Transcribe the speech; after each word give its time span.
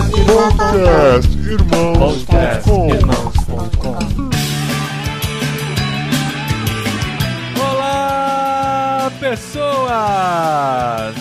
Podcast 0.00 1.28
Irmãos. 1.46 1.98
Podcast 1.98 2.70
Irmãos.com. 2.70 3.98
Olá, 7.60 9.12
pessoas! 9.20 11.19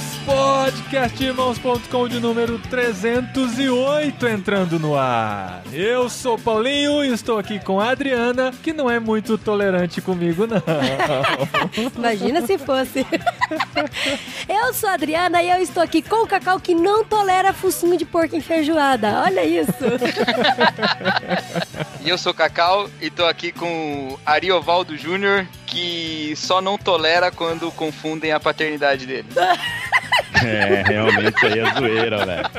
Podcastirmãos.com 0.89 2.07
de 2.07 2.19
número 2.19 2.57
308 2.57 4.27
entrando 4.27 4.79
no 4.79 4.97
ar. 4.97 5.61
Eu 5.71 6.09
sou 6.09 6.35
Paulinho 6.35 7.05
e 7.05 7.13
estou 7.13 7.37
aqui 7.37 7.59
com 7.59 7.79
a 7.79 7.91
Adriana, 7.91 8.51
que 8.63 8.73
não 8.73 8.89
é 8.89 8.99
muito 8.99 9.37
tolerante 9.37 10.01
comigo, 10.01 10.47
não. 10.47 10.57
Imagina 11.95 12.41
se 12.41 12.57
fosse. 12.57 13.05
eu 14.49 14.73
sou 14.73 14.89
a 14.89 14.93
Adriana 14.93 15.43
e 15.43 15.51
eu 15.51 15.61
estou 15.61 15.83
aqui 15.83 16.01
com 16.01 16.23
o 16.23 16.27
Cacau 16.27 16.59
que 16.59 16.73
não 16.73 17.05
tolera 17.05 17.53
focinho 17.53 17.95
de 17.95 18.05
porco 18.05 18.35
em 18.35 18.41
feijoada. 18.41 19.21
Olha 19.25 19.45
isso. 19.45 19.71
E 22.01 22.07
eu 22.07 22.17
sou 22.17 22.33
Cacau 22.33 22.89
e 23.01 23.09
tô 23.09 23.25
aqui 23.25 23.51
com 23.51 24.13
o 24.13 24.19
Ariovaldo 24.25 24.97
Júnior, 24.97 25.45
que 25.67 26.33
só 26.37 26.61
não 26.61 26.77
tolera 26.77 27.29
quando 27.29 27.69
confundem 27.73 28.31
a 28.31 28.39
paternidade 28.39 29.05
dele. 29.05 29.27
É, 30.45 30.83
realmente 30.85 31.45
aí 31.45 31.59
é 31.59 31.73
zoeira, 31.73 32.25
velho. 32.25 32.49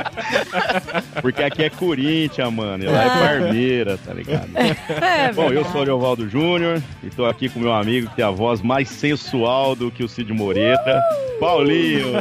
Porque 1.21 1.43
aqui 1.43 1.65
é 1.65 1.71
Corinthians, 1.71 2.53
mano, 2.53 2.85
e 2.85 2.87
lá 2.87 3.05
é 3.05 3.09
Parmeira, 3.09 3.99
tá 3.99 4.13
ligado? 4.13 4.49
É, 4.57 5.33
Bom, 5.33 5.51
eu 5.51 5.65
sou 5.67 5.81
o 5.81 5.85
Leovaldo 5.85 6.29
Júnior 6.29 6.83
e 7.03 7.11
tô 7.11 7.27
aqui 7.27 7.49
com 7.49 7.61
meu 7.61 7.73
amigo 7.73 8.09
que 8.11 8.17
tem 8.17 8.25
a 8.25 8.31
voz 8.31 8.61
mais 8.63 8.89
sensual 8.89 9.75
do 9.75 9.91
que 9.91 10.03
o 10.05 10.09
Cid 10.09 10.33
Moreta, 10.33 11.03
Paulinho. 11.39 12.13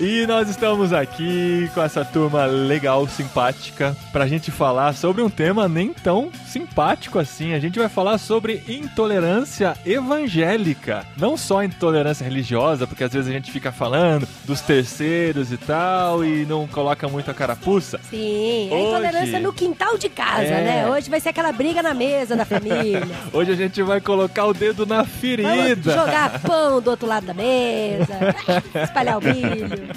E 0.00 0.26
nós 0.26 0.48
estamos 0.48 0.92
aqui 0.92 1.70
com 1.74 1.82
essa 1.82 2.04
turma 2.04 2.44
legal, 2.44 3.06
simpática, 3.08 3.96
pra 4.12 4.26
gente 4.26 4.50
falar 4.50 4.92
sobre 4.94 5.22
um 5.22 5.30
tema 5.30 5.68
nem 5.68 5.92
tão 5.92 6.30
simpático 6.46 7.18
assim. 7.18 7.54
A 7.54 7.58
gente 7.58 7.78
vai 7.78 7.88
falar 7.88 8.18
sobre 8.18 8.62
intolerância 8.68 9.76
evangélica. 9.86 11.06
Não 11.16 11.36
só 11.36 11.62
intolerância 11.62 12.24
religiosa, 12.24 12.85
porque 12.86 13.04
às 13.04 13.12
vezes 13.12 13.28
a 13.28 13.32
gente 13.32 13.50
fica 13.52 13.70
falando 13.72 14.26
dos 14.44 14.60
terceiros 14.60 15.52
e 15.52 15.56
tal 15.56 16.24
e 16.24 16.44
não 16.46 16.66
coloca 16.66 17.08
muito 17.08 17.30
a 17.30 17.34
carapuça. 17.34 17.98
Sim, 18.10 18.68
é 18.70 18.74
Hoje- 18.74 18.86
intolerância 18.88 19.40
no 19.40 19.52
quintal 19.52 19.98
de 19.98 20.08
casa, 20.08 20.42
É. 20.42 20.64
né? 20.64 20.86
Hoje 20.88 21.10
vai 21.10 21.20
ser 21.20 21.30
aquela 21.30 21.52
briga 21.52 21.82
na 21.82 21.92
mesa 21.94 22.36
da 22.36 22.44
família. 22.44 23.02
Hoje 23.32 23.52
a 23.52 23.56
gente 23.56 23.82
vai 23.82 24.00
colocar 24.00 24.46
o 24.46 24.54
dedo 24.54 24.86
na 24.86 24.96
Vamos 25.02 25.12
ferida. 25.12 25.92
jogar 25.94 26.40
pão 26.40 26.80
do 26.80 26.90
outro 26.90 27.06
lado 27.06 27.26
da 27.26 27.34
mesa, 27.34 28.34
espalhar 28.82 29.18
o 29.18 29.22
milho. 29.22 29.88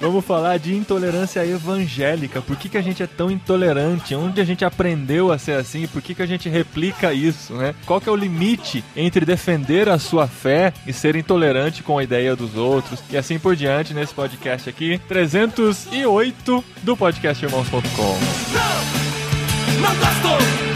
Vamos 0.00 0.24
falar 0.24 0.58
de 0.58 0.74
intolerância 0.74 1.46
evangélica. 1.46 2.40
Por 2.42 2.56
que, 2.56 2.68
que 2.68 2.76
a 2.76 2.82
gente 2.82 3.02
é 3.02 3.06
tão 3.06 3.30
intolerante? 3.30 4.14
Onde 4.14 4.40
a 4.40 4.44
gente 4.44 4.64
aprendeu 4.64 5.30
a 5.30 5.38
ser 5.38 5.52
assim? 5.52 5.86
Por 5.86 6.02
que, 6.02 6.14
que 6.14 6.22
a 6.22 6.26
gente 6.26 6.48
replica 6.48 7.12
isso, 7.12 7.54
né? 7.54 7.72
Qual 7.86 8.00
que 8.00 8.08
é 8.08 8.12
o 8.12 8.16
limite 8.16 8.82
entre 8.96 9.24
defender 9.24 9.88
a 9.88 9.98
sua 9.98 10.26
fé 10.26 10.72
e 10.86 10.92
ser 10.92 11.14
intolerante 11.14 11.82
com 11.84 11.98
a 11.98 12.02
ideia 12.12 12.36
dos 12.36 12.56
outros? 12.56 13.02
E 13.10 13.16
assim 13.16 13.38
por 13.38 13.56
diante 13.56 13.94
nesse 13.94 14.12
podcast 14.12 14.68
aqui, 14.68 15.00
308 15.08 16.64
do 16.82 16.96
podcast 16.96 17.44
irmãos.com. 17.44 18.18
Não 19.80 19.96
gosto! 19.96 20.62
Eu 20.66 20.71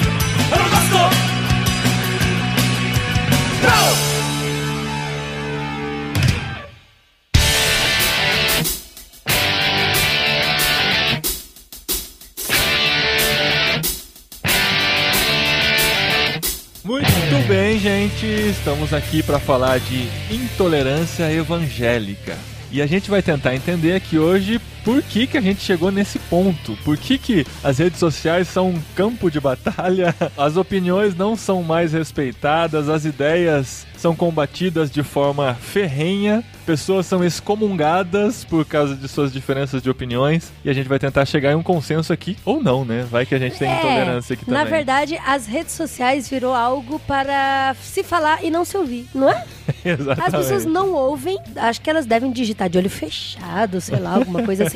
bem, 17.57 17.79
gente. 17.79 18.27
Estamos 18.27 18.93
aqui 18.93 19.23
para 19.23 19.39
falar 19.39 19.81
de 19.81 20.07
intolerância 20.31 21.33
evangélica. 21.33 22.37
E 22.71 22.83
a 22.83 22.87
gente 22.87 23.09
vai 23.09 23.23
tentar 23.23 23.55
entender 23.55 23.95
aqui 23.95 24.19
hoje 24.19 24.61
por 24.87 25.03
que, 25.03 25.27
que 25.27 25.37
a 25.37 25.41
gente 25.41 25.61
chegou 25.61 25.91
nesse 25.91 26.17
ponto. 26.17 26.79
Por 26.85 26.97
que, 26.97 27.19
que 27.19 27.45
as 27.65 27.79
redes 27.79 27.99
sociais 27.99 28.47
são 28.47 28.69
um 28.71 28.81
campo 28.95 29.29
de 29.29 29.41
batalha, 29.41 30.15
as 30.39 30.57
opiniões 30.57 31.17
não 31.17 31.35
são 31.35 31.61
mais 31.61 31.93
respeitadas, 31.93 32.89
as 32.89 33.05
ideias 33.05 33.85
são 33.97 34.15
combatidas 34.15 34.89
de 34.89 35.03
forma 35.03 35.55
ferrenha, 35.55 36.45
pessoas 36.65 37.07
são 37.07 37.25
excomungadas 37.25 38.45
por 38.45 38.65
causa 38.65 38.95
de 38.95 39.09
suas 39.09 39.33
diferenças 39.33 39.83
de 39.83 39.91
opiniões. 39.91 40.53
E 40.65 40.71
a 40.71 40.73
gente 40.73 40.89
vai 40.89 41.01
tentar 41.01 41.25
chegar 41.25 41.51
em 41.51 41.57
um 41.57 41.63
consenso 41.63 42.13
aqui, 42.13 42.37
ou 42.45 42.63
não, 42.63 42.85
né? 42.85 43.07
Vai 43.11 43.27
que 43.27 43.35
a 43.35 43.39
gente 43.39 43.59
tem 43.59 43.73
intolerância 43.73 44.35
aqui 44.35 44.45
também. 44.45 44.61
É, 44.61 44.65
na 44.65 44.71
verdade, 44.71 45.19
as 45.27 45.47
redes 45.47 45.73
sociais 45.73 46.29
virou 46.29 46.55
algo 46.55 47.01
para 47.01 47.75
se 47.81 48.05
falar 48.05 48.45
e 48.45 48.51
não 48.51 48.65
se 48.65 48.77
ouvir, 48.77 49.09
não 49.13 49.29
é? 49.29 49.45
Exatamente. 49.85 50.37
As 50.37 50.43
pessoas 50.43 50.65
não 50.65 50.93
ouvem, 50.93 51.39
acho 51.57 51.81
que 51.81 51.91
elas 51.91 52.07
devem 52.07 52.31
digitar 52.31 52.69
de 52.69 52.79
olho 52.79 52.91
fechado, 52.91 53.81
sei 53.81 53.99
lá, 53.99 54.15
alguma 54.15 54.43
coisa 54.45 54.65
assim. 54.65 54.76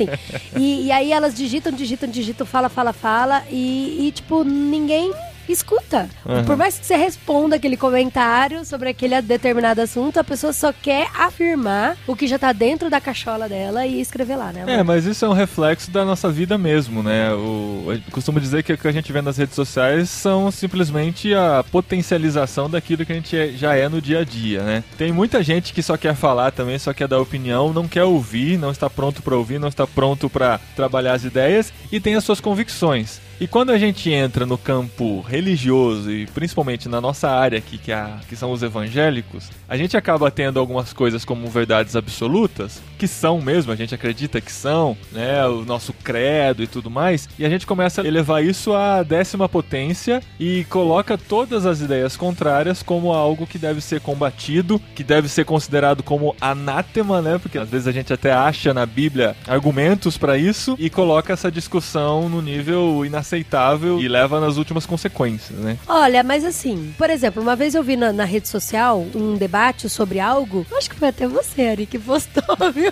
E, 0.57 0.85
e 0.87 0.91
aí 0.91 1.11
elas 1.11 1.35
digitam, 1.35 1.71
digitam, 1.71 2.09
digitam, 2.09 2.45
fala, 2.45 2.69
fala, 2.69 2.93
fala, 2.93 3.43
e, 3.49 4.07
e, 4.07 4.11
tipo, 4.11 4.43
ninguém 4.43 5.13
escuta. 5.51 6.09
Uhum. 6.25 6.43
Por 6.43 6.57
mais 6.57 6.77
que 6.77 6.85
você 6.85 6.95
responda 6.95 7.55
aquele 7.55 7.77
comentário 7.77 8.63
sobre 8.65 8.89
aquele 8.89 9.21
determinado 9.21 9.81
assunto, 9.81 10.19
a 10.19 10.23
pessoa 10.23 10.53
só 10.53 10.73
quer 10.73 11.07
afirmar 11.15 11.97
o 12.07 12.15
que 12.15 12.27
já 12.27 12.37
tá 12.37 12.51
dentro 12.51 12.89
da 12.89 13.01
cachola 13.01 13.47
dela 13.47 13.85
e 13.85 13.99
escrever 14.01 14.35
lá, 14.35 14.51
né? 14.51 14.63
É, 14.67 14.73
amor? 14.75 14.85
mas 14.85 15.05
isso 15.05 15.25
é 15.25 15.29
um 15.29 15.33
reflexo 15.33 15.91
da 15.91 16.05
nossa 16.05 16.29
vida 16.29 16.57
mesmo, 16.57 17.03
né? 17.03 17.33
O, 17.33 17.85
eu 17.87 18.01
costumo 18.11 18.39
dizer 18.39 18.63
que 18.63 18.73
o 18.73 18.77
que 18.77 18.87
a 18.87 18.91
gente 18.91 19.11
vê 19.11 19.21
nas 19.21 19.37
redes 19.37 19.55
sociais 19.55 20.09
são 20.09 20.51
simplesmente 20.51 21.33
a 21.33 21.63
potencialização 21.71 22.69
daquilo 22.69 23.05
que 23.05 23.11
a 23.11 23.15
gente 23.15 23.35
é- 23.35 23.49
já 23.49 23.75
é 23.75 23.87
no 23.87 24.01
dia 24.01 24.19
a 24.19 24.23
dia, 24.23 24.63
né? 24.63 24.83
Tem 24.97 25.11
muita 25.11 25.43
gente 25.43 25.73
que 25.73 25.83
só 25.83 25.97
quer 25.97 26.15
falar 26.15 26.51
também, 26.51 26.77
só 26.79 26.93
quer 26.93 27.07
dar 27.07 27.19
opinião, 27.19 27.73
não 27.73 27.87
quer 27.87 28.03
ouvir, 28.03 28.57
não 28.57 28.71
está 28.71 28.89
pronto 28.89 29.21
para 29.21 29.35
ouvir, 29.35 29.59
não 29.59 29.67
está 29.67 29.85
pronto 29.85 30.29
para 30.29 30.59
trabalhar 30.75 31.13
as 31.13 31.23
ideias 31.23 31.71
e 31.91 31.99
tem 31.99 32.15
as 32.15 32.23
suas 32.23 32.39
convicções. 32.39 33.19
E 33.41 33.47
quando 33.47 33.71
a 33.71 33.77
gente 33.79 34.11
entra 34.11 34.45
no 34.45 34.55
campo 34.55 35.19
religioso 35.21 36.11
e 36.11 36.27
principalmente 36.27 36.87
na 36.87 37.01
nossa 37.01 37.27
área 37.27 37.57
aqui, 37.57 37.75
que, 37.75 37.91
é 37.91 38.07
que 38.29 38.35
são 38.35 38.51
os 38.51 38.61
evangélicos, 38.61 39.49
a 39.67 39.75
gente 39.75 39.97
acaba 39.97 40.29
tendo 40.29 40.59
algumas 40.59 40.93
coisas 40.93 41.25
como 41.25 41.47
verdades 41.47 41.95
absolutas, 41.95 42.79
que 42.99 43.07
são 43.07 43.41
mesmo, 43.41 43.71
a 43.71 43.75
gente 43.75 43.95
acredita 43.95 44.39
que 44.39 44.51
são, 44.51 44.95
né? 45.11 45.43
O 45.47 45.65
nosso 45.65 45.91
credo 45.91 46.61
e 46.61 46.67
tudo 46.67 46.91
mais, 46.91 47.27
e 47.39 47.43
a 47.43 47.49
gente 47.49 47.65
começa 47.65 48.03
a 48.03 48.05
elevar 48.05 48.45
isso 48.45 48.75
à 48.75 49.01
décima 49.01 49.49
potência 49.49 50.21
e 50.39 50.63
coloca 50.65 51.17
todas 51.17 51.65
as 51.65 51.81
ideias 51.81 52.15
contrárias 52.15 52.83
como 52.83 53.11
algo 53.11 53.47
que 53.47 53.57
deve 53.57 53.81
ser 53.81 54.01
combatido, 54.01 54.79
que 54.93 55.03
deve 55.03 55.27
ser 55.27 55.45
considerado 55.45 56.03
como 56.03 56.35
anátema, 56.39 57.23
né? 57.23 57.39
Porque 57.39 57.57
às 57.57 57.71
vezes 57.71 57.87
a 57.87 57.91
gente 57.91 58.13
até 58.13 58.31
acha 58.31 58.71
na 58.71 58.85
Bíblia 58.85 59.35
argumentos 59.47 60.15
para 60.15 60.37
isso 60.37 60.75
e 60.77 60.91
coloca 60.91 61.33
essa 61.33 61.51
discussão 61.51 62.29
no 62.29 62.39
nível 62.39 63.03
inaceitável 63.03 63.30
e 63.37 64.07
leva 64.07 64.39
nas 64.39 64.57
últimas 64.57 64.85
consequências, 64.85 65.57
né? 65.59 65.77
Olha, 65.87 66.23
mas 66.23 66.43
assim, 66.45 66.93
por 66.97 67.09
exemplo, 67.09 67.41
uma 67.41 67.55
vez 67.55 67.75
eu 67.75 67.83
vi 67.83 67.95
na, 67.95 68.11
na 68.11 68.23
rede 68.25 68.47
social 68.47 69.05
um 69.15 69.35
debate 69.35 69.89
sobre 69.89 70.19
algo, 70.19 70.65
acho 70.77 70.89
que 70.89 70.95
foi 70.95 71.09
até 71.09 71.27
você, 71.27 71.67
Ari, 71.67 71.85
que 71.85 71.99
postou, 71.99 72.43
viu? 72.73 72.91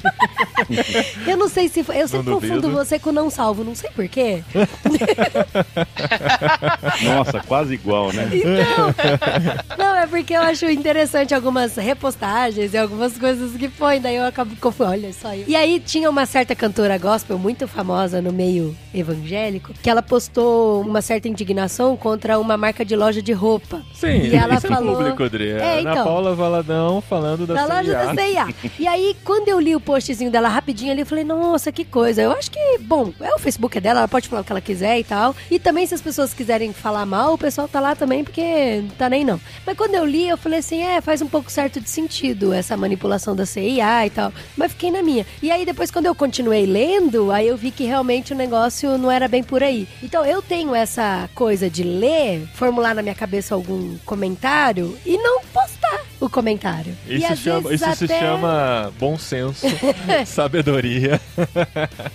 eu 1.27 1.37
não 1.37 1.49
sei 1.49 1.67
se 1.67 1.83
foi, 1.83 2.01
eu 2.01 2.07
sempre 2.07 2.29
Não 2.29 2.35
confundo 2.39 2.61
duvido. 2.61 2.77
você 2.85 2.99
com 2.99 3.11
não 3.11 3.29
salvo, 3.29 3.63
não 3.63 3.75
sei 3.75 3.89
porquê. 3.91 4.43
Nossa, 7.03 7.39
quase 7.41 7.73
igual, 7.73 8.11
né? 8.13 8.29
Não, 9.77 9.95
é 9.95 10.07
porque 10.07 10.33
eu 10.33 10.41
acho 10.41 10.65
interessante 10.69 11.33
algumas 11.33 11.75
repostagens 11.75 12.73
e 12.73 12.77
algumas 12.77 13.17
coisas 13.17 13.51
que 13.55 13.67
põe, 13.69 13.99
daí 13.99 14.15
eu 14.15 14.25
acabo 14.25 14.55
confundindo, 14.57 14.69
olha 14.79 15.13
só. 15.13 15.33
eu- 15.33 15.45
E 15.47 15.55
aí 15.55 15.79
tinha 15.79 16.09
uma 16.09 16.25
certa 16.25 16.55
cantora 16.55 16.97
gospel 16.97 17.37
muito 17.37 17.67
famosa 17.67 18.21
no 18.21 18.31
meio 18.31 18.75
evangélico, 18.93 19.73
que 19.81 19.89
ela 19.89 20.01
postou 20.01 20.28
uma 20.37 21.01
certa 21.01 21.27
indignação 21.27 21.95
contra 21.97 22.39
uma 22.39 22.55
marca 22.57 22.83
de 22.85 22.95
loja 22.95 23.21
de 23.21 23.31
roupa. 23.33 23.81
Sim, 23.93 24.21
E 24.27 24.35
ela 24.35 24.55
isso 24.55 24.67
falou- 24.67 24.93
é 24.93 24.95
público, 24.97 25.23
Adri. 25.23 25.49
É, 25.49 25.79
Ana 25.79 25.91
então. 25.91 26.03
Paula 26.05 26.35
Valadão 26.35 27.01
falando 27.01 27.45
da, 27.47 27.53
da 27.65 27.75
loja 27.75 27.91
da 27.93 28.15
CIA. 28.15 28.47
E 28.79 28.87
aí, 28.87 29.15
quando 29.23 29.47
eu 29.49 29.59
li 29.59 29.75
o 29.75 29.79
postzinho 29.79 30.31
dela 30.31 30.47
rapidinho 30.47 30.91
ali, 30.91 31.01
eu 31.01 31.05
falei, 31.05 31.23
nossa, 31.23 31.71
que 31.71 31.83
coisa. 31.83 32.21
Eu 32.21 32.31
acho 32.31 32.51
que, 32.51 32.77
bom, 32.79 33.11
é 33.19 33.33
o 33.33 33.39
Facebook 33.39 33.77
é 33.77 33.81
dela, 33.81 33.99
ela 34.01 34.07
pode 34.07 34.27
falar 34.27 34.41
o 34.41 34.45
que 34.45 34.51
ela 34.51 34.61
quiser 34.61 34.99
e 34.99 35.03
tal. 35.03 35.35
E 35.49 35.59
também, 35.59 35.85
se 35.85 35.93
as 35.93 36.01
pessoas 36.01 36.33
quiserem 36.33 36.71
falar 36.73 37.05
mal, 37.05 37.33
o 37.33 37.37
pessoal 37.37 37.67
tá 37.67 37.79
lá 37.79 37.95
também, 37.95 38.23
porque 38.23 38.81
não 38.83 38.89
tá 38.95 39.09
nem 39.09 39.23
não. 39.25 39.39
Mas 39.65 39.77
quando 39.77 39.95
eu 39.95 40.05
li, 40.05 40.27
eu 40.29 40.37
falei 40.37 40.59
assim, 40.59 40.81
é, 40.81 41.01
faz 41.01 41.21
um 41.21 41.27
pouco 41.27 41.51
certo 41.51 41.79
de 41.81 41.89
sentido 41.89 42.53
essa 42.53 42.75
manipulação 42.77 43.35
da 43.35 43.45
CIA 43.45 44.05
e 44.05 44.09
tal. 44.09 44.31
Mas 44.57 44.71
fiquei 44.71 44.91
na 44.91 45.01
minha. 45.01 45.25
E 45.41 45.51
aí, 45.51 45.65
depois, 45.65 45.91
quando 45.91 46.05
eu 46.05 46.15
continuei 46.15 46.65
lendo, 46.65 47.31
aí 47.31 47.47
eu 47.47 47.57
vi 47.57 47.71
que 47.71 47.83
realmente 47.85 48.33
o 48.33 48.35
negócio 48.35 48.97
não 48.97 49.11
era 49.11 49.27
bem 49.27 49.43
por 49.43 49.63
aí. 49.63 49.87
Então, 50.09 50.25
eu 50.25 50.41
tenho 50.41 50.73
essa 50.73 51.29
coisa 51.35 51.69
de 51.69 51.83
ler, 51.83 52.47
formular 52.55 52.95
na 52.95 53.03
minha 53.03 53.13
cabeça 53.13 53.53
algum 53.53 53.95
comentário 53.99 54.97
e 55.05 55.15
não 55.19 55.39
postar. 55.53 56.01
O 56.19 56.29
comentário. 56.29 56.95
Isso, 57.07 57.35
chama, 57.37 57.73
isso 57.73 57.95
se 57.95 58.05
até- 58.05 58.19
chama 58.19 58.91
bom 58.99 59.17
senso, 59.17 59.65
sabedoria. 60.25 61.19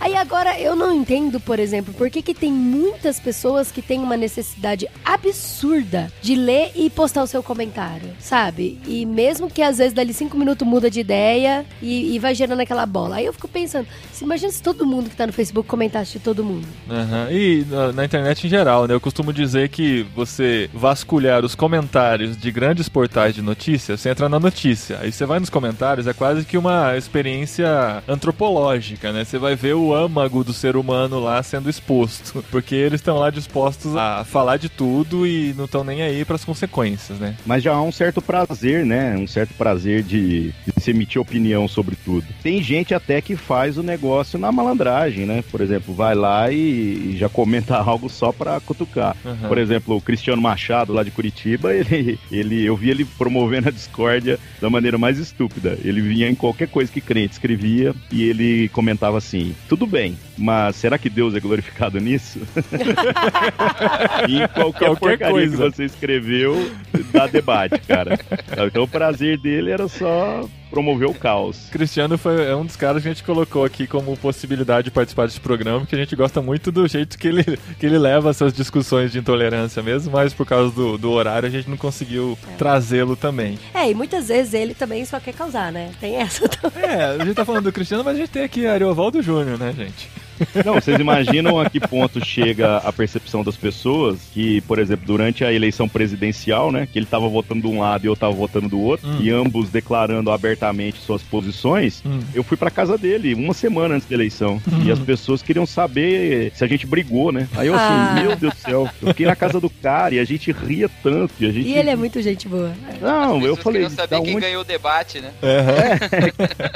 Aí 0.00 0.14
agora 0.16 0.58
eu 0.60 0.76
não 0.76 0.92
entendo, 0.94 1.40
por 1.40 1.58
exemplo, 1.58 1.92
por 1.94 2.10
que, 2.10 2.22
que 2.22 2.34
tem 2.34 2.52
muitas 2.52 3.18
pessoas 3.18 3.70
que 3.72 3.80
têm 3.82 4.00
uma 4.00 4.16
necessidade 4.16 4.86
absurda 5.04 6.12
de 6.22 6.34
ler 6.34 6.72
e 6.74 6.88
postar 6.90 7.22
o 7.22 7.26
seu 7.26 7.42
comentário, 7.42 8.10
sabe? 8.18 8.78
E 8.86 9.04
mesmo 9.06 9.50
que 9.50 9.62
às 9.62 9.78
vezes 9.78 9.92
dali 9.92 10.12
cinco 10.12 10.36
minutos 10.36 10.66
muda 10.66 10.90
de 10.90 11.00
ideia 11.00 11.64
e, 11.82 12.14
e 12.14 12.18
vai 12.18 12.34
gerando 12.34 12.60
aquela 12.60 12.86
bola. 12.86 13.16
Aí 13.16 13.24
eu 13.26 13.32
fico 13.32 13.48
pensando, 13.48 13.86
se 14.12 14.24
imagina 14.24 14.50
se 14.52 14.62
todo 14.62 14.86
mundo 14.86 15.10
que 15.10 15.16
tá 15.16 15.26
no 15.26 15.32
Facebook 15.32 15.68
comentasse 15.68 16.12
de 16.12 16.18
todo 16.20 16.44
mundo. 16.44 16.66
Aham. 16.90 17.28
E 17.30 17.64
na, 17.68 17.92
na 17.92 18.04
internet 18.04 18.46
em 18.46 18.50
geral, 18.50 18.86
né? 18.86 18.94
Eu 18.94 19.00
costumo 19.00 19.32
dizer 19.32 19.68
que 19.68 20.06
você 20.14 20.68
vasculhar 20.72 21.44
os 21.44 21.54
comentários 21.54 22.36
de 22.36 22.50
grandes 22.50 22.88
portais 22.88 23.34
de 23.34 23.42
notícias, 23.42 23.93
você 23.96 24.10
entra 24.10 24.28
na 24.28 24.40
notícia. 24.40 24.98
Aí 25.00 25.12
você 25.12 25.24
vai 25.26 25.40
nos 25.40 25.50
comentários, 25.50 26.06
é 26.06 26.12
quase 26.12 26.44
que 26.44 26.58
uma 26.58 26.96
experiência 26.96 28.02
antropológica, 28.08 29.12
né? 29.12 29.24
Você 29.24 29.38
vai 29.38 29.54
ver 29.54 29.74
o 29.74 29.94
âmago 29.94 30.44
do 30.44 30.52
ser 30.52 30.76
humano 30.76 31.18
lá 31.18 31.42
sendo 31.42 31.70
exposto. 31.70 32.44
Porque 32.50 32.74
eles 32.74 33.00
estão 33.00 33.18
lá 33.18 33.30
dispostos 33.30 33.96
a 33.96 34.24
falar 34.24 34.56
de 34.56 34.68
tudo 34.68 35.26
e 35.26 35.54
não 35.56 35.64
estão 35.64 35.84
nem 35.84 36.02
aí 36.02 36.24
para 36.24 36.36
as 36.36 36.44
consequências, 36.44 37.18
né? 37.18 37.36
Mas 37.46 37.62
já 37.62 37.72
há 37.72 37.82
um 37.82 37.92
certo 37.92 38.20
prazer, 38.20 38.84
né? 38.84 39.16
Um 39.16 39.26
certo 39.26 39.54
prazer 39.54 40.02
de, 40.02 40.52
de 40.52 40.82
se 40.82 40.90
emitir 40.90 41.20
opinião 41.20 41.66
sobre 41.68 41.96
tudo. 41.96 42.26
Tem 42.42 42.62
gente 42.62 42.94
até 42.94 43.20
que 43.20 43.36
faz 43.36 43.78
o 43.78 43.82
negócio 43.82 44.38
na 44.38 44.52
malandragem, 44.52 45.26
né? 45.26 45.42
Por 45.50 45.60
exemplo, 45.60 45.94
vai 45.94 46.14
lá 46.14 46.50
e, 46.50 46.56
e 46.56 47.16
já 47.16 47.28
comenta 47.28 47.76
algo 47.78 48.08
só 48.08 48.32
pra 48.32 48.60
cutucar. 48.60 49.16
Aham. 49.24 49.48
Por 49.48 49.58
exemplo, 49.58 49.96
o 49.96 50.00
Cristiano 50.00 50.40
Machado, 50.40 50.92
lá 50.92 51.02
de 51.02 51.10
Curitiba, 51.10 51.72
ele, 51.74 52.18
ele, 52.30 52.64
eu 52.64 52.76
vi 52.76 52.90
ele 52.90 53.04
promovendo 53.04 53.68
a 53.68 53.72
discórdia 53.84 54.38
da 54.60 54.68
maneira 54.70 54.98
mais 54.98 55.18
estúpida. 55.18 55.78
Ele 55.84 56.00
vinha 56.00 56.28
em 56.28 56.34
qualquer 56.34 56.68
coisa 56.68 56.90
que 56.90 57.00
crente 57.00 57.34
escrevia 57.34 57.94
e 58.10 58.24
ele 58.28 58.68
comentava 58.70 59.18
assim: 59.18 59.54
tudo 59.68 59.86
bem, 59.86 60.16
mas 60.36 60.76
será 60.76 60.98
que 60.98 61.08
Deus 61.08 61.34
é 61.34 61.40
glorificado 61.40 62.00
nisso? 62.00 62.40
em 64.28 64.46
qualquer, 64.48 64.96
Qualquer 64.96 65.30
coisa. 65.30 65.56
que 65.56 65.62
você 65.62 65.84
escreveu, 65.84 66.70
dá 67.12 67.26
debate, 67.26 67.78
cara. 67.86 68.18
Então 68.66 68.84
o 68.84 68.88
prazer 68.88 69.38
dele 69.38 69.70
era 69.70 69.88
só 69.88 70.48
promover 70.74 71.08
o 71.08 71.14
caos. 71.14 71.68
Cristiano 71.70 72.18
foi 72.18 72.44
é 72.44 72.56
um 72.56 72.66
dos 72.66 72.74
caras 72.74 73.00
que 73.00 73.08
a 73.08 73.12
gente 73.12 73.22
colocou 73.22 73.64
aqui 73.64 73.86
como 73.86 74.16
possibilidade 74.16 74.86
de 74.86 74.90
participar 74.90 75.26
desse 75.26 75.38
programa, 75.38 75.80
porque 75.80 75.94
a 75.94 75.98
gente 75.98 76.16
gosta 76.16 76.42
muito 76.42 76.72
do 76.72 76.86
jeito 76.88 77.16
que 77.16 77.28
ele, 77.28 77.44
que 77.78 77.86
ele 77.86 77.96
leva 77.96 78.30
essas 78.30 78.52
discussões 78.52 79.12
de 79.12 79.20
intolerância 79.20 79.80
mesmo, 79.84 80.10
mas 80.10 80.34
por 80.34 80.44
causa 80.44 80.74
do, 80.74 80.98
do 80.98 81.12
horário 81.12 81.46
a 81.46 81.50
gente 81.50 81.70
não 81.70 81.76
conseguiu 81.76 82.36
trazê-lo 82.58 83.14
também. 83.14 83.56
É, 83.72 83.88
e 83.88 83.94
muitas 83.94 84.26
vezes 84.26 84.52
ele 84.52 84.74
também 84.74 85.04
só 85.04 85.20
quer 85.20 85.34
causar, 85.34 85.70
né? 85.70 85.92
Tem 86.00 86.16
essa 86.16 86.48
também. 86.48 86.82
É, 86.82 87.04
a 87.04 87.24
gente 87.24 87.34
tá 87.34 87.44
falando 87.44 87.64
do 87.64 87.72
Cristiano, 87.72 88.02
mas 88.02 88.16
a 88.16 88.18
gente 88.18 88.30
tem 88.30 88.42
aqui 88.42 88.66
Ariovaldo 88.66 89.22
Júnior, 89.22 89.56
né, 89.56 89.72
gente? 89.72 90.10
Não, 90.64 90.74
vocês 90.74 90.98
imaginam 90.98 91.60
a 91.60 91.68
que 91.68 91.80
ponto 91.80 92.24
chega 92.24 92.78
a 92.78 92.92
percepção 92.92 93.42
das 93.44 93.56
pessoas 93.56 94.18
que, 94.32 94.60
por 94.62 94.78
exemplo, 94.78 95.04
durante 95.06 95.44
a 95.44 95.52
eleição 95.52 95.88
presidencial, 95.88 96.70
né, 96.72 96.86
que 96.90 96.98
ele 96.98 97.06
tava 97.06 97.28
votando 97.28 97.60
de 97.62 97.66
um 97.66 97.80
lado 97.80 98.04
e 98.04 98.08
eu 98.08 98.16
tava 98.16 98.32
votando 98.32 98.68
do 98.68 98.80
outro, 98.80 99.08
Hum. 99.08 99.18
e 99.20 99.30
ambos 99.30 99.68
declarando 99.70 100.30
abertamente 100.30 100.98
suas 101.00 101.22
posições, 101.22 102.02
Hum. 102.06 102.20
eu 102.34 102.42
fui 102.42 102.56
pra 102.56 102.70
casa 102.70 102.96
dele 102.96 103.34
uma 103.34 103.52
semana 103.54 103.94
antes 103.96 104.08
da 104.08 104.14
eleição. 104.14 104.60
E 104.84 104.90
as 104.90 104.98
pessoas 104.98 105.42
queriam 105.42 105.66
saber 105.66 106.52
se 106.54 106.64
a 106.64 106.66
gente 106.66 106.86
brigou, 106.86 107.30
né? 107.32 107.48
Aí 107.56 107.66
eu 107.68 107.74
assim, 107.74 107.84
Ah. 107.84 108.14
meu 108.20 108.36
Deus 108.36 108.54
do 108.54 108.58
céu, 108.60 108.88
eu 109.02 109.08
fiquei 109.08 109.26
na 109.26 109.36
casa 109.36 109.60
do 109.60 109.68
cara 109.70 110.14
e 110.14 110.18
a 110.18 110.24
gente 110.24 110.50
ria 110.52 110.88
tanto. 111.02 111.32
E, 111.40 111.46
a 111.46 111.52
gente... 111.52 111.68
E 111.68 111.74
ele 111.76 111.90
é 111.90 111.96
muito 111.96 112.20
gente 112.22 112.48
boa. 112.48 112.72
Não, 113.00 113.44
eu 113.44 113.56
falei, 113.56 113.82
queriam 113.82 113.96
saber 113.96 114.20
quem 114.22 114.32
onde 114.36 114.40
ganhou 114.46 114.62
o 114.62 114.64
debate, 114.64 115.20
né? 115.20 115.30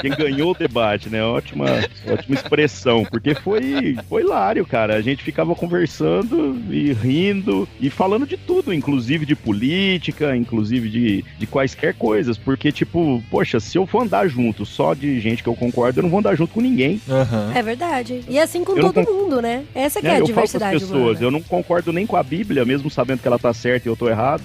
quem 0.01 0.11
ganhou 0.11 0.51
o 0.51 0.53
debate, 0.53 1.09
né? 1.09 1.23
Ótima, 1.23 1.65
ótima 2.07 2.35
expressão, 2.35 3.05
porque 3.09 3.35
foi, 3.35 3.48
foi 4.07 4.21
hilário, 4.21 4.65
cara. 4.65 4.95
A 4.95 5.01
gente 5.01 5.23
ficava 5.23 5.55
conversando 5.55 6.59
e 6.69 6.93
rindo 6.93 7.67
e 7.79 7.89
falando 7.89 8.25
de 8.25 8.37
tudo, 8.37 8.73
inclusive 8.73 9.25
de 9.25 9.35
política, 9.35 10.35
inclusive 10.35 10.89
de, 10.89 11.25
de 11.37 11.47
quaisquer 11.47 11.93
coisas, 11.93 12.37
porque, 12.37 12.71
tipo, 12.71 13.23
poxa, 13.29 13.59
se 13.59 13.77
eu 13.77 13.85
for 13.85 14.03
andar 14.03 14.27
junto 14.27 14.65
só 14.65 14.93
de 14.93 15.19
gente 15.19 15.43
que 15.43 15.49
eu 15.49 15.55
concordo, 15.55 15.99
eu 15.99 16.03
não 16.03 16.09
vou 16.09 16.19
andar 16.19 16.35
junto 16.35 16.53
com 16.53 16.61
ninguém. 16.61 17.01
Aham. 17.09 17.51
É 17.55 17.61
verdade. 17.61 18.21
E 18.27 18.39
assim 18.39 18.63
com 18.63 18.77
Eu 18.77 18.91
todo 18.91 19.11
mundo, 19.11 19.41
né? 19.41 19.63
Essa 19.73 19.99
que 20.01 20.07
é, 20.07 20.11
né? 20.11 20.15
a 20.17 20.19
eu 20.19 20.25
diversidade 20.25 20.79
pessoas, 20.79 20.93
humana. 20.93 21.19
eu 21.21 21.31
não 21.31 21.41
concordo 21.41 21.91
nem 21.91 22.05
com 22.05 22.15
a 22.15 22.23
Bíblia, 22.23 22.65
mesmo 22.65 22.89
sabendo 22.89 23.21
que 23.21 23.27
ela 23.27 23.39
tá 23.39 23.53
certa 23.53 23.87
e 23.87 23.91
eu 23.91 23.95
tô 23.95 24.09
errado. 24.09 24.43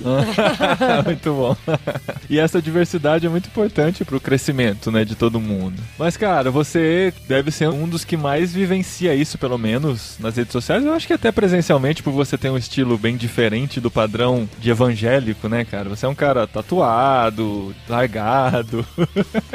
muito 1.05 1.33
bom. 1.33 1.57
e 2.29 2.39
essa 2.39 2.61
diversidade 2.61 3.27
é 3.27 3.29
muito 3.29 3.47
importante 3.47 4.05
pro 4.05 4.21
crescimento, 4.21 4.91
né, 4.91 5.05
de 5.05 5.15
todo 5.15 5.41
mundo. 5.41 5.81
Mas, 5.99 6.17
cara, 6.17 6.51
você 6.51 7.13
deve 7.29 7.51
ser 7.51 7.69
um 7.69 7.89
dos 7.89 8.05
que 8.05 8.17
mais 8.17 8.53
vivencia 8.53 8.94
isso, 9.03 9.37
pelo 9.39 9.59
menos, 9.59 10.17
nas 10.21 10.37
redes 10.37 10.53
sociais. 10.53 10.85
Eu 10.85 10.93
acho 10.95 11.07
que 11.07 11.13
até 11.13 11.33
presencialmente, 11.33 12.03
por 12.03 12.13
você 12.13 12.37
ter 12.39 12.51
um 12.51 12.57
estilo 12.57 12.97
bem 12.97 13.17
diferente 13.17 13.81
do 13.81 13.91
padrão 13.91 14.49
de 14.59 14.71
evangélico, 14.71 15.49
né, 15.49 15.65
cara? 15.65 15.89
Você 15.89 16.07
é 16.07 16.09
um 16.09 16.15
cara 16.15 16.47
tatuado, 16.47 17.75
largado. 17.89 18.87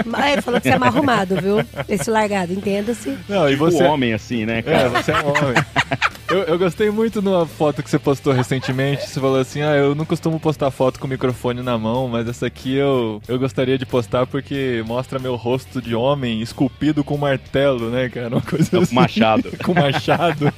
Mas 0.06 0.33
ele 0.33 0.41
falou 0.41 0.59
que 0.59 0.68
você 0.68 0.75
é 0.75 0.80
mal 0.80 0.89
arrumado, 0.89 1.36
viu? 1.41 1.57
Esse 1.88 2.09
largado, 2.09 2.53
entenda-se. 2.53 3.18
Não, 3.27 3.47
e 3.47 3.51
Tipo 3.51 3.65
você... 3.71 3.83
homem, 3.83 4.13
assim, 4.13 4.45
né, 4.45 4.59
É, 4.59 4.62
cara? 4.62 4.89
você 4.89 5.12
é 5.12 5.18
um 5.18 5.27
homem. 5.30 5.63
Eu, 6.29 6.43
eu 6.43 6.59
gostei 6.59 6.91
muito 6.91 7.23
numa 7.23 7.45
foto 7.45 7.81
que 7.81 7.89
você 7.89 7.97
postou 7.97 8.31
recentemente. 8.31 9.07
Você 9.07 9.19
falou 9.19 9.39
assim: 9.39 9.61
Ah, 9.61 9.75
eu 9.75 9.95
não 9.95 10.05
costumo 10.05 10.39
postar 10.39 10.69
foto 10.69 10.99
com 10.99 11.07
o 11.07 11.09
microfone 11.09 11.63
na 11.63 11.75
mão, 11.77 12.07
mas 12.07 12.27
essa 12.27 12.45
aqui 12.45 12.75
eu, 12.75 13.19
eu 13.27 13.39
gostaria 13.39 13.77
de 13.79 13.85
postar 13.85 14.27
porque 14.27 14.83
mostra 14.85 15.17
meu 15.17 15.35
rosto 15.35 15.81
de 15.81 15.95
homem 15.95 16.41
esculpido 16.41 17.03
com 17.03 17.17
martelo, 17.17 17.89
né, 17.89 18.09
cara? 18.09 18.29
Uma 18.29 18.41
coisa 18.41 18.69
Com 18.69 18.77
assim. 18.77 18.95
machado. 18.95 19.51
com 19.63 19.73
machado. 19.73 20.53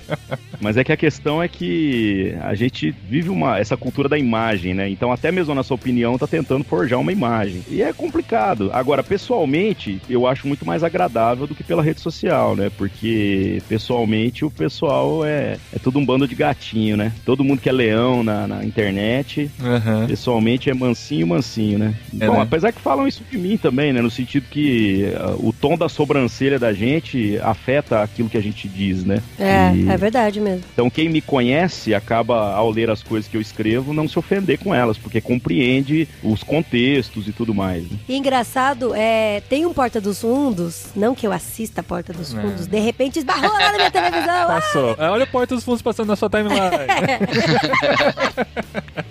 Mas 0.60 0.76
é 0.78 0.84
que 0.84 0.92
a 0.92 0.96
questão 0.96 1.42
é 1.42 1.48
que 1.48 2.34
a 2.40 2.54
gente 2.54 2.90
vive 2.90 3.28
uma, 3.28 3.58
essa 3.58 3.76
cultura 3.76 4.08
da 4.08 4.16
imagem, 4.16 4.72
né? 4.72 4.88
Então, 4.88 5.12
até 5.12 5.30
mesmo 5.30 5.54
na 5.54 5.62
sua 5.62 5.74
opinião, 5.74 6.16
tá 6.16 6.26
tentando 6.26 6.64
forjar 6.64 6.98
uma 6.98 7.12
imagem. 7.12 7.62
E 7.68 7.82
é 7.82 7.92
complicado. 7.92 8.70
Agora, 8.72 9.02
pessoalmente, 9.02 10.00
eu 10.08 10.26
acho 10.26 10.46
muito 10.46 10.64
mais 10.64 10.82
agradável 10.82 11.46
do 11.46 11.54
que 11.54 11.62
pela 11.62 11.82
rede 11.82 12.00
social, 12.00 12.56
né? 12.56 12.70
Porque, 12.78 13.62
pessoalmente, 13.68 14.44
o 14.44 14.50
pessoal 14.50 15.13
é, 15.22 15.58
é 15.72 15.78
tudo 15.82 15.98
um 15.98 16.06
bando 16.06 16.26
de 16.26 16.34
gatinho, 16.34 16.96
né? 16.96 17.12
Todo 17.26 17.44
mundo 17.44 17.60
que 17.60 17.68
é 17.68 17.72
leão 17.72 18.22
na, 18.22 18.46
na 18.46 18.64
internet, 18.64 19.50
Aham. 19.62 20.06
pessoalmente 20.06 20.70
é 20.70 20.74
mansinho, 20.74 21.26
mansinho, 21.26 21.78
né? 21.78 21.94
É, 22.18 22.26
Bom, 22.26 22.34
né? 22.36 22.40
apesar 22.40 22.72
que 22.72 22.80
falam 22.80 23.06
isso 23.06 23.22
de 23.30 23.36
mim 23.36 23.58
também, 23.58 23.92
né? 23.92 24.00
No 24.00 24.10
sentido 24.10 24.46
que 24.50 25.12
ah, 25.16 25.34
o 25.38 25.52
tom 25.52 25.76
da 25.76 25.88
sobrancelha 25.90 26.58
da 26.58 26.72
gente 26.72 27.38
afeta 27.42 28.02
aquilo 28.02 28.30
que 28.30 28.38
a 28.38 28.42
gente 28.42 28.66
diz, 28.66 29.04
né? 29.04 29.22
É, 29.38 29.74
E- 29.74 29.88
é 29.90 29.96
verdade 29.98 30.40
mesmo. 30.40 30.64
então 30.72 30.88
quem 30.88 31.08
me 31.10 31.20
conhece 31.20 31.94
acaba, 31.94 32.54
ao 32.54 32.70
ler 32.70 32.88
as 32.88 33.02
coisas 33.02 33.28
que 33.30 33.36
eu 33.36 33.40
escrevo, 33.40 33.92
não 33.92 34.08
se 34.08 34.18
ofender 34.18 34.58
com 34.58 34.74
elas, 34.74 34.96
porque 34.96 35.20
compreende 35.20 36.08
os 36.22 36.42
contextos 36.42 37.28
e 37.28 37.32
tudo 37.32 37.54
mais. 37.54 37.82
né? 37.82 37.98
E 38.08 38.16
engraçado, 38.16 38.94
é, 38.94 39.42
tem 39.48 39.66
um 39.66 39.74
Porta 39.74 40.00
dos 40.00 40.20
Fundos, 40.20 40.86
não 40.96 41.14
que 41.14 41.26
eu 41.26 41.32
assista 41.32 41.80
a 41.80 41.84
Porta 41.84 42.12
dos 42.12 42.32
É. 42.34 42.40
Fundos, 42.40 42.66
de 42.66 42.78
repente 42.78 43.18
esbarrou 43.18 43.52
lá 43.52 43.72
na 43.72 43.78
minha 43.78 43.90
televisão. 43.90 44.24
ah, 44.28 44.46
Passou. 44.60 44.96
Ah, 45.06 45.12
Olha 45.12 45.24
a 45.24 45.26
porta 45.26 45.54
dos 45.54 45.64
fundos 45.64 45.82
passando 45.82 46.08
na 46.08 46.16
sua 46.16 46.28
timeline. 46.28 46.60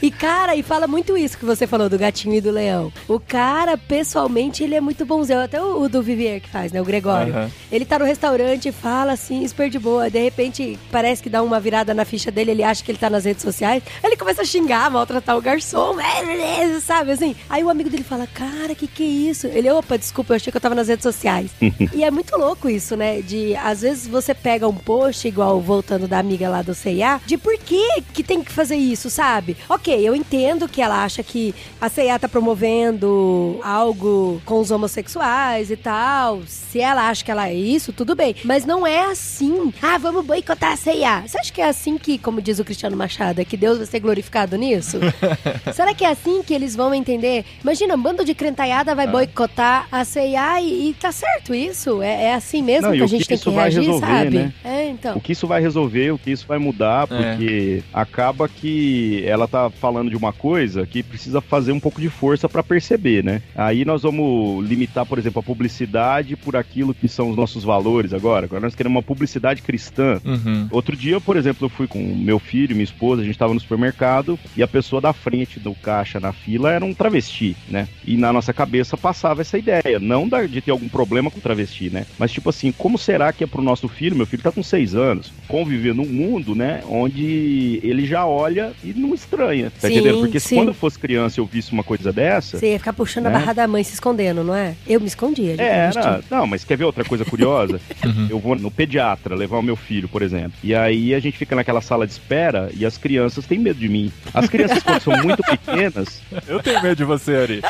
E 0.00 0.10
cara, 0.10 0.54
e 0.54 0.62
fala 0.62 0.86
muito 0.86 1.16
isso 1.16 1.36
que 1.36 1.44
você 1.44 1.66
falou 1.66 1.88
do 1.88 1.98
gatinho 1.98 2.34
e 2.34 2.40
do 2.40 2.50
leão. 2.50 2.92
O 3.08 3.18
cara, 3.18 3.76
pessoalmente, 3.76 4.62
ele 4.62 4.74
é 4.74 4.80
muito 4.80 5.04
bonzão. 5.04 5.40
Até 5.40 5.60
o, 5.60 5.82
o 5.82 5.88
do 5.88 6.02
Vivier 6.02 6.40
que 6.40 6.48
faz, 6.48 6.72
né? 6.72 6.80
O 6.80 6.84
Gregório. 6.84 7.34
Aham. 7.34 7.50
Ele 7.70 7.84
tá 7.84 7.98
no 7.98 8.04
restaurante 8.04 8.68
e 8.68 8.72
fala 8.72 9.12
assim, 9.12 9.46
super 9.46 9.68
de 9.68 9.78
boa. 9.78 10.08
De 10.08 10.20
repente, 10.20 10.78
parece 10.90 11.22
que 11.22 11.28
dá 11.28 11.42
uma 11.42 11.58
virada 11.58 11.92
na 11.94 12.04
ficha 12.04 12.30
dele, 12.30 12.52
ele 12.52 12.62
acha 12.62 12.82
que 12.82 12.90
ele 12.90 12.98
tá 12.98 13.10
nas 13.10 13.24
redes 13.24 13.42
sociais. 13.42 13.82
Ele 14.02 14.16
começa 14.16 14.42
a 14.42 14.44
xingar, 14.44 14.90
maltratar 14.90 15.36
o 15.36 15.42
garçom, 15.42 15.96
é, 16.00 16.78
sabe 16.80 17.12
assim? 17.12 17.34
Aí 17.50 17.64
o 17.64 17.68
amigo 17.68 17.90
dele 17.90 18.04
fala, 18.04 18.26
cara, 18.26 18.74
que 18.74 18.86
que 18.86 19.02
é 19.02 19.30
isso? 19.30 19.46
Ele, 19.48 19.70
opa, 19.70 19.98
desculpa, 19.98 20.32
eu 20.32 20.36
achei 20.36 20.50
que 20.50 20.56
eu 20.56 20.60
tava 20.60 20.74
nas 20.74 20.88
redes 20.88 21.02
sociais. 21.02 21.50
e 21.92 22.04
é 22.04 22.10
muito 22.10 22.36
louco 22.36 22.68
isso, 22.68 22.96
né? 22.96 23.20
De, 23.20 23.54
às 23.56 23.82
vezes 23.82 24.06
você 24.06 24.34
pega 24.34 24.68
um 24.68 24.74
post, 24.74 25.28
igual 25.38 25.60
voltando 25.60 26.08
da 26.08 26.18
amiga 26.18 26.48
lá 26.48 26.62
do 26.62 26.74
C&A, 26.74 27.20
de 27.24 27.38
por 27.38 27.56
que 27.58 28.02
que 28.12 28.24
tem 28.24 28.42
que 28.42 28.50
fazer 28.50 28.74
isso, 28.74 29.08
sabe? 29.08 29.56
Ok, 29.68 29.94
eu 29.96 30.14
entendo 30.16 30.68
que 30.68 30.82
ela 30.82 31.04
acha 31.04 31.22
que 31.22 31.54
a 31.80 31.88
C&A 31.88 32.18
tá 32.18 32.28
promovendo 32.28 33.60
algo 33.62 34.42
com 34.44 34.58
os 34.58 34.72
homossexuais 34.72 35.70
e 35.70 35.76
tal. 35.76 36.42
Se 36.46 36.80
ela 36.80 37.08
acha 37.08 37.24
que 37.24 37.30
ela 37.30 37.48
é 37.48 37.54
isso, 37.54 37.92
tudo 37.92 38.16
bem. 38.16 38.34
Mas 38.42 38.64
não 38.64 38.84
é 38.84 39.04
assim. 39.04 39.72
Ah, 39.80 39.96
vamos 39.96 40.26
boicotar 40.26 40.72
a 40.72 40.76
C&A. 40.76 41.22
Você 41.22 41.38
acha 41.38 41.52
que 41.52 41.60
é 41.60 41.68
assim 41.68 41.96
que, 41.96 42.18
como 42.18 42.42
diz 42.42 42.58
o 42.58 42.64
Cristiano 42.64 42.96
Machado, 42.96 43.40
é 43.40 43.44
que 43.44 43.56
Deus 43.56 43.78
vai 43.78 43.86
ser 43.86 44.00
glorificado 44.00 44.56
nisso? 44.56 44.98
Será 45.72 45.94
que 45.94 46.04
é 46.04 46.10
assim 46.10 46.42
que 46.42 46.52
eles 46.52 46.74
vão 46.74 46.92
entender? 46.92 47.44
Imagina, 47.62 47.94
um 47.94 48.02
bando 48.02 48.24
de 48.24 48.34
crentaiada 48.34 48.92
vai 48.92 49.06
boicotar 49.06 49.86
a 49.92 50.04
C&A 50.04 50.60
e, 50.60 50.90
e 50.90 50.94
tá 50.94 51.12
certo 51.12 51.54
isso? 51.54 52.02
É, 52.02 52.24
é 52.24 52.34
assim 52.34 52.60
mesmo 52.60 52.88
Não, 52.88 52.96
que 52.96 53.02
a 53.04 53.06
gente 53.06 53.22
que 53.22 53.28
tem 53.28 53.38
que 53.38 53.50
reagir, 53.50 53.80
resolver, 53.80 54.06
sabe? 54.06 54.38
né? 54.38 54.52
É, 54.64 54.88
então. 54.88 55.14
O 55.28 55.30
que 55.30 55.32
isso 55.34 55.46
vai 55.46 55.60
resolver, 55.60 56.10
o 56.10 56.18
que 56.18 56.30
isso 56.30 56.46
vai 56.48 56.56
mudar, 56.56 57.06
porque 57.06 57.82
acaba 57.92 58.48
que 58.48 59.22
ela 59.26 59.46
tá 59.46 59.68
falando 59.68 60.08
de 60.08 60.16
uma 60.16 60.32
coisa 60.32 60.86
que 60.86 61.02
precisa 61.02 61.42
fazer 61.42 61.70
um 61.70 61.78
pouco 61.78 62.00
de 62.00 62.08
força 62.08 62.48
pra 62.48 62.62
perceber, 62.62 63.22
né? 63.22 63.42
Aí 63.54 63.84
nós 63.84 64.04
vamos 64.04 64.66
limitar, 64.66 65.04
por 65.04 65.18
exemplo, 65.18 65.40
a 65.40 65.42
publicidade 65.42 66.34
por 66.34 66.56
aquilo 66.56 66.94
que 66.94 67.06
são 67.08 67.28
os 67.28 67.36
nossos 67.36 67.62
valores 67.62 68.14
agora. 68.14 68.46
Agora 68.46 68.62
nós 68.62 68.74
queremos 68.74 68.96
uma 68.96 69.02
publicidade 69.02 69.60
cristã. 69.60 70.18
Uhum. 70.24 70.66
Outro 70.70 70.96
dia, 70.96 71.20
por 71.20 71.36
exemplo, 71.36 71.66
eu 71.66 71.68
fui 71.68 71.86
com 71.86 71.98
meu 71.98 72.38
filho, 72.38 72.74
minha 72.74 72.84
esposa, 72.84 73.20
a 73.20 73.24
gente 73.26 73.38
tava 73.38 73.52
no 73.52 73.60
supermercado 73.60 74.38
e 74.56 74.62
a 74.62 74.66
pessoa 74.66 74.98
da 74.98 75.12
frente 75.12 75.60
do 75.60 75.74
caixa 75.74 76.18
na 76.18 76.32
fila 76.32 76.72
era 76.72 76.82
um 76.82 76.94
travesti, 76.94 77.54
né? 77.68 77.86
E 78.02 78.16
na 78.16 78.32
nossa 78.32 78.54
cabeça 78.54 78.96
passava 78.96 79.42
essa 79.42 79.58
ideia, 79.58 79.98
não 80.00 80.26
de 80.48 80.62
ter 80.62 80.70
algum 80.70 80.88
problema 80.88 81.30
com 81.30 81.38
travesti, 81.38 81.90
né? 81.90 82.06
Mas 82.18 82.32
tipo 82.32 82.48
assim, 82.48 82.72
como 82.72 82.96
será 82.96 83.30
que 83.30 83.44
é 83.44 83.46
pro 83.46 83.60
nosso 83.60 83.88
filho, 83.88 84.16
meu 84.16 84.24
filho 84.24 84.42
tá 84.42 84.50
com 84.50 84.62
seis 84.62 84.94
anos, 84.94 85.17
conviver 85.46 85.94
num 85.94 86.06
mundo, 86.06 86.54
né, 86.54 86.82
onde 86.88 87.80
ele 87.82 88.06
já 88.06 88.26
olha 88.26 88.72
e 88.84 88.92
não 88.92 89.14
estranha, 89.14 89.70
tá 89.80 89.88
Sim, 89.88 89.94
entendendo? 89.94 90.20
Porque 90.20 90.38
se 90.40 90.48
sim. 90.48 90.56
quando 90.56 90.68
eu 90.68 90.74
fosse 90.74 90.98
criança 90.98 91.38
e 91.38 91.42
eu 91.42 91.46
visse 91.46 91.72
uma 91.72 91.82
coisa 91.82 92.12
dessa, 92.12 92.58
Você 92.58 92.72
ia 92.72 92.78
ficar 92.78 92.92
puxando 92.92 93.26
a 93.26 93.30
Né? 93.30 93.38
barra 93.38 93.52
da 93.52 93.66
mãe 93.68 93.82
se 93.84 93.94
escondendo, 93.94 94.42
não 94.44 94.54
é? 94.54 94.74
Eu 94.86 95.00
me 95.00 95.06
escondia. 95.06 95.54
É, 95.58 95.90
era. 95.94 96.20
Não, 96.30 96.46
mas 96.46 96.64
quer 96.64 96.76
ver 96.76 96.84
outra 96.84 97.04
coisa 97.04 97.24
curiosa? 97.24 97.80
Eu 98.28 98.38
vou 98.38 98.54
no 98.56 98.70
pediatra 98.70 99.34
levar 99.34 99.58
o 99.58 99.62
meu 99.62 99.76
filho, 99.76 100.08
por 100.08 100.22
exemplo. 100.22 100.52
E 100.62 100.74
aí 100.74 101.14
a 101.14 101.20
gente 101.20 101.36
fica 101.38 101.54
naquela 101.56 101.80
sala 101.80 102.06
de 102.06 102.12
espera 102.12 102.70
e 102.76 102.84
as 102.84 102.98
crianças 102.98 103.46
têm 103.46 103.58
medo 103.58 103.78
de 103.78 103.88
mim. 103.88 104.12
As 104.34 104.48
crianças, 104.48 104.82
quando 104.82 105.00
são 105.00 105.16
muito 105.22 105.42
pequenas, 105.42 106.20
Eu 106.46 106.62
tenho 106.62 106.82
medo 106.82 106.96
de 106.96 107.04
você, 107.04 107.34
Ari. 107.36 107.62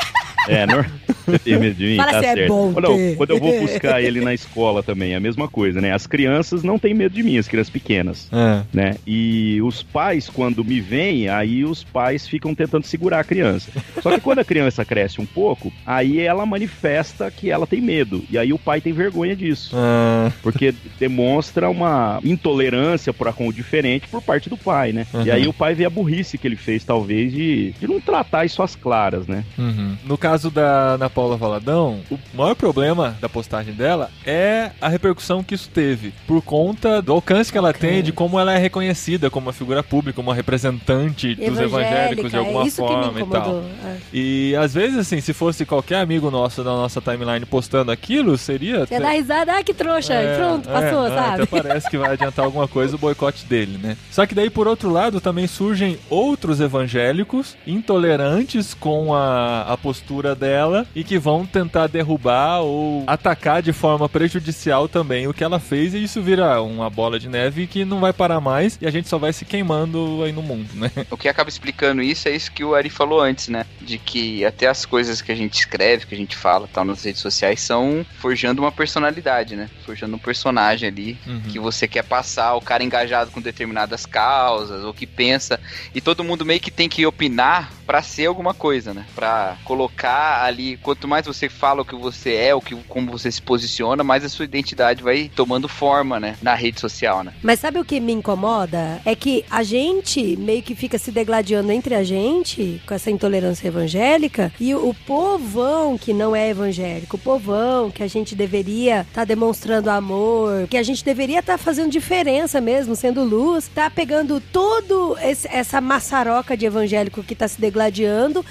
é, 0.49 0.67
não... 0.67 0.85
Você 1.27 1.39
tem 1.41 1.59
medo 1.59 1.75
de 1.75 1.85
mim? 1.85 1.97
Fala 1.97 2.11
tá 2.11 2.21
se 2.21 2.27
é 2.27 2.35
certo. 2.35 2.49
bom 2.49 2.73
ter. 2.73 3.17
quando 3.17 3.31
eu 3.31 3.39
vou 3.39 3.61
buscar 3.61 4.03
ele 4.03 4.21
na 4.23 4.33
escola 4.33 4.83
também, 4.83 5.13
é 5.13 5.17
a 5.17 5.21
mesma 5.21 5.47
coisa, 5.47 5.79
né? 5.79 5.93
As 5.93 6.07
crianças 6.07 6.63
não 6.63 6.79
têm 6.79 6.95
medo 6.95 7.15
de 7.15 7.23
mim, 7.23 7.28
as 7.37 7.49
crianças 7.49 7.71
pequenas. 7.71 8.29
É. 8.33 8.63
Né? 8.73 8.97
E 9.07 9.61
os 9.63 9.83
pais, 9.83 10.29
quando 10.29 10.65
me 10.65 10.81
veem, 10.81 11.29
aí 11.29 11.65
os 11.65 11.83
pais 11.83 12.27
ficam 12.27 12.55
tentando 12.55 12.85
segurar 12.85 13.21
a 13.21 13.25
criança. 13.25 13.71
Só 14.01 14.11
que 14.13 14.21
quando 14.21 14.39
a 14.39 14.45
criança 14.45 14.85
cresce 14.85 15.21
um 15.21 15.27
pouco, 15.27 15.73
aí 15.85 16.21
ela 16.21 16.47
manifesta 16.47 17.31
que 17.31 17.51
ela 17.51 17.67
tem 17.67 17.81
medo. 17.81 18.25
E 18.31 18.39
aí 18.39 18.53
o 18.53 18.59
pai 18.59 18.81
tem 18.81 18.93
vergonha 18.93 19.35
disso. 19.35 19.75
Ah, 19.75 20.31
Porque 20.43 20.75
demonstra 20.99 21.69
uma 21.69 22.21
intolerância 22.25 23.13
para 23.13 23.33
com 23.33 23.49
o 23.49 23.53
diferente 23.53 24.09
por 24.09 24.23
parte 24.23 24.49
do 24.49 24.57
pai, 24.57 24.93
né? 24.93 25.07
Uhum. 25.13 25.23
E 25.25 25.31
aí 25.31 25.49
o 25.49 25.53
pai 25.53 25.75
vê 25.75 25.85
a 25.85 25.91
burrice 25.91 26.39
que 26.39 26.47
ele 26.47 26.57
fez, 26.57 26.85
talvez, 26.85 27.33
de, 27.33 27.73
de 27.73 27.87
não 27.87 28.01
tratar 28.01 28.45
isso 28.45 28.63
às 28.63 28.77
claras, 28.77 29.27
né? 29.27 29.45
uhum. 29.59 29.97
No 30.05 30.17
caso 30.17 30.51
da 30.51 30.95
Ana 30.95 31.11
Paula 31.11 31.37
Valadão, 31.37 32.01
o 32.11 32.19
maior 32.35 32.55
problema 32.55 33.17
da 33.21 33.29
postagem 33.29 33.75
dela 33.75 34.11
é 34.25 34.71
a 34.81 34.89
repercussão 34.89 35.43
que 35.43 35.55
isso 35.55 35.71
teve, 35.71 36.13
por 36.27 36.43
conta 36.43 37.03
do 37.03 37.13
alcance 37.19 37.53
que 37.53 37.59
ela 37.59 37.73
tem, 37.73 38.03
de 38.03 38.13
como 38.13 38.39
ela 38.39 38.53
é 38.53 38.59
reconhecida 38.59 39.31
como 39.31 39.47
uma 39.47 39.53
figura 39.53 39.83
pública, 39.83 40.17
como 40.17 40.31
uma 40.31 40.35
representante 40.35 41.35
dos 41.35 41.59
evangélicos 41.59 42.31
de 42.31 42.37
é 42.37 42.39
alguma 42.39 42.65
me 42.65 42.71
forma 42.71 43.21
e 43.21 43.27
tal. 43.27 43.65
É. 43.85 43.97
E 44.13 44.57
às 44.57 44.75
vezes, 44.75 44.99
assim, 44.99 45.21
se 45.21 45.33
fosse 45.33 45.65
qualquer 45.65 45.97
amigo 45.97 46.31
nosso 46.31 46.63
da 46.63 46.71
nossa 46.71 47.01
timeline 47.01 47.45
postando 47.45 47.91
aquilo, 47.91 48.37
seria. 48.39 48.87
Você 48.87 48.95
ia 48.95 49.01
dar 49.01 49.11
risada, 49.11 49.59
ah, 49.59 49.63
que 49.63 49.75
trouxa, 49.75 50.15
e 50.15 50.37
pronto, 50.37 50.69
passou, 50.69 51.07
é, 51.07 51.11
sabe? 51.11 51.43
Até 51.43 51.63
parece 51.63 51.91
que 51.91 51.99
vai 51.99 52.13
adiantar 52.13 52.45
alguma 52.45 52.69
coisa 52.69 52.97
o 52.97 52.99
boicote 52.99 53.45
dele, 53.45 53.79
né? 53.79 53.97
Só 54.11 54.27
que 54.27 54.35
daí, 54.35 54.51
por 54.51 54.67
outro 54.67 54.91
lado, 54.91 55.21
também 55.21 55.47
surgem 55.47 55.99
outros 56.09 56.61
evangélicos 56.61 57.57
intolerantes 57.67 58.75
com 58.75 59.15
a, 59.15 59.63
a 59.63 59.77
postura 59.77 60.35
dela 60.35 60.87
e 60.95 61.05
que 61.05 61.19
vão 61.19 61.45
tentar 61.45 61.87
derrubar 61.87 62.61
ou 62.61 63.05
atacar 63.07 63.63
de 63.63 63.73
forma 63.73 64.09
prejudicial 64.09 64.89
também 64.89 65.27
o 65.27 65.35
que 65.35 65.45
ela 65.45 65.59
fez 65.59 65.95
e 65.95 66.03
isso 66.03 66.21
vira 66.21 66.61
uma 66.63 66.91
bola 66.91 67.08
de 67.17 67.29
neve 67.29 67.69
que 67.69 67.85
não 67.85 68.01
vai 68.01 68.13
parar 68.13 68.41
mais 68.41 68.77
e 68.81 68.87
a 68.89 68.91
gente 68.91 69.09
só 69.09 69.19
vai 69.19 69.33
se 69.33 69.45
queimando 69.45 70.21
aí 70.25 70.33
no 70.33 70.43
mundo, 70.43 70.69
né? 70.75 70.91
O 71.09 71.17
que 71.17 71.29
acaba 71.29 71.49
explicando 71.49 72.03
isso 72.03 72.29
é 72.29 72.33
isso 72.35 72.51
que 72.51 72.65
o 72.65 72.75
Ari 72.75 72.91
falou 72.91 73.21
antes, 73.21 73.47
né? 73.47 73.65
De 73.81 73.99
que 73.99 74.45
até 74.45 74.67
as 74.67 74.85
coisas 74.85 75.23
que 75.23 75.31
a 75.31 75.35
gente 75.37 75.55
escreve, 75.55 76.07
que 76.07 76.15
a 76.15 76.19
gente 76.19 76.35
fala 76.37 76.69
tal 76.73 76.85
nas 76.85 77.05
redes 77.05 77.21
sociais 77.21 77.61
são 77.61 78.05
forjando 78.19 78.61
uma 78.61 78.73
personalidade, 78.73 79.55
né? 79.55 79.71
Forjando 79.87 80.17
um 80.17 80.19
personagem 80.19 80.89
ali 80.89 81.17
Uhum. 81.27 81.41
que 81.43 81.59
você 81.59 81.87
quer 81.87 82.03
passar, 82.03 82.55
o 82.55 82.61
cara 82.61 82.83
engajado 82.83 83.31
com 83.31 83.41
determinadas 83.41 84.07
causas, 84.07 84.83
ou 84.83 84.95
que 84.95 85.07
pensa, 85.07 85.61
e 85.95 86.01
todo 86.01 86.25
mundo 86.25 86.45
meio 86.45 86.59
que 86.59 86.71
tem 86.71 86.89
que 86.89 87.05
opinar 87.07 87.71
pra 87.89 88.03
ser 88.03 88.27
alguma 88.27 88.53
coisa, 88.53 88.93
né? 88.93 89.07
Pra 89.15 89.57
colocar 89.65 90.45
ali, 90.45 90.77
quanto 90.77 91.09
mais 91.09 91.25
você 91.27 91.49
fala 91.49 91.81
o 91.81 91.85
que 91.87 91.97
você 91.97 92.35
é, 92.35 92.55
o 92.55 92.61
que 92.61 92.77
como 92.87 93.11
você 93.11 93.33
se 93.33 93.41
posiciona, 93.41 94.05
mais 94.05 94.23
a 94.23 94.29
sua 94.29 94.45
identidade 94.45 95.03
vai 95.03 95.31
tomando 95.35 95.67
forma, 95.67 96.21
né, 96.21 96.37
na 96.43 96.55
rede 96.55 96.79
social, 96.79 97.25
né? 97.25 97.33
Mas 97.43 97.61
sabe 97.61 97.79
o 97.81 97.85
que 97.87 97.99
me 97.99 98.13
incomoda? 98.13 99.01
É 99.07 99.15
que 99.17 99.43
a 99.51 99.63
gente 99.63 100.37
meio 100.37 100.63
que 100.63 100.75
fica 100.75 100.99
se 100.99 101.11
degladiando 101.11 101.73
entre 101.73 101.95
a 101.95 102.05
gente 102.05 102.83
com 102.87 102.93
essa 102.93 103.11
intolerância 103.11 103.69
evangélica 103.69 104.53
e 104.61 104.75
o 104.75 104.93
povão 105.07 105.97
que 105.97 106.13
não 106.13 106.37
é 106.37 106.51
evangélico, 106.51 107.17
o 107.17 107.19
povão 107.19 107.91
que 107.91 108.03
a 108.03 108.07
gente 108.07 108.35
deveria 108.37 109.01
estar 109.01 109.25
demonstrando 109.25 109.89
amor, 109.89 110.69
que 110.69 110.77
a 110.77 110.83
gente 110.83 111.03
deveria 111.03 111.39
estar 111.39 111.57
fazendo 111.57 111.91
diferença 111.91 112.61
mesmo, 112.61 112.95
sendo 112.95 113.25
luz, 113.25 113.67
tá 113.75 113.89
pegando 113.89 114.43
todo 114.53 115.17
esse- 115.23 115.49
essa 115.49 115.81
maçaroca 115.81 116.55
de 116.55 116.67
evangélico 116.67 117.23
que 117.23 117.35
tá 117.35 117.49
se 117.49 117.59
degladiando 117.59 117.78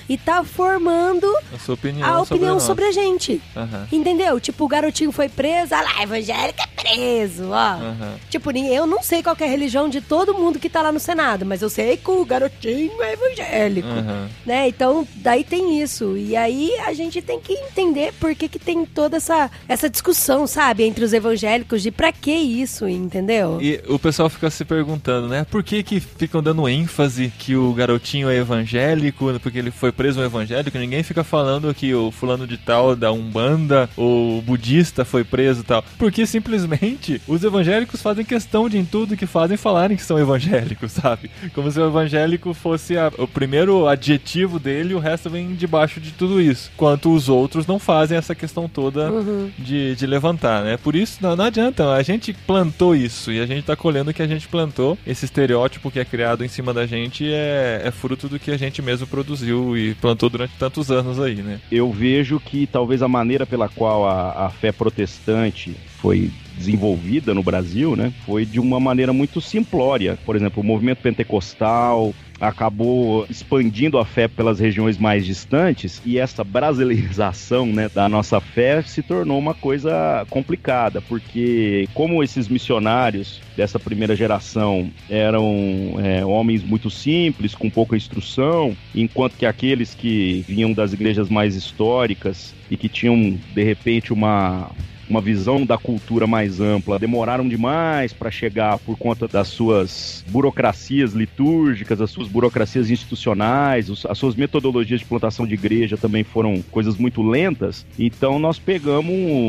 e 0.08 0.18
tá 0.18 0.44
formando 0.44 1.28
A 1.68 1.72
opinião, 1.72 2.08
a 2.08 2.22
opinião 2.22 2.54
nós. 2.56 2.64
sobre 2.64 2.86
a 2.86 2.92
gente. 2.92 3.42
Aham. 3.56 3.88
Entendeu? 3.92 4.40
Tipo, 4.40 4.66
o 4.66 4.68
garotinho 4.68 5.12
foi 5.12 5.30
preso, 5.30 5.74
ah 5.76 5.82
lá, 5.82 6.04
evangélico 6.04 6.60
é 6.62 6.82
preso, 6.82 7.50
ó. 7.50 7.56
Aham. 7.56 8.16
Tipo, 8.30 8.52
eu 8.58 8.86
não 8.88 9.02
sei 9.04 9.22
qual 9.24 9.36
é 9.40 9.44
a 9.44 9.48
religião 9.48 9.90
de 9.90 10.02
todo 10.02 10.34
mundo 10.34 10.60
que 10.60 10.70
tá 10.70 10.82
lá 10.82 10.92
no 10.92 11.00
Senado, 11.00 11.46
mas 11.46 11.62
eu 11.62 11.70
sei 11.70 11.98
que 11.98 12.10
o 12.10 12.26
garotinho 12.26 13.02
é 13.02 13.14
evangélico, 13.14 13.88
Aham. 13.88 14.30
né? 14.46 14.68
Então, 14.68 15.08
daí 15.18 15.44
tem 15.44 15.82
isso. 15.82 16.16
E 16.18 16.36
aí 16.36 16.72
a 16.86 16.94
gente 16.94 17.22
tem 17.22 17.40
que 17.40 17.54
entender 17.54 18.14
por 18.20 18.34
que 18.36 18.48
que 18.48 18.60
tem 18.60 18.86
toda 18.86 19.18
essa, 19.18 19.50
essa 19.68 19.90
discussão, 19.90 20.46
sabe? 20.48 20.84
Entre 20.84 21.04
os 21.04 21.14
evangélicos 21.14 21.82
de 21.82 21.92
pra 21.92 22.12
que 22.12 22.32
isso, 22.32 22.88
entendeu? 22.88 23.60
E 23.62 23.82
o 23.88 23.98
pessoal 24.00 24.30
fica 24.30 24.50
se 24.50 24.64
perguntando, 24.66 25.28
né? 25.28 25.46
Por 25.50 25.64
que 25.64 25.84
que 25.84 26.00
ficam 26.00 26.42
dando 26.42 26.68
ênfase 26.68 27.32
que 27.38 27.56
o 27.56 27.74
garotinho 27.74 28.30
é 28.30 28.38
evangélico, 28.38 29.17
porque 29.40 29.58
ele 29.60 29.72
foi 29.72 29.92
preso 29.92 30.20
um 30.20 30.24
evangélico? 30.24 30.78
Ninguém 30.78 31.04
fica 31.04 31.24
falando 31.24 31.74
que 31.74 31.94
o 31.94 32.12
fulano 32.12 32.46
de 32.48 32.58
tal 32.58 32.96
da 32.96 33.12
Umbanda 33.12 33.90
ou 33.98 34.42
budista 34.42 35.04
foi 35.06 35.24
preso 35.24 35.62
e 35.62 35.64
tal. 35.64 35.84
Porque 35.98 36.26
simplesmente 36.26 37.22
os 37.28 37.44
evangélicos 37.44 38.02
fazem 38.02 38.24
questão 38.26 38.68
de 38.70 38.78
em 38.78 38.86
tudo 38.86 39.18
que 39.18 39.26
fazem 39.26 39.58
falarem 39.58 39.98
que 39.98 40.04
são 40.04 40.20
evangélicos, 40.20 40.92
sabe? 40.94 41.30
Como 41.54 41.72
se 41.72 41.80
o 41.80 41.88
evangélico 41.88 42.54
fosse 42.54 42.98
a- 42.98 43.12
o 43.18 43.28
primeiro 43.28 43.88
adjetivo 43.88 44.60
dele 44.60 44.92
e 44.92 44.96
o 44.96 45.00
resto 45.00 45.30
vem 45.30 45.54
debaixo 45.56 46.00
de 46.00 46.12
tudo 46.12 46.42
isso. 46.42 46.72
Enquanto 46.76 47.14
os 47.14 47.30
outros 47.30 47.66
não 47.68 47.80
fazem 47.80 48.18
essa 48.18 48.36
questão 48.36 48.68
toda 48.70 49.12
Uhum. 49.12 49.50
de, 49.58 49.96
de 49.96 50.06
levantar, 50.06 50.64
né? 50.64 50.78
Por 50.78 50.96
isso, 50.96 51.18
não, 51.22 51.36
não 51.36 51.46
adianta, 51.46 51.94
a 51.94 52.04
gente 52.04 52.34
plantou 52.34 52.96
isso 52.96 53.32
e 53.32 53.40
a 53.40 53.46
gente 53.46 53.64
tá 53.64 53.76
colhendo 53.76 54.12
o 54.12 54.14
que 54.14 54.22
a 54.22 54.28
gente 54.28 54.48
plantou. 54.48 54.98
Esse 55.08 55.26
estereótipo 55.26 55.90
que 55.90 56.00
é 56.00 56.06
criado 56.06 56.44
em 56.44 56.48
cima 56.48 56.74
da 56.74 56.86
gente 56.86 57.26
é, 57.32 57.82
é 57.86 57.92
fruto 57.92 58.28
do 58.28 58.38
que 58.40 58.52
a 58.52 58.58
gente 58.58 58.82
mesmo 58.82 59.07
produziu 59.08 59.78
e 59.78 59.96
plantou 59.96 60.30
durante 60.30 60.54
tantos 60.60 60.92
anos 60.92 61.20
aí, 61.20 61.36
né? 61.36 61.60
Eu 61.72 61.92
vejo 61.92 62.40
que 62.40 62.68
talvez 62.68 63.02
a 63.02 63.08
maneira 63.08 63.46
pela 63.46 63.68
qual 63.68 64.06
a, 64.08 64.46
a 64.46 64.50
fé 64.50 64.72
protestante 64.72 65.76
foi 65.98 66.32
desenvolvida 66.58 67.34
no 67.34 67.44
Brasil, 67.44 67.96
né, 67.96 68.12
foi 68.26 68.46
de 68.46 68.60
uma 68.60 68.80
maneira 68.80 69.14
muito 69.14 69.40
simplória. 69.40 70.18
Por 70.26 70.36
exemplo, 70.36 70.62
o 70.62 70.66
movimento 70.66 71.02
pentecostal 71.02 72.14
acabou 72.40 73.26
expandindo 73.30 73.98
a 73.98 74.06
fé 74.06 74.28
pelas 74.28 74.60
regiões 74.60 74.98
mais 74.98 75.26
distantes 75.26 76.02
e 76.06 76.18
essa 76.18 76.44
brasileirização, 76.44 77.66
né, 77.66 77.90
da 77.94 78.08
nossa 78.08 78.40
fé 78.40 78.82
se 78.82 79.02
tornou 79.02 79.38
uma 79.38 79.54
coisa 79.54 80.26
complicada, 80.30 81.02
porque 81.02 81.88
como 81.94 82.24
esses 82.24 82.48
missionários 82.48 83.42
dessa 83.56 83.80
primeira 83.80 84.16
geração 84.16 84.92
eram 85.10 85.96
é, 86.04 86.26
homens 86.26 86.64
muito 86.64 86.90
simples, 86.90 87.56
com 87.56 87.70
pouca 87.70 87.96
instrução, 87.96 88.76
enquanto 88.94 89.36
que 89.36 89.46
aqueles 89.46 89.94
que 89.94 90.46
vinham 90.48 90.74
das 90.74 90.94
igrejas 90.94 91.30
mais 91.30 91.56
históricas 91.56 92.54
e 92.70 92.78
que 92.78 92.90
tinham 92.90 93.38
de 93.54 93.64
repente 93.64 94.14
uma 94.14 94.70
uma 95.10 95.22
visão 95.22 95.66
da 95.66 95.78
cultura 95.78 96.28
mais 96.28 96.60
ampla. 96.60 97.00
Demoraram 97.00 97.48
demais 97.48 98.14
para 98.14 98.32
chegar 98.32 98.78
por 98.80 98.98
conta 98.98 99.28
das 99.28 99.48
suas 99.48 100.24
burocracias 100.28 101.14
litúrgicas, 101.14 102.02
as 102.02 102.12
suas 102.12 102.28
burocracias 102.28 102.90
institucionais, 102.90 103.90
as 104.08 104.18
suas 104.18 104.36
metodologias 104.36 105.00
de 105.00 105.06
plantação 105.06 105.46
de 105.46 105.54
igreja 105.54 105.98
também 105.98 106.24
foram 106.24 106.62
coisas 106.72 106.98
muito 106.98 107.22
lentas. 107.22 107.86
Então 107.98 108.40
nós 108.40 108.60
pegamos 108.60 109.08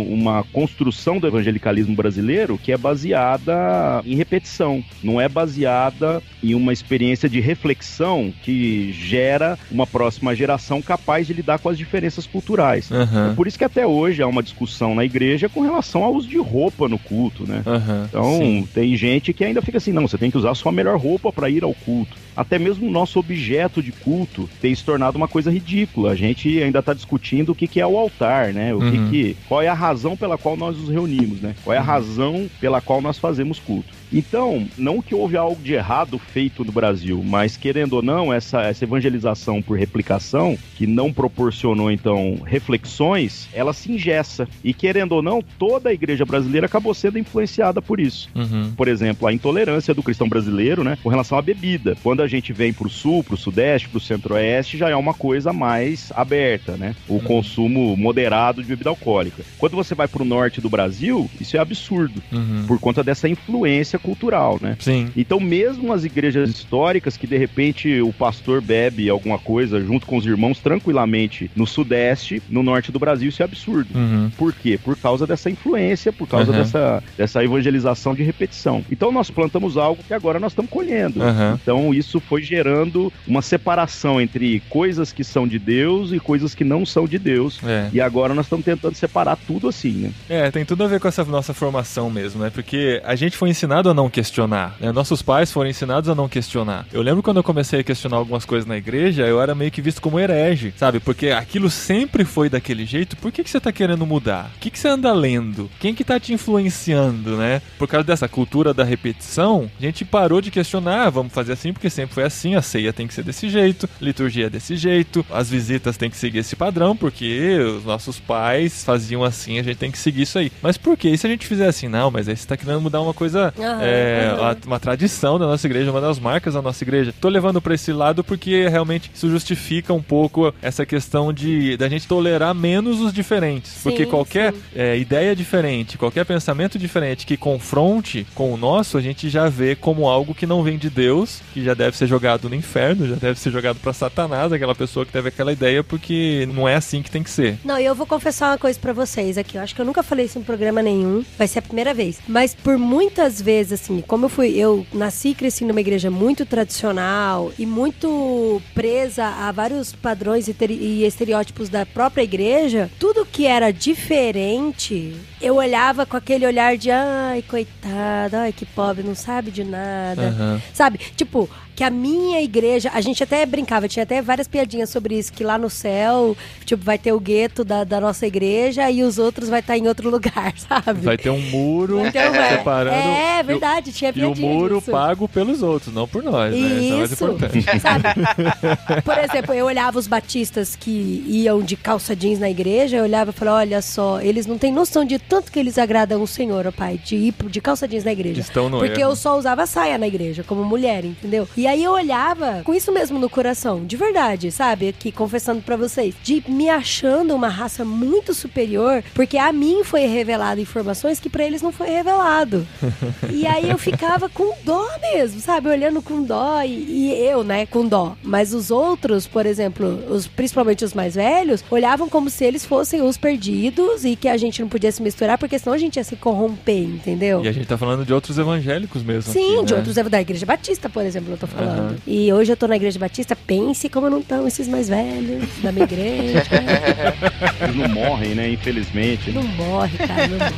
uma 0.08 0.44
construção 0.44 1.18
do 1.18 1.26
evangelicalismo 1.26 1.94
brasileiro 1.94 2.58
que 2.58 2.72
é 2.72 2.76
baseada 2.76 4.02
em 4.04 4.14
repetição, 4.14 4.82
não 5.02 5.20
é 5.20 5.28
baseada 5.28 6.22
em 6.42 6.54
uma 6.54 6.72
experiência 6.72 7.28
de 7.28 7.40
reflexão 7.40 8.32
que 8.42 8.92
gera 8.92 9.58
uma 9.70 9.86
próxima 9.86 10.34
geração 10.34 10.80
capaz 10.80 11.26
de 11.26 11.32
lidar 11.32 11.58
com 11.58 11.68
as 11.68 11.78
diferenças 11.78 12.26
culturais. 12.26 12.90
Aham. 12.90 13.34
Por 13.34 13.46
isso 13.46 13.58
que 13.58 13.64
até 13.64 13.86
hoje 13.86 14.22
há 14.22 14.26
uma 14.26 14.42
discussão 14.42 14.94
na 14.94 15.04
igreja 15.04 15.47
igreja 15.48 15.50
com 15.50 15.60
relação 15.62 16.04
ao 16.04 16.14
uso 16.14 16.28
de 16.28 16.38
roupa 16.38 16.88
no 16.88 16.98
culto, 16.98 17.46
né? 17.46 17.62
Aham, 17.66 18.06
Então, 18.08 18.38
sim. 18.38 18.68
tem 18.72 18.94
gente 18.96 19.32
que 19.32 19.44
ainda 19.44 19.60
fica 19.62 19.78
assim, 19.78 19.92
não, 19.92 20.06
você 20.06 20.18
tem 20.18 20.30
que 20.30 20.36
usar 20.38 20.50
a 20.50 20.54
sua 20.54 20.70
melhor 20.72 20.98
roupa 20.98 21.32
para 21.32 21.50
ir 21.50 21.64
ao 21.64 21.74
culto. 21.74 22.16
Até 22.36 22.58
mesmo 22.58 22.86
o 22.86 22.90
nosso 22.90 23.18
objeto 23.18 23.82
de 23.82 23.92
culto 23.92 24.48
tem 24.60 24.74
se 24.74 24.84
tornado 24.84 25.16
uma 25.16 25.28
coisa 25.28 25.50
ridícula. 25.50 26.12
A 26.12 26.14
gente 26.14 26.62
ainda 26.62 26.78
está 26.78 26.94
discutindo 26.94 27.50
o 27.50 27.54
que, 27.54 27.66
que 27.66 27.80
é 27.80 27.86
o 27.86 27.98
altar, 27.98 28.52
né? 28.54 28.74
O 28.74 28.78
Uhum. 28.78 28.90
que 28.90 29.08
que, 29.10 29.36
qual 29.44 29.62
é 29.62 29.68
a 29.68 29.74
razão 29.74 30.16
pela 30.16 30.38
qual 30.38 30.56
nós 30.56 30.76
nos 30.78 30.88
reunimos, 30.90 31.40
né? 31.40 31.56
Qual 31.62 31.74
é 31.74 31.78
a 31.78 31.82
razão 31.82 32.48
pela 32.60 32.80
qual 32.80 33.00
nós 33.00 33.18
fazemos 33.18 33.58
culto. 33.58 33.97
Então, 34.12 34.66
não 34.76 35.00
que 35.02 35.14
houve 35.14 35.36
algo 35.36 35.62
de 35.62 35.74
errado 35.74 36.18
feito 36.18 36.64
no 36.64 36.72
Brasil, 36.72 37.22
mas 37.24 37.56
querendo 37.56 37.94
ou 37.94 38.02
não, 38.02 38.32
essa, 38.32 38.62
essa 38.62 38.84
evangelização 38.84 39.60
por 39.62 39.78
replicação, 39.78 40.56
que 40.76 40.86
não 40.86 41.12
proporcionou, 41.12 41.90
então, 41.90 42.38
reflexões, 42.44 43.48
ela 43.52 43.72
se 43.72 43.90
ingessa. 43.92 44.48
E 44.62 44.72
querendo 44.72 45.12
ou 45.12 45.22
não, 45.22 45.42
toda 45.58 45.90
a 45.90 45.92
igreja 45.92 46.24
brasileira 46.24 46.66
acabou 46.66 46.94
sendo 46.94 47.18
influenciada 47.18 47.82
por 47.82 48.00
isso 48.00 48.28
Uhum. 48.34 48.72
por 48.76 48.88
exemplo, 48.88 49.26
a 49.26 49.32
intolerância 49.32 49.92
do 49.94 50.02
cristão 50.02 50.28
brasileiro, 50.28 50.84
né, 50.84 50.96
com 51.02 51.08
relação 51.08 51.36
à 51.38 51.42
bebida. 51.42 51.96
Quando 52.02 52.22
a 52.22 52.26
gente 52.28 52.52
vem 52.52 52.72
pro 52.72 52.88
sul, 52.88 53.22
pro 53.24 53.36
sudeste, 53.36 53.88
pro 53.88 54.00
centro-oeste, 54.00 54.78
já 54.78 54.88
é 54.88 54.96
uma 54.96 55.12
coisa 55.14 55.52
mais 55.52 56.12
aberta, 56.14 56.76
né? 56.76 56.94
O 57.08 57.20
consumo 57.20 57.96
moderado 57.96 58.62
de 58.62 58.68
bebida 58.68 58.90
alcoólica. 58.90 59.42
Quando 59.58 59.76
você 59.76 59.94
vai 59.94 60.06
pro 60.08 60.24
norte 60.24 60.60
do 60.60 60.68
Brasil, 60.70 61.28
isso 61.40 61.56
é 61.56 61.60
absurdo, 61.60 62.22
Uhum. 62.32 62.64
por 62.66 62.78
conta 62.78 63.02
dessa 63.02 63.28
influência 63.28 63.97
cultural, 63.98 64.58
né? 64.60 64.76
Sim. 64.80 65.08
Então, 65.16 65.40
mesmo 65.40 65.92
as 65.92 66.04
igrejas 66.04 66.50
históricas, 66.50 67.16
que 67.16 67.26
de 67.26 67.36
repente 67.36 68.00
o 68.00 68.12
pastor 68.12 68.60
bebe 68.60 69.08
alguma 69.08 69.38
coisa 69.38 69.80
junto 69.80 70.06
com 70.06 70.16
os 70.16 70.26
irmãos 70.26 70.58
tranquilamente 70.58 71.50
no 71.54 71.66
sudeste, 71.66 72.42
no 72.48 72.62
norte 72.62 72.90
do 72.92 72.98
Brasil, 72.98 73.28
isso 73.28 73.42
é 73.42 73.44
absurdo. 73.44 73.88
Uhum. 73.94 74.30
Por 74.36 74.52
quê? 74.52 74.78
Por 74.82 74.96
causa 74.96 75.26
dessa 75.26 75.50
influência, 75.50 76.12
por 76.12 76.26
causa 76.28 76.50
Uhum. 76.52 76.58
dessa, 76.58 77.02
dessa 77.16 77.44
evangelização 77.44 78.14
de 78.14 78.22
repetição. 78.22 78.84
Então 78.90 79.10
nós 79.12 79.30
plantamos 79.30 79.76
algo 79.76 80.02
que 80.06 80.14
agora 80.14 80.38
nós 80.40 80.52
estamos 80.52 80.70
colhendo. 80.70 81.20
Uhum. 81.20 81.54
Então 81.54 81.94
isso 81.94 82.20
foi 82.20 82.42
gerando 82.42 83.12
uma 83.26 83.42
separação 83.42 84.20
entre 84.20 84.60
coisas 84.68 85.12
que 85.12 85.22
são 85.24 85.46
de 85.46 85.58
Deus 85.58 86.12
e 86.12 86.20
coisas 86.20 86.54
que 86.54 86.64
não 86.64 86.86
são 86.86 87.06
de 87.06 87.18
Deus. 87.18 87.58
É. 87.64 87.88
E 87.92 88.00
agora 88.00 88.34
nós 88.34 88.46
estamos 88.46 88.64
tentando 88.64 88.94
separar 88.94 89.36
tudo 89.46 89.68
assim, 89.68 89.92
né? 89.92 90.10
É, 90.28 90.50
tem 90.50 90.64
tudo 90.64 90.84
a 90.84 90.86
ver 90.86 91.00
com 91.00 91.08
essa 91.08 91.24
nossa 91.24 91.52
formação 91.52 92.10
mesmo, 92.10 92.42
né? 92.42 92.50
Porque 92.50 93.00
a 93.04 93.14
gente 93.14 93.36
foi 93.36 93.50
ensinado 93.50 93.87
a 93.88 93.94
não 93.94 94.10
questionar, 94.10 94.76
né? 94.80 94.92
Nossos 94.92 95.22
pais 95.22 95.50
foram 95.52 95.70
ensinados 95.70 96.08
a 96.08 96.14
não 96.14 96.28
questionar. 96.28 96.86
Eu 96.92 97.02
lembro 97.02 97.22
quando 97.22 97.38
eu 97.38 97.42
comecei 97.42 97.80
a 97.80 97.84
questionar 97.84 98.16
algumas 98.16 98.44
coisas 98.44 98.66
na 98.66 98.76
igreja, 98.76 99.26
eu 99.26 99.40
era 99.40 99.54
meio 99.54 99.70
que 99.70 99.82
visto 99.82 100.00
como 100.02 100.18
herege, 100.18 100.72
sabe? 100.76 101.00
Porque 101.00 101.30
aquilo 101.30 101.70
sempre 101.70 102.24
foi 102.24 102.48
daquele 102.48 102.84
jeito, 102.84 103.16
por 103.16 103.32
que, 103.32 103.44
que 103.44 103.50
você 103.50 103.60
tá 103.60 103.72
querendo 103.72 104.06
mudar? 104.06 104.50
O 104.56 104.58
que, 104.60 104.70
que 104.70 104.78
você 104.78 104.88
anda 104.88 105.12
lendo? 105.12 105.70
Quem 105.80 105.94
que 105.94 106.04
tá 106.04 106.18
te 106.18 106.32
influenciando, 106.32 107.36
né? 107.36 107.62
Por 107.78 107.88
causa 107.88 108.06
dessa 108.06 108.28
cultura 108.28 108.74
da 108.74 108.84
repetição, 108.84 109.70
a 109.78 109.82
gente 109.82 110.04
parou 110.04 110.40
de 110.40 110.50
questionar, 110.50 111.06
"Ah, 111.06 111.10
vamos 111.10 111.32
fazer 111.32 111.52
assim 111.52 111.72
porque 111.72 111.90
sempre 111.90 112.14
foi 112.14 112.24
assim, 112.24 112.54
a 112.54 112.62
ceia 112.62 112.92
tem 112.92 113.06
que 113.06 113.14
ser 113.14 113.22
desse 113.22 113.48
jeito, 113.48 113.88
liturgia 114.00 114.46
é 114.46 114.50
desse 114.50 114.76
jeito, 114.76 115.24
as 115.30 115.48
visitas 115.50 115.96
tem 115.96 116.10
que 116.10 116.16
seguir 116.16 116.38
esse 116.38 116.56
padrão, 116.56 116.96
porque 116.96 117.58
os 117.58 117.84
nossos 117.84 118.18
pais 118.18 118.84
faziam 118.84 119.24
assim, 119.24 119.58
a 119.58 119.62
gente 119.62 119.76
tem 119.76 119.90
que 119.90 119.98
seguir 119.98 120.22
isso 120.22 120.38
aí. 120.38 120.50
Mas 120.62 120.76
por 120.76 120.96
quê? 120.96 121.10
E 121.10 121.18
se 121.18 121.26
a 121.26 121.30
gente 121.30 121.46
fizer 121.46 121.66
assim? 121.66 121.88
Não, 121.88 122.10
mas 122.10 122.28
aí 122.28 122.36
você 122.36 122.46
tá 122.46 122.56
querendo 122.56 122.80
mudar 122.80 123.00
uma 123.00 123.14
coisa, 123.14 123.52
é, 123.80 124.34
uma, 124.66 124.78
tradição 124.78 125.38
da 125.38 125.46
nossa 125.46 125.66
igreja, 125.66 125.90
uma 125.90 126.00
das 126.00 126.18
marcas 126.18 126.54
da 126.54 126.62
nossa 126.62 126.82
igreja. 126.84 127.14
Tô 127.20 127.28
levando 127.28 127.60
pra 127.60 127.74
esse 127.74 127.92
lado 127.92 128.22
porque 128.22 128.68
realmente 128.68 129.10
isso 129.14 129.28
justifica 129.30 129.92
um 129.92 130.02
pouco 130.02 130.52
essa 130.62 130.84
questão 130.86 131.32
de 131.32 131.76
da 131.76 131.88
gente 131.88 132.06
tolerar 132.06 132.54
menos 132.54 133.00
os 133.00 133.12
diferentes. 133.12 133.70
Sim, 133.72 133.80
porque 133.82 134.06
qualquer 134.06 134.54
é, 134.74 134.96
ideia 134.96 135.34
diferente, 135.34 135.98
qualquer 135.98 136.24
pensamento 136.24 136.78
diferente 136.78 137.26
que 137.26 137.36
confronte 137.36 138.26
com 138.34 138.52
o 138.52 138.56
nosso, 138.56 138.96
a 138.96 139.00
gente 139.00 139.28
já 139.28 139.48
vê 139.48 139.74
como 139.74 140.08
algo 140.08 140.34
que 140.34 140.46
não 140.46 140.62
vem 140.62 140.78
de 140.78 140.90
Deus, 140.90 141.40
que 141.52 141.62
já 141.62 141.74
deve 141.74 141.96
ser 141.96 142.06
jogado 142.06 142.48
no 142.48 142.54
inferno, 142.54 143.06
já 143.06 143.16
deve 143.16 143.38
ser 143.38 143.50
jogado 143.50 143.78
pra 143.80 143.92
Satanás, 143.92 144.52
aquela 144.52 144.74
pessoa 144.74 145.04
que 145.04 145.12
teve 145.12 145.28
aquela 145.28 145.52
ideia, 145.52 145.82
porque 145.82 146.48
não 146.54 146.68
é 146.68 146.74
assim 146.74 147.02
que 147.02 147.10
tem 147.10 147.22
que 147.22 147.30
ser. 147.30 147.58
Não, 147.64 147.78
e 147.78 147.84
eu 147.84 147.94
vou 147.94 148.06
confessar 148.06 148.50
uma 148.50 148.58
coisa 148.58 148.78
pra 148.78 148.92
vocês 148.92 149.36
aqui. 149.36 149.56
Eu 149.56 149.62
acho 149.62 149.74
que 149.74 149.80
eu 149.80 149.84
nunca 149.84 150.02
falei 150.02 150.26
isso 150.26 150.38
em 150.38 150.42
programa 150.42 150.82
nenhum. 150.82 151.24
Vai 151.36 151.46
ser 151.46 151.58
a 151.58 151.62
primeira 151.62 151.92
vez. 151.92 152.18
Mas 152.26 152.54
por 152.54 152.78
muitas 152.78 153.40
vezes, 153.40 153.67
assim, 153.72 154.00
como 154.00 154.26
eu 154.26 154.28
fui, 154.28 154.56
eu 154.56 154.86
nasci 154.92 155.28
e 155.28 155.34
cresci 155.34 155.64
numa 155.64 155.80
igreja 155.80 156.10
muito 156.10 156.44
tradicional 156.46 157.52
e 157.58 157.66
muito 157.66 158.60
presa 158.74 159.26
a 159.26 159.52
vários 159.52 159.92
padrões 159.92 160.48
e, 160.48 161.04
estereótipos 161.04 161.68
da 161.68 161.84
própria 161.84 162.22
igreja, 162.22 162.90
tudo 162.98 163.26
que 163.26 163.46
era 163.46 163.72
diferente, 163.72 165.16
eu 165.40 165.56
olhava 165.56 166.04
com 166.04 166.16
aquele 166.16 166.46
olhar 166.46 166.76
de 166.76 166.90
ai, 166.90 167.42
coitado, 167.42 168.36
ai, 168.36 168.52
que 168.52 168.66
pobre, 168.66 169.02
não 169.02 169.14
sabe 169.14 169.50
de 169.50 169.64
nada. 169.64 170.28
Aham. 170.28 170.62
Sabe? 170.72 170.98
Tipo, 171.16 171.48
que 171.78 171.84
a 171.84 171.90
minha 171.90 172.42
igreja, 172.42 172.90
a 172.92 173.00
gente 173.00 173.22
até 173.22 173.46
brincava, 173.46 173.86
tinha 173.86 174.02
até 174.02 174.20
várias 174.20 174.48
piadinhas 174.48 174.90
sobre 174.90 175.16
isso, 175.16 175.32
que 175.32 175.44
lá 175.44 175.56
no 175.56 175.70
céu, 175.70 176.36
tipo, 176.64 176.82
vai 176.84 176.98
ter 176.98 177.12
o 177.12 177.20
gueto 177.20 177.62
da, 177.62 177.84
da 177.84 178.00
nossa 178.00 178.26
igreja 178.26 178.90
e 178.90 179.04
os 179.04 179.16
outros 179.16 179.48
vai 179.48 179.60
estar 179.60 179.78
em 179.78 179.86
outro 179.86 180.10
lugar, 180.10 180.52
sabe? 180.58 181.02
Vai 181.02 181.16
ter 181.16 181.30
um 181.30 181.40
muro 181.40 182.04
Então, 182.04 182.34
é, 182.34 182.56
separando. 182.56 182.96
é 182.96 183.40
o- 183.40 183.44
verdade, 183.46 183.92
tinha 183.92 184.08
E 184.08 184.10
o 184.10 184.14
piadinha 184.34 184.52
muro 184.52 184.78
disso. 184.80 184.90
pago 184.90 185.28
pelos 185.28 185.62
outros, 185.62 185.94
não 185.94 186.08
por 186.08 186.20
nós, 186.24 186.52
né? 186.52 186.58
Isso 186.58 186.94
é 186.94 187.04
Isso. 187.04 187.14
importante. 187.14 187.64
Sabe? 187.80 189.02
Por 189.04 189.16
exemplo, 189.18 189.54
eu 189.54 189.66
olhava 189.66 190.00
os 190.00 190.08
batistas 190.08 190.74
que 190.74 191.22
iam 191.28 191.62
de 191.62 191.76
calça 191.76 192.16
jeans 192.16 192.40
na 192.40 192.50
igreja, 192.50 192.96
eu 192.96 193.04
olhava 193.04 193.30
e 193.30 193.32
falava, 193.32 193.58
olha 193.58 193.80
só, 193.80 194.20
eles 194.20 194.46
não 194.46 194.58
têm 194.58 194.72
noção 194.72 195.04
de 195.04 195.16
tanto 195.16 195.52
que 195.52 195.60
eles 195.60 195.78
agradam 195.78 196.20
o 196.20 196.26
Senhor, 196.26 196.66
ó 196.66 196.72
pai, 196.72 196.98
de 197.04 197.14
ir 197.14 197.34
de 197.48 197.60
calça 197.60 197.86
jeans 197.86 198.02
na 198.02 198.10
igreja. 198.10 198.40
Estão 198.40 198.68
no 198.68 198.78
Porque 198.80 199.00
erro. 199.00 199.12
eu 199.12 199.14
só 199.16 199.38
usava 199.38 199.64
saia 199.64 199.96
na 199.96 200.08
igreja, 200.08 200.42
como 200.42 200.64
mulher, 200.64 201.04
entendeu? 201.04 201.46
E 201.56 201.67
aí 201.68 201.84
eu 201.84 201.92
olhava 201.92 202.62
com 202.64 202.74
isso 202.74 202.90
mesmo 202.92 203.18
no 203.18 203.28
coração, 203.28 203.84
de 203.84 203.96
verdade, 203.96 204.50
sabe? 204.50 204.88
Aqui, 204.88 205.12
confessando 205.12 205.62
pra 205.62 205.76
vocês, 205.76 206.14
de 206.22 206.42
me 206.48 206.68
achando 206.68 207.34
uma 207.34 207.48
raça 207.48 207.84
muito 207.84 208.34
superior, 208.34 209.02
porque 209.14 209.36
a 209.36 209.52
mim 209.52 209.84
foi 209.84 210.06
revelado 210.06 210.60
informações 210.60 211.20
que 211.20 211.28
pra 211.28 211.44
eles 211.44 211.62
não 211.62 211.72
foi 211.72 211.88
revelado. 211.88 212.66
E 213.30 213.46
aí 213.46 213.70
eu 213.70 213.78
ficava 213.78 214.28
com 214.28 214.54
dó 214.64 214.84
mesmo, 215.12 215.40
sabe? 215.40 215.68
Olhando 215.68 216.00
com 216.00 216.22
dó 216.22 216.62
e, 216.62 216.70
e 216.70 217.12
eu, 217.12 217.44
né, 217.44 217.66
com 217.66 217.86
dó. 217.86 218.16
Mas 218.22 218.52
os 218.52 218.70
outros, 218.70 219.26
por 219.26 219.46
exemplo, 219.46 219.86
os, 220.10 220.26
principalmente 220.26 220.84
os 220.84 220.94
mais 220.94 221.14
velhos, 221.14 221.62
olhavam 221.70 222.08
como 222.08 222.30
se 222.30 222.44
eles 222.44 222.64
fossem 222.64 223.02
os 223.02 223.16
perdidos 223.16 224.04
e 224.04 224.16
que 224.16 224.28
a 224.28 224.36
gente 224.36 224.60
não 224.60 224.68
podia 224.68 224.90
se 224.90 225.02
misturar, 225.02 225.38
porque 225.38 225.58
senão 225.58 225.74
a 225.74 225.78
gente 225.78 225.96
ia 225.96 226.04
se 226.04 226.16
corromper, 226.16 226.82
entendeu? 226.82 227.44
E 227.44 227.48
a 227.48 227.52
gente 227.52 227.66
tá 227.66 227.76
falando 227.76 228.04
de 228.04 228.12
outros 228.12 228.38
evangélicos 228.38 229.02
mesmo. 229.02 229.32
Sim, 229.32 229.56
aqui, 229.56 229.66
de 229.66 229.72
né? 229.72 229.78
outros 229.78 229.98
da 230.08 230.20
Igreja 230.20 230.46
Batista, 230.46 230.88
por 230.88 231.04
exemplo, 231.04 231.32
eu 231.32 231.36
tô 231.36 231.46
falando. 231.46 231.57
Aham. 231.58 231.96
E 232.06 232.32
hoje 232.32 232.52
eu 232.52 232.56
tô 232.56 232.66
na 232.66 232.76
Igreja 232.76 232.98
Batista, 232.98 233.36
pense 233.36 233.88
como 233.88 234.08
não 234.08 234.20
estão 234.20 234.46
esses 234.46 234.68
mais 234.68 234.88
velhos 234.88 235.44
da 235.62 235.72
minha 235.72 235.84
igreja. 235.84 236.42
Eles 237.62 237.76
não 237.76 237.88
morrem, 237.88 238.34
né? 238.34 238.50
Infelizmente. 238.50 239.30
não 239.32 239.42
morre, 239.42 239.98
cara, 239.98 240.28
não 240.28 240.38
morre. 240.38 240.52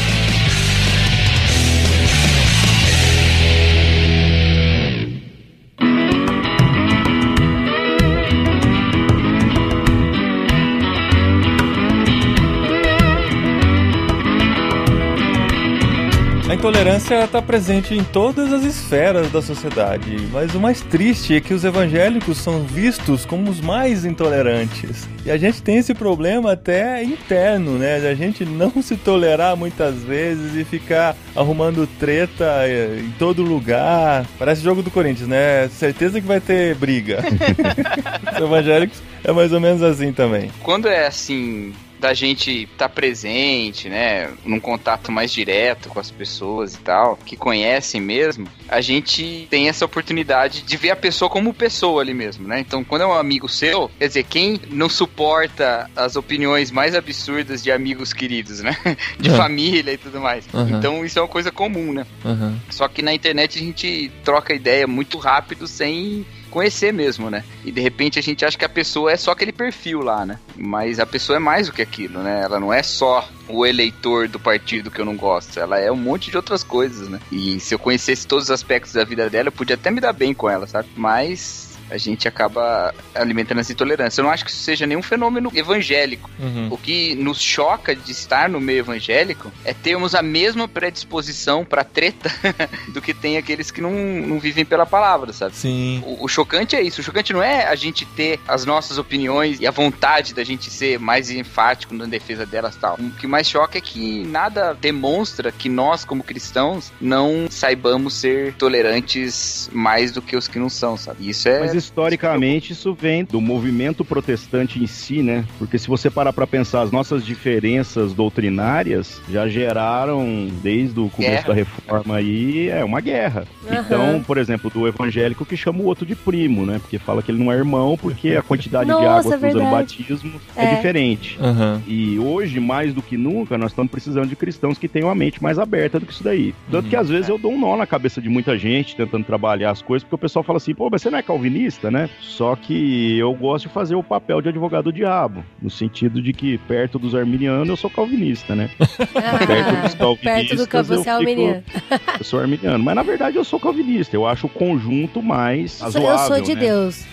A 17.03 17.05
intolerância 17.05 17.25
está 17.25 17.43
presente 17.43 17.95
em 17.95 18.05
todas 18.05 18.53
as 18.53 18.63
esferas 18.63 19.29
da 19.33 19.43
sociedade, 19.43 20.29
mas 20.31 20.55
o 20.55 20.61
mais 20.61 20.83
triste 20.83 21.35
é 21.35 21.41
que 21.41 21.53
os 21.53 21.65
evangélicos 21.65 22.39
são 22.39 22.63
vistos 22.63 23.27
como 23.27 23.51
os 23.51 23.61
mais 23.61 24.05
intolerantes. 24.05 25.09
E 25.27 25.31
a 25.31 25.37
gente 25.37 25.61
tem 25.63 25.79
esse 25.79 25.95
problema 25.95 26.53
até 26.53 27.03
interno, 27.03 27.77
né? 27.77 27.99
De 27.99 28.07
a 28.07 28.15
gente 28.15 28.45
não 28.45 28.81
se 28.81 28.97
tolerar 28.97 29.57
muitas 29.57 29.97
vezes 30.05 30.55
e 30.55 30.65
ficar 30.65 31.17
arrumando 31.35 31.89
treta 31.99 32.45
eh, 32.69 33.01
em 33.01 33.11
todo 33.19 33.43
lugar. 33.43 34.25
Parece 34.39 34.63
jogo 34.63 34.81
do 34.81 34.91
Corinthians, 34.91 35.29
né? 35.29 35.69
Certeza 35.71 36.21
que 36.21 36.27
vai 36.27 36.41
ter 36.41 36.77
briga. 36.77 37.19
os 38.33 38.39
evangélicos 38.41 39.03
é 39.25 39.33
mais 39.33 39.53
ou 39.53 39.61
menos 39.61 39.83
assim 39.83 40.13
também. 40.13 40.53
Quando 40.63 40.87
é 40.87 41.09
assim, 41.09 41.73
da 42.03 42.13
gente 42.15 42.65
estar 42.65 42.89
presente, 42.89 43.89
né, 43.89 44.29
num 44.45 44.59
contato 44.59 45.13
mais 45.13 45.31
direto 45.33 45.89
com 45.89 46.01
as 46.01 46.11
pessoas 46.11 46.75
e 46.75 46.79
tal, 46.79 47.17
que 47.25 47.37
conhecem 47.37 48.01
mesmo, 48.01 48.49
a 48.69 48.81
gente 48.81 49.47
tem 49.49 49.69
essa 49.69 49.85
oportunidade 49.85 50.63
de 50.63 50.77
ver 50.77 50.91
a 50.91 50.97
pessoa 50.97 51.31
como 51.31 51.55
pessoa 51.55 52.03
ali 52.03 52.13
mesmo, 52.13 52.49
né? 52.49 52.59
Então, 52.59 52.83
quando 52.83 53.03
é 53.03 53.07
um 53.07 53.13
amigo 53.13 53.49
seu, 53.49 53.89
quer 54.01 54.09
dizer, 54.09 54.25
quem 54.25 54.61
não 54.69 54.89
suporta 54.89 55.89
as 55.95 56.17
opiniões 56.17 56.73
mais 56.73 56.97
absurdas 56.97 57.63
de 57.63 57.71
amigos 57.71 58.13
queridos, 58.13 58.61
né? 58.61 58.77
De 59.21 59.31
É. 59.31 59.37
família 59.37 59.93
e 59.93 59.97
tudo 59.97 60.21
mais. 60.21 60.45
Uhum. 60.53 60.77
Então, 60.77 61.05
isso 61.05 61.21
é 61.21 61.23
uma 61.23 61.29
coisa 61.29 61.53
comum, 61.53 61.93
né? 61.93 62.05
Uhum. 62.25 62.57
Só 62.69 62.89
que 62.89 63.01
na 63.01 63.15
internet 63.15 63.59
a 63.59 63.63
gente 63.63 64.11
troca 64.25 64.53
ideia 64.53 64.89
muito 64.89 65.19
rápido 65.19 65.69
sem 65.69 66.27
conhecer 66.53 66.93
mesmo, 66.93 67.31
né? 67.31 67.43
E 67.65 67.73
de 67.73 67.81
repente 67.81 68.19
a 68.19 68.23
gente 68.23 68.45
acha 68.45 68.57
que 68.57 68.65
a 68.65 68.69
pessoa 68.69 69.11
é 69.11 69.17
só 69.17 69.33
aquele 69.33 69.53
perfil 69.53 70.01
lá, 70.01 70.25
né? 70.25 70.39
Mas 70.57 71.01
a 71.01 71.07
pessoa 71.07 71.37
é 71.37 71.41
mais 71.41 71.67
do 71.67 71.73
que 71.73 71.83
aquilo, 71.83 72.23
né? 72.23 72.43
Ela 72.43 72.61
não 72.61 72.73
é 72.73 72.83
só 72.83 73.29
o 73.49 73.67
eleitor 73.67 74.29
do 74.29 74.39
partido 74.39 74.91
que 74.91 75.01
eu 75.01 75.05
não 75.05 75.17
gosto, 75.17 75.59
ela 75.59 75.79
é 75.79 75.91
um 75.91 75.97
monte 75.97 76.31
de 76.31 76.37
outras 76.37 76.63
coisas, 76.63 77.09
né? 77.09 77.19
E 77.31 77.59
se 77.59 77.75
eu 77.75 77.79
conhecesse 77.79 78.27
todos 78.27 78.45
os 78.45 78.51
aspectos 78.51 78.93
da 78.93 79.05
vida 79.05 79.29
dela, 79.29 79.49
eu 79.49 79.53
podia 79.53 79.75
até 79.75 79.91
me 79.91 80.01
dar 80.01 80.13
bem 80.13 80.33
com 80.33 80.49
ela, 80.49 80.67
sabe? 80.67 80.89
Mas 80.97 81.72
a 81.93 81.99
gente 81.99 82.27
acaba 82.27 82.95
alimentando 83.15 83.61
essa 83.61 83.71
intolerância. 83.71 84.21
Eu 84.21 84.25
não 84.25 84.31
acho 84.31 84.45
que 84.45 84.51
isso 84.51 84.63
seja 84.63 84.87
nenhum 84.87 85.03
fenômeno 85.03 85.53
evangélico. 85.55 86.31
Uhum. 86.39 86.69
O 86.71 86.79
que 86.79 87.15
nos 87.17 87.39
choca 87.39 87.95
de 87.95 88.11
estar 88.11 88.49
no 88.49 88.59
meio 88.59 88.79
evangélico 88.79 89.53
é 89.63 89.75
termos 89.75 90.15
a 90.15 90.23
mesma 90.23 90.67
predisposição 90.67 91.67
para 91.67 91.85
treta 91.85 92.33
do 92.89 93.03
que 93.03 93.13
tem 93.13 93.37
aqueles 93.37 93.71
que 93.71 93.83
não, 93.83 93.93
não 93.93 94.41
vivem 94.41 94.65
pela 94.65 94.87
palavra, 94.87 95.35
sabe? 95.35 95.55
Sim. 95.55 96.03
O, 96.07 96.25
o 96.25 96.29
chocante 96.29 96.75
é 96.75 96.81
isso. 96.81 97.03
O 97.03 97.05
chocante 97.05 97.31
não 97.35 97.43
é 97.43 97.67
a 97.67 97.75
gente 97.75 98.07
ter 98.07 98.41
as 98.49 98.65
nossas 98.65 98.97
opiniões 98.97 99.61
e 99.61 99.67
a 99.67 99.71
vontade 99.71 100.33
da 100.33 100.43
gente 100.43 100.71
ser 100.71 100.99
mais 100.99 101.31
enfático 101.31 101.95
na 101.95 102.07
defesa 102.07 102.47
delas 102.47 102.75
e 102.75 102.79
tal. 102.79 102.95
O 102.99 103.11
que 103.11 103.27
mais 103.27 103.47
choca 103.47 103.77
é 103.77 103.81
que 103.83 104.25
nada 104.25 104.73
demonstra 104.73 105.53
que 105.53 105.69
nós, 105.69 106.07
como 106.07 106.25
cristãos, 106.25 106.91
não 106.99 107.49
saibamos 107.51 108.15
ser 108.15 108.55
tolerantes 108.55 109.69
mais 109.73 110.11
do 110.11 110.23
que 110.23 110.37
os 110.37 110.49
que 110.49 110.59
não 110.59 110.71
são, 110.71 110.97
sabe? 110.97 111.29
Isso 111.29 111.49
é. 111.49 111.82
Historicamente 111.83 112.73
isso 112.73 112.95
vem 112.95 113.25
do 113.25 113.41
movimento 113.41 114.05
protestante 114.05 114.83
em 114.83 114.87
si, 114.87 115.21
né? 115.23 115.45
Porque 115.59 115.79
se 115.79 115.89
você 115.89 116.09
parar 116.09 116.33
pra 116.33 116.47
pensar, 116.47 116.81
as 116.83 116.93
nossas 116.93 117.25
diferenças 117.27 118.15
doutrinárias 118.15 119.21
já 119.29 119.49
geraram, 119.49 120.49
desde 120.63 120.99
o 121.01 121.09
começo 121.11 121.33
Guerra. 121.33 121.49
da 121.49 121.55
reforma 121.55 122.17
aí, 122.17 122.69
é 122.69 122.85
uma 122.85 123.01
guerra. 123.01 123.45
Aham. 123.67 123.83
Então, 123.85 124.23
por 124.27 124.39
exemplo, 124.39 124.71
do 124.71 124.87
evangélico 124.87 125.45
que 125.45 125.57
chama 125.57 125.81
o 125.81 125.85
outro 125.87 126.07
de 126.07 126.15
primo, 126.15 126.65
né? 126.65 126.79
Porque 126.79 126.99
fala 126.99 127.23
que 127.23 127.31
ele 127.31 127.43
não 127.43 127.51
é 127.53 127.57
irmão, 127.57 127.97
porque 128.01 128.31
a 128.37 128.43
quantidade 128.43 128.87
de 128.87 128.93
Nossa, 128.93 129.19
água 129.35 129.39
que 129.39 129.47
usa 129.47 129.59
no 129.59 129.71
batismo 129.71 130.41
é, 130.57 130.65
É. 130.65 130.75
diferente. 130.77 131.37
Aham. 131.41 131.83
E 131.87 132.19
hoje, 132.19 132.61
mais 132.61 132.95
do 132.95 133.03
que 133.03 133.17
nunca, 133.17 133.59
nós 133.59 133.73
estamos 133.73 133.91
precisando 133.91 134.29
de 134.29 134.37
cristãos 134.37 134.79
que 134.79 134.89
tenham 134.89 135.11
a 135.11 135.15
mente 135.15 135.43
mais 135.43 135.59
aberta 135.59 135.99
do 135.99 136.07
que 136.07 136.13
isso 136.13 136.23
daí. 136.25 136.55
Tanto 136.71 136.85
Uhum. 136.85 136.91
que 136.91 136.97
às 136.97 137.09
vezes 137.09 137.29
eu 137.29 137.39
dou 137.39 137.53
um 137.53 137.61
nó 137.61 137.77
na 137.77 137.87
cabeça 137.87 138.21
de 138.21 138.29
muita 138.29 138.57
gente 138.57 138.97
tentando 138.97 139.25
trabalhar 139.25 139.71
as 139.71 139.83
coisas, 139.83 140.05
porque 140.05 140.15
o 140.15 140.19
pessoal 140.19 140.43
fala 140.43 140.59
assim, 140.59 140.75
pô, 140.75 140.89
mas 140.91 141.03
você 141.03 141.11
não 141.11 141.19
é 141.19 141.23
calvinista, 141.23 141.62
né? 141.91 142.09
Só 142.21 142.57
que 142.57 143.19
eu 143.19 143.33
gosto 143.35 143.69
de 143.69 143.75
fazer 143.75 143.95
o 143.95 144.03
papel 144.03 144.41
de 144.41 144.49
advogado 144.49 144.85
do 144.85 144.93
diabo, 144.93 145.45
no 145.61 145.71
sentido 145.71 146.21
de 146.21 146.33
que 146.33 146.59
perto 146.59 146.99
dos 146.99 147.15
arminianos 147.15 147.69
eu 147.69 147.77
sou 147.77 147.91
calvinista, 147.91 148.55
né? 148.55 148.71
Perto 148.79 149.83
dos 149.83 149.95
calvinistas 149.95 150.67
Perto 150.67 150.87
do 150.89 150.95
eu 150.95 151.03
você 151.03 151.11
é 151.11 151.13
fico- 151.19 151.25
menino. 151.25 151.63
Eu 152.19 152.25
sou 152.25 152.39
arminiano, 152.41 152.83
mas 152.85 152.95
na 152.95 153.03
verdade 153.03 153.37
eu 153.37 153.45
sou 153.45 153.59
calvinista. 153.59 154.15
Eu 154.15 154.27
acho 154.27 154.47
o 154.47 154.51
conjunto 154.51 155.23
mais 155.23 155.81
Eu 155.81 155.87
razoável, 155.87 156.27
sou 156.37 156.41
de 156.41 156.55
né? 156.55 156.61
Deus. 156.61 157.05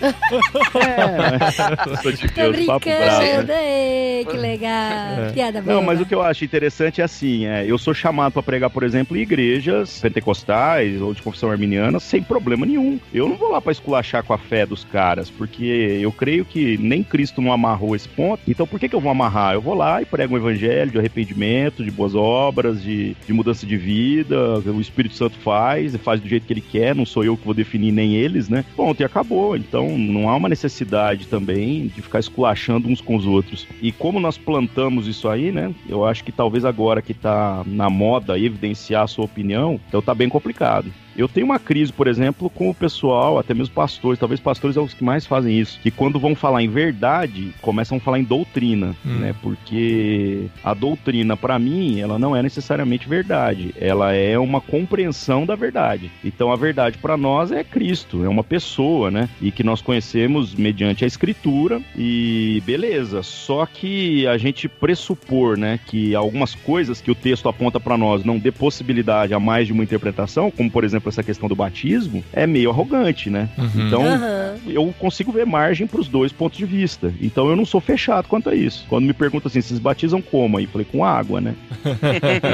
É, 0.80 1.96
Sou 2.02 2.12
de 2.12 2.28
Tô 2.28 2.52
Deus. 2.52 2.66
papo 2.66 2.86
bravo, 2.88 3.20
né? 3.22 4.22
brincando. 4.22 4.30
Que 4.30 4.36
legal. 4.36 5.32
Piada 5.34 5.62
boa. 5.62 5.74
Não, 5.76 5.82
mas 5.82 6.00
o 6.00 6.06
que 6.06 6.14
eu 6.14 6.22
acho 6.22 6.44
interessante 6.44 7.00
é 7.00 7.04
assim, 7.04 7.46
é, 7.46 7.64
eu 7.66 7.78
sou 7.78 7.92
chamado 7.94 8.32
para 8.32 8.42
pregar, 8.42 8.70
por 8.70 8.82
exemplo, 8.82 9.16
em 9.16 9.20
igrejas 9.20 9.98
pentecostais 10.00 11.00
ou 11.00 11.12
de 11.14 11.22
confissão 11.22 11.50
arminiana 11.50 11.98
sem 12.00 12.22
problema 12.22 12.64
nenhum. 12.66 12.98
Eu 13.12 13.28
não 13.28 13.36
vou 13.36 13.50
lá 13.50 13.60
para 13.60 13.72
esculachar 13.72 14.22
com 14.22 14.32
a 14.32 14.38
fé 14.40 14.66
dos 14.66 14.84
caras, 14.84 15.30
porque 15.30 15.98
eu 16.00 16.10
creio 16.10 16.44
que 16.44 16.76
nem 16.78 17.02
Cristo 17.02 17.40
não 17.40 17.52
amarrou 17.52 17.94
esse 17.94 18.08
ponto. 18.08 18.42
Então 18.48 18.66
por 18.66 18.80
que, 18.80 18.88
que 18.88 18.94
eu 18.94 19.00
vou 19.00 19.12
amarrar? 19.12 19.54
Eu 19.54 19.60
vou 19.60 19.74
lá 19.74 20.02
e 20.02 20.04
prego 20.04 20.34
um 20.34 20.38
evangelho 20.38 20.90
de 20.90 20.98
arrependimento, 20.98 21.84
de 21.84 21.90
boas 21.90 22.14
obras, 22.14 22.82
de, 22.82 23.16
de 23.26 23.32
mudança 23.32 23.66
de 23.66 23.76
vida. 23.76 24.58
O 24.58 24.80
Espírito 24.80 25.14
Santo 25.14 25.36
faz, 25.38 25.94
e 25.94 25.98
faz 25.98 26.20
do 26.20 26.28
jeito 26.28 26.46
que 26.46 26.52
ele 26.52 26.60
quer, 26.60 26.94
não 26.94 27.06
sou 27.06 27.24
eu 27.24 27.36
que 27.36 27.44
vou 27.44 27.54
definir 27.54 27.92
nem 27.92 28.14
eles, 28.14 28.48
né? 28.48 28.64
Ponto, 28.76 29.00
e 29.00 29.04
acabou. 29.04 29.56
Então 29.56 29.96
não 29.98 30.28
há 30.28 30.36
uma 30.36 30.48
necessidade 30.48 31.26
também 31.26 31.88
de 31.88 32.02
ficar 32.02 32.18
esculachando 32.20 32.88
uns 32.88 33.00
com 33.00 33.16
os 33.16 33.26
outros. 33.26 33.66
E 33.80 33.92
como 33.92 34.20
nós 34.20 34.38
plantamos 34.38 35.06
isso 35.06 35.28
aí, 35.28 35.52
né? 35.52 35.72
Eu 35.88 36.04
acho 36.04 36.24
que 36.24 36.32
talvez 36.32 36.64
agora 36.64 37.02
que 37.02 37.14
tá 37.14 37.62
na 37.66 37.90
moda 37.90 38.38
evidenciar 38.38 39.04
a 39.04 39.06
sua 39.06 39.24
opinião, 39.24 39.80
então 39.88 40.02
tá 40.02 40.14
bem 40.14 40.28
complicado. 40.28 40.92
Eu 41.20 41.28
tenho 41.28 41.44
uma 41.46 41.58
crise, 41.58 41.92
por 41.92 42.06
exemplo, 42.08 42.48
com 42.48 42.70
o 42.70 42.74
pessoal, 42.74 43.38
até 43.38 43.52
mesmo 43.52 43.74
pastores, 43.74 44.18
talvez 44.18 44.40
pastores 44.40 44.74
são 44.74 44.84
os 44.84 44.94
que 44.94 45.04
mais 45.04 45.26
fazem 45.26 45.58
isso, 45.60 45.78
que 45.82 45.90
quando 45.90 46.18
vão 46.18 46.34
falar 46.34 46.62
em 46.62 46.68
verdade, 46.68 47.52
começam 47.60 47.98
a 47.98 48.00
falar 48.00 48.18
em 48.18 48.24
doutrina, 48.24 48.96
Hum. 49.04 49.18
né? 49.18 49.34
Porque 49.42 50.46
a 50.64 50.72
doutrina, 50.72 51.36
pra 51.36 51.58
mim, 51.58 52.00
ela 52.00 52.18
não 52.18 52.34
é 52.34 52.42
necessariamente 52.42 53.06
verdade, 53.06 53.74
ela 53.78 54.14
é 54.14 54.38
uma 54.38 54.62
compreensão 54.62 55.44
da 55.44 55.54
verdade. 55.54 56.10
Então 56.24 56.50
a 56.50 56.56
verdade 56.56 56.96
pra 56.96 57.18
nós 57.18 57.52
é 57.52 57.62
Cristo, 57.62 58.24
é 58.24 58.28
uma 58.28 58.42
pessoa, 58.42 59.10
né? 59.10 59.28
E 59.42 59.50
que 59.52 59.62
nós 59.62 59.82
conhecemos 59.82 60.54
mediante 60.54 61.04
a 61.04 61.06
escritura 61.06 61.82
e 61.96 62.62
beleza. 62.64 63.22
Só 63.22 63.66
que 63.66 64.26
a 64.26 64.38
gente 64.38 64.68
pressupor, 64.68 65.58
né, 65.58 65.78
que 65.86 66.14
algumas 66.14 66.54
coisas 66.54 67.00
que 67.00 67.10
o 67.10 67.14
texto 67.14 67.46
aponta 67.48 67.78
pra 67.78 67.98
nós 67.98 68.24
não 68.24 68.38
dê 68.38 68.50
possibilidade 68.50 69.34
a 69.34 69.40
mais 69.40 69.66
de 69.66 69.72
uma 69.74 69.82
interpretação, 69.84 70.50
como 70.50 70.70
por 70.70 70.82
exemplo 70.82 71.09
essa 71.10 71.22
questão 71.22 71.48
do 71.48 71.54
batismo, 71.54 72.24
é 72.32 72.46
meio 72.46 72.70
arrogante, 72.70 73.28
né? 73.30 73.48
Uhum. 73.58 73.86
Então, 73.86 74.04
Aham. 74.06 74.54
eu 74.66 74.94
consigo 74.98 75.30
ver 75.32 75.44
margem 75.46 75.86
para 75.86 76.00
os 76.00 76.08
dois 76.08 76.32
pontos 76.32 76.56
de 76.58 76.64
vista. 76.64 77.12
Então 77.20 77.48
eu 77.48 77.56
não 77.56 77.64
sou 77.66 77.80
fechado 77.80 78.26
quanto 78.28 78.48
a 78.48 78.54
isso. 78.54 78.86
Quando 78.88 79.04
me 79.04 79.12
perguntam 79.12 79.48
assim, 79.48 79.60
vocês 79.60 79.78
batizam 79.78 80.22
como? 80.22 80.56
Aí 80.58 80.64
eu 80.64 80.70
falei, 80.70 80.86
com 80.90 81.04
água, 81.04 81.40
né? 81.40 81.54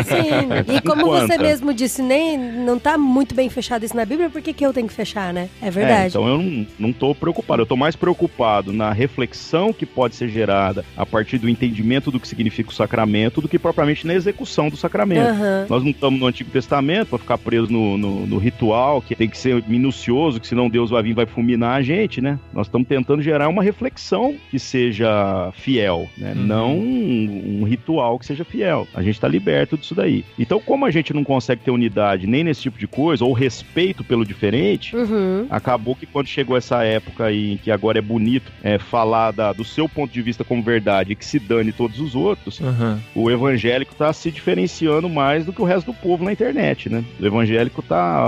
Sim. 0.05 0.75
E 0.75 0.81
como 0.81 1.03
Enquanto. 1.03 1.29
você 1.29 1.39
mesmo 1.39 1.73
disse, 1.75 2.03
nem 2.03 2.37
não 2.39 2.79
tá 2.79 2.97
muito 2.99 3.35
bem 3.35 3.49
fechado 3.49 3.85
isso 3.85 3.97
na 3.97 4.05
Bíblia, 4.05 4.31
por 4.31 4.41
que, 4.43 4.53
que 4.53 4.65
eu 4.65 4.73
tenho 4.73 4.87
que 4.89 4.95
fechar, 4.95 5.33
né? 5.33 5.49
É 5.61 5.69
É, 5.69 5.71
verdade. 5.71 6.09
então 6.09 6.27
eu 6.29 6.39
não, 6.39 6.67
não 6.79 6.93
tô 6.93 7.15
preocupado. 7.15 7.63
Eu 7.63 7.67
tô 7.67 7.77
mais 7.77 7.97
preocupado 7.97 8.73
na 8.73 8.93
reflexão 8.93 9.73
que 9.73 9.85
pode 9.87 10.15
ser 10.15 10.29
gerada 10.29 10.85
a 10.97 11.05
partir 11.05 11.39
do 11.39 11.49
entendimento 11.49 12.11
do 12.11 12.19
que 12.21 12.29
significa 12.29 12.71
o 12.71 12.75
sacramento 12.75 13.41
do 13.41 13.49
que 13.49 13.59
propriamente 13.59 14.07
na 14.07 14.15
execução 14.15 14.69
do 14.69 14.77
sacramento. 14.77 15.29
Aham. 15.29 15.67
Nós 15.69 15.83
não 15.83 15.91
estamos 15.91 16.19
no 16.21 16.27
Antigo 16.27 16.51
Testamento 16.51 17.09
para 17.09 17.19
ficar 17.19 17.39
preso 17.39 17.71
no, 17.71 17.97
no, 17.99 18.27
no 18.27 18.39
ritual, 18.51 19.03
que 19.03 19.15
tem 19.17 19.29
que 19.29 19.37
ser 19.37 19.63
minucioso, 19.67 20.39
que 20.41 20.47
senão 20.47 20.69
Deus 20.69 20.91
vai 20.91 21.03
vir 21.03 21.11
e 21.11 21.15
vai 21.15 21.27
fulminar 21.27 21.77
a 21.79 21.83
gente, 21.83 22.21
né? 22.21 22.39
Nós 22.53 22.67
estamos 22.69 22.87
tentando 22.87 23.21
gerar 23.23 23.49
uma 23.49 23.63
reflexão 23.63 24.37
que 24.51 24.59
seja 24.59 25.51
fiel, 25.55 26.09
né? 26.17 26.33
Uhum. 26.37 26.43
Não 26.47 26.77
um, 26.79 27.59
um 27.61 27.65
ritual 27.65 28.19
que 28.19 28.27
seja 28.27 28.45
fiel. 28.45 28.87
A 28.95 29.03
gente 29.03 29.15
está 29.15 29.27
liberto 29.29 29.77
disso 29.77 29.95
daí. 29.95 30.25
Então, 30.39 30.61
como 30.61 30.85
a 30.87 30.91
gente 30.91 31.13
não 31.13 31.25
consegue 31.25 31.63
ter 31.63 31.71
unidade 31.73 32.27
nem 32.27 32.45
nesse 32.45 32.63
tipo 32.63 32.79
de 32.79 32.87
coisa, 32.87 33.25
ou 33.25 33.33
respeito 33.33 34.05
pelo 34.05 34.25
diferente, 34.25 34.95
Uhum. 34.97 35.47
Acabou 35.51 35.95
que 35.97 36.07
quando 36.07 36.27
chegou 36.27 36.57
essa 36.57 36.83
época 36.85 37.25
aí, 37.25 37.53
em 37.53 37.57
que 37.57 37.71
agora 37.71 37.99
é 37.99 38.03
bonito 38.03 38.53
é, 38.63 38.79
falar 38.79 39.31
da- 39.33 39.53
do 39.53 39.65
seu 39.65 39.89
ponto 39.89 40.13
de 40.13 40.23
vista 40.23 40.45
como 40.45 40.63
verdade 40.63 41.13
e 41.13 41.17
que 41.17 41.25
se 41.25 41.39
dane 41.39 41.73
todos 41.73 41.99
os 42.01 42.15
outros, 42.15 42.61
Uhum. 42.61 42.99
o 43.15 43.31
evangélico 43.31 43.95
tá 43.95 44.13
se 44.13 44.31
diferenciando 44.31 45.09
mais 45.09 45.45
do 45.45 45.53
que 45.53 45.61
o 45.61 45.65
resto 45.65 45.87
do 45.93 45.95
povo 45.95 46.25
na 46.25 46.33
internet, 46.33 46.89
né? 46.89 47.05
O 47.21 47.27
evangélico 47.27 47.83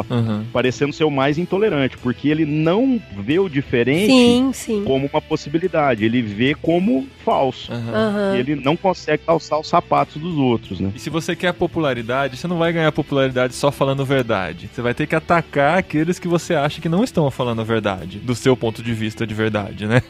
tá 0.04 0.14
Uhum. 0.14 0.44
parecendo 0.52 0.92
ser 0.92 1.04
o 1.04 1.10
mais 1.10 1.38
intolerante, 1.38 1.96
porque 1.98 2.28
ele 2.28 2.44
não 2.44 3.00
vê 3.18 3.38
o 3.38 3.48
diferente 3.48 4.06
Sim, 4.06 4.50
sim. 4.52 4.84
como 4.84 5.06
uma 5.12 5.20
possibilidade, 5.20 6.04
ele 6.04 6.22
vê 6.22 6.54
como 6.54 7.06
falso. 7.24 7.72
Uhum. 7.72 8.34
E 8.36 8.38
ele 8.38 8.54
não 8.56 8.76
consegue 8.76 9.22
calçar 9.24 9.58
os 9.58 9.68
sapatos 9.68 10.20
dos 10.20 10.36
outros, 10.36 10.80
né? 10.80 10.92
E 10.94 10.98
se 10.98 11.10
você 11.10 11.36
quer 11.36 11.52
popularidade, 11.52 12.36
você 12.36 12.46
não 12.46 12.58
vai 12.58 12.72
ganhar 12.72 12.90
popularidade 12.92 13.54
só 13.54 13.70
falando 13.70 14.04
verdade. 14.04 14.68
Você 14.72 14.80
vai 14.82 14.94
ter 14.94 15.06
que 15.06 15.14
atacar 15.14 15.78
aqueles 15.78 16.18
que 16.18 16.28
você 16.28 16.54
acha 16.54 16.80
que 16.80 16.88
não 16.88 17.04
estão 17.04 17.30
falando 17.30 17.60
a 17.60 17.64
verdade, 17.64 18.18
do 18.18 18.34
seu 18.34 18.56
ponto 18.56 18.82
de 18.82 18.92
vista 18.94 19.26
de 19.26 19.34
verdade, 19.34 19.86
né? 19.86 20.02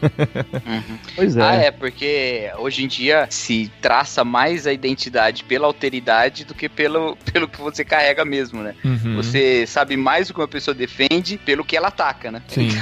Uhum. 0.66 0.98
Pois 1.16 1.36
é. 1.36 1.42
Ah, 1.42 1.54
é, 1.54 1.70
porque 1.70 2.50
hoje 2.58 2.84
em 2.84 2.86
dia 2.88 3.26
se 3.30 3.70
traça 3.80 4.24
mais 4.24 4.66
a 4.66 4.72
identidade 4.72 5.42
pela 5.44 5.66
alteridade 5.66 6.44
do 6.44 6.54
que 6.54 6.68
pelo, 6.68 7.16
pelo 7.32 7.48
que 7.48 7.60
você 7.60 7.84
carrega 7.84 8.24
mesmo, 8.24 8.62
né? 8.62 8.74
Uhum. 8.84 9.16
Você 9.16 9.66
sabe 9.78 9.96
mais 9.96 10.28
o 10.28 10.34
que 10.34 10.40
uma 10.40 10.48
pessoa 10.48 10.74
defende 10.74 11.38
pelo 11.38 11.64
que 11.64 11.76
ela 11.76 11.86
ataca, 11.88 12.32
né? 12.32 12.42
Sim. 12.48 12.68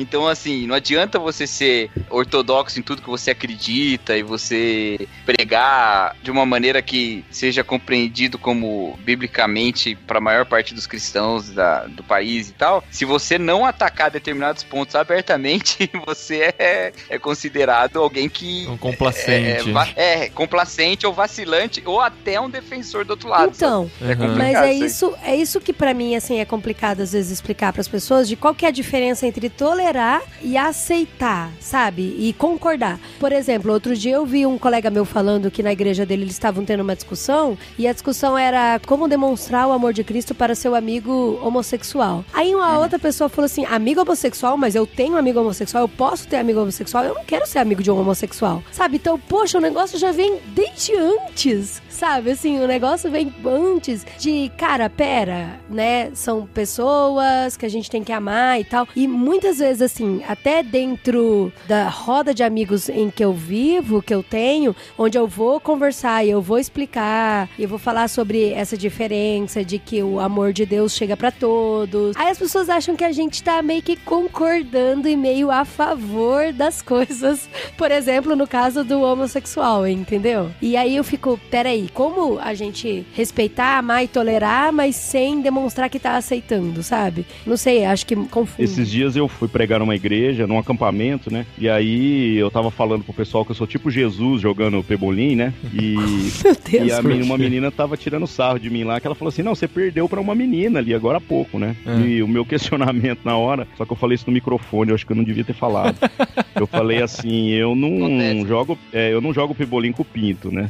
Então, 0.00 0.28
assim, 0.28 0.64
não 0.66 0.76
adianta 0.76 1.18
você 1.18 1.44
ser 1.44 1.90
ortodoxo 2.08 2.78
em 2.78 2.82
tudo 2.82 3.02
que 3.02 3.08
você 3.08 3.32
acredita 3.32 4.16
e 4.16 4.22
você 4.22 5.08
pregar 5.26 6.14
de 6.22 6.30
uma 6.30 6.46
maneira 6.46 6.80
que 6.80 7.24
seja 7.32 7.64
compreendido 7.64 8.38
como 8.38 8.96
biblicamente 9.02 9.96
para 10.06 10.18
a 10.18 10.20
maior 10.20 10.46
parte 10.46 10.72
dos 10.72 10.86
cristãos 10.86 11.50
da- 11.50 11.86
do 11.86 12.04
país 12.04 12.48
e 12.48 12.52
tal. 12.52 12.84
Se 12.92 13.04
você 13.04 13.38
não 13.38 13.64
atacar 13.66 14.08
determinados 14.10 14.62
pontos 14.62 14.94
abertamente, 14.94 15.90
você 16.06 16.54
é, 16.58 16.92
é 17.08 17.18
considerado 17.18 17.98
alguém 17.98 18.28
que. 18.28 18.66
Um 18.68 18.74
É, 18.74 18.78
complacente. 18.78 19.72
va- 19.72 19.88
é, 19.96 20.28
complacente 20.28 21.06
ou 21.06 21.12
vacilante 21.12 21.82
ou 21.84 22.00
até 22.00 22.40
um 22.40 22.48
defensor 22.48 23.04
do 23.04 23.10
outro 23.10 23.28
lado. 23.28 23.52
Então, 23.56 23.90
Uhum. 24.00 24.36
mas 24.36 24.54
é 24.58 24.72
isso 24.72 25.12
é 25.24 25.34
isso 25.34 25.60
que 25.60 25.72
pra 25.72 25.92
mim 25.92 26.07
mim, 26.08 26.16
assim, 26.16 26.38
é 26.38 26.44
complicado 26.44 27.02
às 27.02 27.12
vezes 27.12 27.30
explicar 27.30 27.72
para 27.72 27.82
as 27.82 27.88
pessoas 27.88 28.26
de 28.26 28.34
qual 28.34 28.54
que 28.54 28.64
é 28.64 28.68
a 28.68 28.72
diferença 28.72 29.26
entre 29.26 29.50
tolerar 29.50 30.22
e 30.42 30.56
aceitar, 30.56 31.50
sabe? 31.60 32.16
E 32.18 32.32
concordar. 32.32 32.98
Por 33.20 33.30
exemplo, 33.30 33.72
outro 33.72 33.94
dia 33.94 34.14
eu 34.14 34.24
vi 34.24 34.46
um 34.46 34.56
colega 34.56 34.90
meu 34.90 35.04
falando 35.04 35.50
que 35.50 35.62
na 35.62 35.72
igreja 35.72 36.06
dele 36.06 36.22
eles 36.22 36.32
estavam 36.32 36.64
tendo 36.64 36.82
uma 36.82 36.96
discussão 36.96 37.58
e 37.78 37.86
a 37.86 37.92
discussão 37.92 38.38
era 38.38 38.80
como 38.86 39.06
demonstrar 39.06 39.68
o 39.68 39.72
amor 39.72 39.92
de 39.92 40.02
Cristo 40.02 40.34
para 40.34 40.54
seu 40.54 40.74
amigo 40.74 41.38
homossexual. 41.42 42.24
Aí 42.32 42.54
uma 42.54 42.78
outra 42.78 42.98
pessoa 42.98 43.28
falou 43.28 43.46
assim: 43.46 43.66
amigo 43.66 44.00
homossexual, 44.00 44.56
mas 44.56 44.74
eu 44.74 44.86
tenho 44.86 45.16
amigo 45.16 45.40
homossexual, 45.40 45.84
eu 45.84 45.88
posso 45.88 46.26
ter 46.26 46.36
amigo 46.36 46.60
homossexual, 46.60 47.04
eu 47.04 47.14
não 47.14 47.24
quero 47.24 47.46
ser 47.46 47.58
amigo 47.58 47.82
de 47.82 47.90
um 47.90 48.00
homossexual. 48.00 48.62
Sabe? 48.72 48.96
Então, 48.96 49.18
poxa, 49.18 49.58
o 49.58 49.60
negócio 49.60 49.98
já 49.98 50.10
vem 50.12 50.38
desde 50.54 50.94
antes. 50.96 51.82
Sabe, 51.90 52.30
assim, 52.30 52.60
o 52.60 52.66
negócio 52.68 53.10
vem 53.10 53.34
antes 53.44 54.06
de, 54.18 54.52
cara, 54.56 54.88
pera, 54.88 55.58
né? 55.68 55.97
São 56.14 56.46
pessoas 56.46 57.56
que 57.56 57.66
a 57.66 57.68
gente 57.68 57.90
tem 57.90 58.02
que 58.02 58.12
amar 58.12 58.60
e 58.60 58.64
tal. 58.64 58.86
E 58.94 59.06
muitas 59.06 59.58
vezes, 59.58 59.82
assim, 59.82 60.22
até 60.26 60.62
dentro 60.62 61.52
da 61.66 61.88
roda 61.88 62.32
de 62.32 62.42
amigos 62.42 62.88
em 62.88 63.10
que 63.10 63.24
eu 63.24 63.32
vivo, 63.32 64.02
que 64.02 64.14
eu 64.14 64.22
tenho, 64.22 64.74
onde 64.96 65.18
eu 65.18 65.26
vou 65.26 65.60
conversar 65.60 66.24
e 66.24 66.30
eu 66.30 66.40
vou 66.40 66.58
explicar, 66.58 67.48
e 67.58 67.62
eu 67.62 67.68
vou 67.68 67.78
falar 67.78 68.08
sobre 68.08 68.52
essa 68.52 68.76
diferença 68.76 69.64
de 69.64 69.78
que 69.78 70.02
o 70.02 70.20
amor 70.20 70.52
de 70.52 70.64
Deus 70.64 70.92
chega 70.92 71.16
pra 71.16 71.30
todos. 71.30 72.16
Aí 72.16 72.28
as 72.28 72.38
pessoas 72.38 72.68
acham 72.68 72.96
que 72.96 73.04
a 73.04 73.12
gente 73.12 73.42
tá 73.42 73.62
meio 73.62 73.82
que 73.82 73.96
concordando 73.96 75.08
e 75.08 75.16
meio 75.16 75.50
a 75.50 75.64
favor 75.64 76.52
das 76.52 76.82
coisas. 76.82 77.48
Por 77.76 77.90
exemplo, 77.90 78.36
no 78.36 78.46
caso 78.46 78.84
do 78.84 79.00
homossexual, 79.00 79.86
entendeu? 79.86 80.50
E 80.60 80.76
aí 80.76 80.96
eu 80.96 81.04
fico, 81.04 81.38
peraí, 81.50 81.88
como 81.92 82.38
a 82.38 82.54
gente 82.54 83.06
respeitar, 83.12 83.78
amar 83.78 84.04
e 84.04 84.08
tolerar, 84.08 84.72
mas 84.72 84.96
sem 84.96 85.40
demonstrar 85.40 85.87
que 85.88 85.98
tá 85.98 86.16
aceitando, 86.16 86.82
sabe? 86.82 87.24
Não 87.46 87.56
sei, 87.56 87.84
acho 87.84 88.06
que 88.06 88.14
confunde. 88.16 88.62
Esses 88.64 88.90
dias 88.90 89.16
eu 89.16 89.28
fui 89.28 89.48
pregar 89.48 89.80
numa 89.80 89.94
igreja, 89.94 90.46
num 90.46 90.58
acampamento, 90.58 91.32
né? 91.32 91.46
E 91.58 91.68
aí 91.68 92.36
eu 92.36 92.50
tava 92.50 92.70
falando 92.70 93.04
pro 93.04 93.12
pessoal 93.12 93.44
que 93.44 93.50
eu 93.50 93.56
sou 93.56 93.66
tipo 93.66 93.90
Jesus 93.90 94.40
jogando 94.42 94.82
pebolim, 94.82 95.34
né? 95.36 95.52
E, 95.72 95.94
Meu 96.44 96.56
Deus. 96.70 96.86
e 96.88 96.92
a 96.92 97.02
menina, 97.02 97.24
uma 97.24 97.38
menina 97.38 97.70
tava 97.70 97.96
tirando 97.96 98.26
sarro 98.26 98.58
de 98.58 98.70
mim 98.70 98.84
lá, 98.84 99.00
que 99.00 99.06
ela 99.06 99.14
falou 99.14 99.28
assim: 99.30 99.42
não, 99.42 99.54
você 99.54 99.68
perdeu 99.68 100.08
pra 100.08 100.20
uma 100.20 100.34
menina 100.34 100.78
ali 100.78 100.94
agora 100.94 101.18
há 101.18 101.20
pouco, 101.20 101.58
né? 101.58 101.76
É. 101.86 102.00
E 102.00 102.22
o 102.22 102.28
meu 102.28 102.44
questionamento 102.46 103.20
na 103.24 103.36
hora, 103.36 103.66
só 103.76 103.84
que 103.84 103.92
eu 103.92 103.96
falei 103.96 104.14
isso 104.14 104.24
no 104.26 104.32
microfone, 104.32 104.90
eu 104.90 104.94
acho 104.94 105.06
que 105.06 105.12
eu 105.12 105.16
não 105.16 105.24
devia 105.24 105.44
ter 105.44 105.54
falado. 105.54 105.96
eu 106.54 106.66
falei 106.66 107.02
assim: 107.02 107.48
eu 107.50 107.74
não 107.74 108.06
Acontece. 108.06 108.48
jogo, 108.48 108.78
é, 108.92 109.12
eu 109.12 109.20
não 109.20 109.32
jogo 109.32 109.54
pebolim 109.54 109.92
com 109.92 110.02
o 110.02 110.04
pinto, 110.04 110.50
né? 110.50 110.68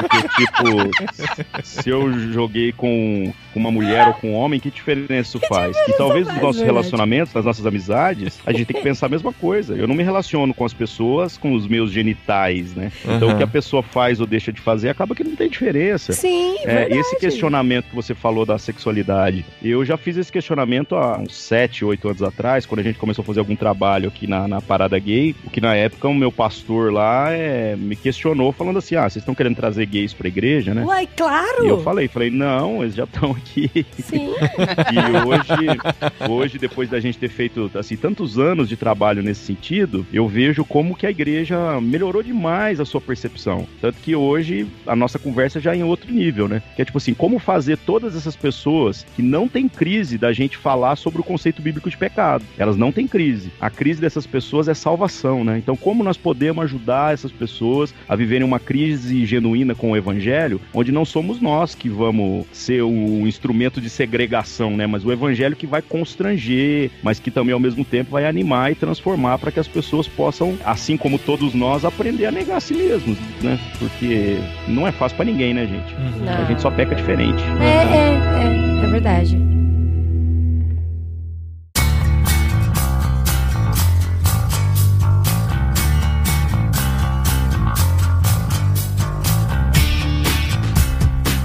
Porque, 0.00 0.28
tipo, 0.28 1.62
se 1.62 1.88
eu 1.88 2.12
joguei 2.32 2.72
com, 2.72 3.32
com 3.52 3.60
uma 3.60 3.70
mulher 3.74 4.08
ou 4.08 4.14
com 4.14 4.30
um 4.30 4.34
homem, 4.34 4.58
que 4.60 4.70
diferença 4.70 5.36
isso 5.36 5.40
faz? 5.48 5.76
E 5.88 5.92
talvez 5.96 6.26
nos 6.26 6.36
nossos 6.36 6.56
verdade. 6.60 6.64
relacionamentos, 6.64 7.34
nas 7.34 7.44
nossas 7.44 7.66
amizades, 7.66 8.38
a 8.46 8.52
gente 8.52 8.66
tem 8.66 8.76
que 8.76 8.82
pensar 8.82 9.06
a 9.06 9.08
mesma 9.08 9.32
coisa. 9.32 9.74
Eu 9.74 9.86
não 9.86 9.94
me 9.94 10.02
relaciono 10.02 10.54
com 10.54 10.64
as 10.64 10.72
pessoas 10.72 11.36
com 11.36 11.52
os 11.54 11.66
meus 11.66 11.90
genitais, 11.90 12.74
né? 12.74 12.90
Então 13.04 13.28
Uhum. 13.28 13.34
o 13.34 13.36
que 13.36 13.42
a 13.42 13.46
pessoa 13.46 13.82
faz 13.82 14.20
ou 14.20 14.26
deixa 14.26 14.52
de 14.52 14.60
fazer 14.60 14.88
acaba 14.88 15.14
que 15.14 15.24
não 15.24 15.34
tem 15.36 15.48
diferença. 15.48 16.12
Sim, 16.12 16.56
É, 16.62 16.66
verdade. 16.66 17.00
esse 17.00 17.16
questionamento 17.18 17.86
que 17.88 17.94
você 17.94 18.14
falou 18.14 18.44
da 18.46 18.58
sexualidade, 18.58 19.44
eu 19.62 19.84
já 19.84 19.96
fiz 19.96 20.16
esse 20.16 20.30
questionamento 20.30 20.94
há 20.94 21.18
uns 21.18 21.34
7, 21.36 21.84
8 21.84 22.08
anos 22.08 22.22
atrás, 22.22 22.66
quando 22.66 22.80
a 22.80 22.82
gente 22.82 22.98
começou 22.98 23.22
a 23.22 23.26
fazer 23.26 23.40
algum 23.40 23.56
trabalho 23.56 24.08
aqui 24.08 24.26
na, 24.26 24.46
na 24.46 24.60
parada 24.60 24.98
gay, 24.98 25.34
o 25.44 25.50
que 25.50 25.60
na 25.60 25.74
época 25.74 26.08
o 26.08 26.14
meu 26.14 26.30
pastor 26.30 26.92
lá 26.92 27.30
é, 27.32 27.74
me 27.76 27.96
questionou, 27.96 28.52
falando 28.52 28.78
assim: 28.78 28.94
ah, 28.96 29.02
vocês 29.08 29.16
estão 29.22 29.34
querendo 29.34 29.56
trazer 29.56 29.86
gays 29.86 30.12
pra 30.12 30.28
igreja, 30.28 30.74
né? 30.74 30.84
Uai, 30.84 31.08
claro! 31.16 31.64
E 31.64 31.68
eu 31.68 31.80
falei, 31.82 32.08
falei, 32.08 32.30
não, 32.30 32.82
eles 32.82 32.94
já 32.94 33.04
estão 33.04 33.30
aqui. 33.32 33.63
Sim. 34.02 34.34
E 34.94 35.26
hoje, 35.26 36.30
hoje, 36.30 36.58
depois 36.58 36.88
da 36.88 37.00
gente 37.00 37.18
ter 37.18 37.28
feito 37.28 37.70
assim 37.74 37.96
tantos 37.96 38.38
anos 38.38 38.68
de 38.68 38.76
trabalho 38.76 39.22
nesse 39.22 39.40
sentido, 39.44 40.06
eu 40.12 40.28
vejo 40.28 40.64
como 40.64 40.94
que 40.94 41.06
a 41.06 41.10
igreja 41.10 41.80
melhorou 41.80 42.22
demais 42.22 42.80
a 42.80 42.84
sua 42.84 43.00
percepção. 43.00 43.66
Tanto 43.80 43.98
que 44.00 44.14
hoje 44.14 44.66
a 44.86 44.94
nossa 44.94 45.18
conversa 45.18 45.60
já 45.60 45.72
é 45.72 45.78
em 45.78 45.82
outro 45.82 46.12
nível, 46.12 46.48
né? 46.48 46.62
Que 46.76 46.82
é 46.82 46.84
tipo 46.84 46.98
assim, 46.98 47.14
como 47.14 47.38
fazer 47.38 47.78
todas 47.78 48.16
essas 48.16 48.36
pessoas 48.36 49.06
que 49.16 49.22
não 49.22 49.48
têm 49.48 49.68
crise 49.68 50.18
da 50.18 50.32
gente 50.32 50.56
falar 50.56 50.96
sobre 50.96 51.20
o 51.20 51.24
conceito 51.24 51.62
bíblico 51.62 51.90
de 51.90 51.96
pecado. 51.96 52.44
Elas 52.58 52.76
não 52.76 52.92
têm 52.92 53.06
crise. 53.06 53.50
A 53.60 53.70
crise 53.70 54.00
dessas 54.00 54.26
pessoas 54.26 54.68
é 54.68 54.74
salvação, 54.74 55.44
né? 55.44 55.58
Então, 55.58 55.76
como 55.76 56.04
nós 56.04 56.16
podemos 56.16 56.64
ajudar 56.64 57.14
essas 57.14 57.32
pessoas 57.32 57.94
a 58.08 58.16
viverem 58.16 58.46
uma 58.46 58.60
crise 58.60 59.24
genuína 59.26 59.74
com 59.74 59.92
o 59.92 59.96
evangelho, 59.96 60.60
onde 60.72 60.92
não 60.92 61.04
somos 61.04 61.40
nós 61.40 61.74
que 61.74 61.88
vamos 61.88 62.46
ser 62.52 62.82
o 62.82 63.26
instrumento 63.26 63.53
de 63.80 63.88
segregação, 63.88 64.76
né? 64.76 64.86
Mas 64.86 65.04
o 65.04 65.12
evangelho 65.12 65.56
que 65.56 65.66
vai 65.66 65.80
constranger, 65.80 66.90
mas 67.02 67.18
que 67.18 67.30
também 67.30 67.52
ao 67.52 67.60
mesmo 67.60 67.84
tempo 67.84 68.10
vai 68.10 68.26
animar 68.26 68.72
e 68.72 68.74
transformar 68.74 69.38
para 69.38 69.50
que 69.50 69.60
as 69.60 69.68
pessoas 69.68 70.06
possam, 70.06 70.58
assim 70.64 70.96
como 70.96 71.18
todos 71.18 71.54
nós, 71.54 71.84
aprender 71.84 72.26
a 72.26 72.30
negar 72.30 72.56
a 72.56 72.60
si 72.60 72.74
mesmos, 72.74 73.16
né? 73.42 73.58
Porque 73.78 74.38
não 74.68 74.86
é 74.86 74.92
fácil 74.92 75.16
para 75.16 75.26
ninguém, 75.26 75.54
né, 75.54 75.66
gente? 75.66 75.94
Uhum. 75.94 76.24
Não. 76.24 76.32
A 76.32 76.44
gente 76.44 76.60
só 76.60 76.70
peca 76.70 76.94
diferente. 76.94 77.42
É, 77.60 77.96
é, 77.96 78.82
é, 78.82 78.84
é 78.84 78.90
verdade. 78.90 79.63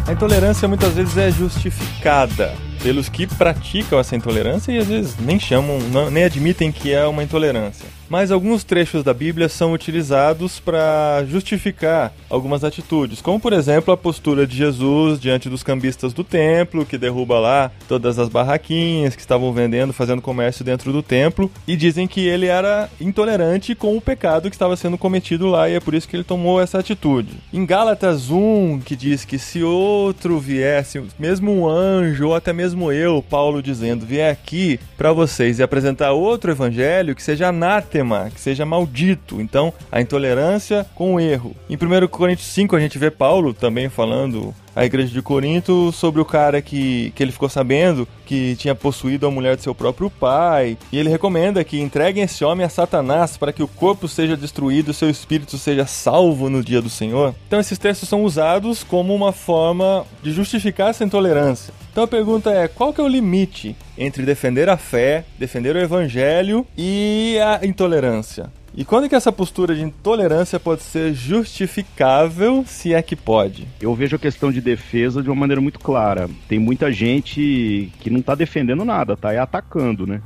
A 0.10 0.12
intolerância 0.12 0.68
muitas 0.68 0.94
vezes 0.94 1.16
é 1.18 1.30
justificada 1.30 2.52
pelos 2.82 3.08
que 3.10 3.28
praticam 3.28 4.00
essa 4.00 4.16
intolerância 4.16 4.72
e 4.72 4.80
às 4.80 4.88
vezes 4.88 5.16
nem 5.20 5.40
chamam, 5.40 5.78
não- 5.92 6.10
nem 6.10 6.24
admitem 6.24 6.72
que 6.72 6.92
é 6.92 7.06
uma 7.06 7.24
intolerância. 7.24 7.86
Mas 8.10 8.32
alguns 8.32 8.64
trechos 8.64 9.04
da 9.04 9.14
Bíblia 9.14 9.48
são 9.48 9.72
utilizados 9.72 10.60
para 10.60 11.24
justificar 11.28 12.12
algumas 12.30 12.64
atitudes, 12.64 13.22
como 13.22 13.40
por 13.40 13.54
exemplo 13.54 13.94
a 13.94 13.98
postura 13.98 14.48
de 14.48 14.58
Jesus 14.58 15.20
diante 15.20 15.48
dos 15.48 15.64
cambistas 15.64 16.12
do 16.12 16.24
templo, 16.24 16.86
que 16.86 16.98
derruba 16.98 17.40
lá 17.40 17.72
todas 17.88 18.18
as 18.18 18.28
barraquinhas 18.28 19.16
que 19.16 19.22
estavam 19.22 19.54
vendendo, 19.54 19.94
fazendo 19.94 20.22
comércio 20.22 20.66
dentro 20.66 20.92
do 20.92 21.04
templo, 21.04 21.52
e 21.68 21.76
dizem 21.76 22.08
que 22.08 22.28
ele 22.28 22.48
era 22.48 22.90
intolerante 23.00 23.76
com 23.76 23.96
o 23.96 24.02
pecado 24.02 24.50
que 24.50 24.56
estava 24.56 24.76
sendo 24.76 24.98
cometido 24.98 25.48
lá 25.48 25.70
e 25.70 25.76
é 25.76 25.80
por 25.80 25.94
isso 25.94 26.08
que 26.08 26.16
ele 26.16 26.24
tomou 26.24 26.60
essa 26.60 26.80
atitude. 26.80 27.38
Em 27.54 27.66
Gálatas 27.66 28.32
1, 28.32 28.82
que 28.84 28.96
diz 28.96 29.24
que 29.24 29.38
se 29.38 29.62
outro 29.64 30.40
viesse, 30.40 31.02
mesmo 31.20 31.52
um 31.52 31.70
anjo 31.70 32.30
ou 32.30 32.36
até 32.36 32.52
mesmo 32.52 32.92
eu, 32.92 33.24
Paulo 33.30 33.62
dizendo, 33.62 34.06
vier 34.06 34.32
aqui 34.32 34.80
para 34.98 35.14
vocês 35.14 35.60
e 35.60 35.64
apresentar 35.64 36.12
outro 36.12 36.52
evangelho 36.52 37.16
que 37.16 37.22
seja 37.22 37.50
anátema, 37.50 37.99
que 38.34 38.40
seja 38.40 38.66
maldito. 38.66 39.42
Então, 39.42 39.74
a 39.92 40.02
intolerância 40.02 40.86
com 40.96 41.16
o 41.16 41.20
erro. 41.20 41.56
Em 41.70 41.76
1 41.76 42.08
Coríntios 42.08 42.48
5 42.50 42.76
a 42.76 42.80
gente 42.80 42.98
vê 42.98 43.10
Paulo 43.12 43.54
também 43.54 43.90
falando 43.90 44.54
a 44.80 44.86
igreja 44.86 45.12
de 45.12 45.22
Corinto 45.22 45.92
sobre 45.92 46.22
o 46.22 46.26
cara 46.26 46.62
que, 46.62 47.12
que 47.14 47.22
ele 47.22 47.34
ficou 47.34 47.50
sabendo 47.50 48.08
que 48.26 48.56
tinha 48.56 48.74
possuído 48.74 49.28
a 49.28 49.32
mulher 49.32 49.58
de 49.58 49.64
seu 49.64 49.76
próprio 49.76 50.10
pai. 50.10 50.78
E 50.90 50.98
ele 50.98 51.10
recomenda 51.10 51.66
que 51.66 51.82
entreguem 51.82 52.24
esse 52.24 52.46
homem 52.46 52.66
a 52.66 52.70
Satanás 52.70 53.36
para 53.36 53.52
que 53.52 53.62
o 53.62 53.68
corpo 53.68 54.08
seja 54.08 54.38
destruído 54.38 54.92
e 54.92 54.94
seu 54.94 55.10
espírito 55.10 55.58
seja 55.58 55.86
salvo 55.86 56.50
no 56.50 56.64
dia 56.64 56.82
do 56.82 56.90
Senhor. 56.90 57.36
Então 57.46 57.60
esses 57.60 57.78
textos 57.78 58.08
são 58.08 58.24
usados 58.24 58.82
como 58.82 59.14
uma 59.14 59.34
forma 59.34 60.06
de 60.24 60.32
justificar 60.32 60.92
essa 60.92 61.04
intolerância. 61.04 61.74
Então 61.92 62.06
a 62.06 62.08
pergunta 62.08 62.50
é: 62.50 62.70
qual 62.70 62.94
que 62.94 63.02
é 63.02 63.04
o 63.04 63.08
limite 63.08 63.76
entre 63.98 64.24
defender 64.24 64.70
a 64.70 64.78
fé, 64.78 65.26
defender 65.38 65.76
o 65.76 65.80
evangelho 65.80 66.66
e 66.78 67.38
a 67.44 67.66
intolerância? 67.66 68.50
E 68.80 68.86
quando 68.86 69.10
que 69.10 69.16
essa 69.16 69.30
postura 69.30 69.76
de 69.76 69.82
intolerância 69.82 70.58
pode 70.58 70.84
ser 70.84 71.14
justificável, 71.14 72.64
se 72.66 72.94
é 72.94 73.02
que 73.02 73.14
pode? 73.14 73.68
Eu 73.82 73.94
vejo 73.94 74.16
a 74.16 74.20
questão 74.20 74.54
de 74.54 74.62
defesa 74.62 75.22
de 75.22 75.30
uma 75.30 75.36
maneira 75.36 75.60
muito 75.60 75.82
clara. 75.82 76.30
Tem 76.48 76.58
muita 76.58 76.90
gente 76.90 77.92
que 78.00 78.10
não 78.10 78.22
tá 78.22 78.36
defendendo 78.36 78.86
nada, 78.86 79.18
tá 79.18 79.34
é 79.34 79.38
atacando, 79.38 80.08
né? 80.08 80.22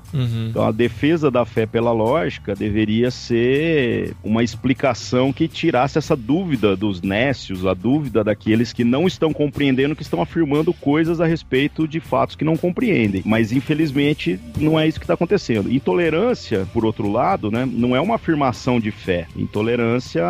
Então 0.49 0.67
a 0.67 0.71
defesa 0.71 1.31
da 1.31 1.43
fé 1.45 1.65
pela 1.65 1.91
lógica 1.91 2.53
deveria 2.53 3.09
ser 3.09 4.15
uma 4.23 4.43
explicação 4.43 5.33
que 5.33 5.47
tirasse 5.47 5.97
essa 5.97 6.15
dúvida 6.15 6.75
dos 6.75 7.01
nécios, 7.01 7.65
a 7.65 7.73
dúvida 7.73 8.23
daqueles 8.23 8.71
que 8.71 8.83
não 8.83 9.07
estão 9.07 9.33
compreendendo, 9.33 9.95
que 9.95 10.03
estão 10.03 10.21
afirmando 10.21 10.71
coisas 10.75 11.19
a 11.19 11.25
respeito 11.25 11.87
de 11.87 11.99
fatos 11.99 12.35
que 12.35 12.45
não 12.45 12.55
compreendem. 12.55 13.23
Mas 13.25 13.51
infelizmente 13.51 14.39
não 14.59 14.79
é 14.79 14.87
isso 14.87 14.99
que 14.99 15.05
está 15.05 15.15
acontecendo. 15.15 15.73
Intolerância, 15.73 16.67
por 16.71 16.85
outro 16.85 17.11
lado, 17.11 17.49
né, 17.49 17.65
não 17.65 17.95
é 17.95 17.99
uma 17.99 18.13
afirmação 18.13 18.42
de 18.79 18.91
fé. 18.91 19.27
Intolerância 19.35 20.23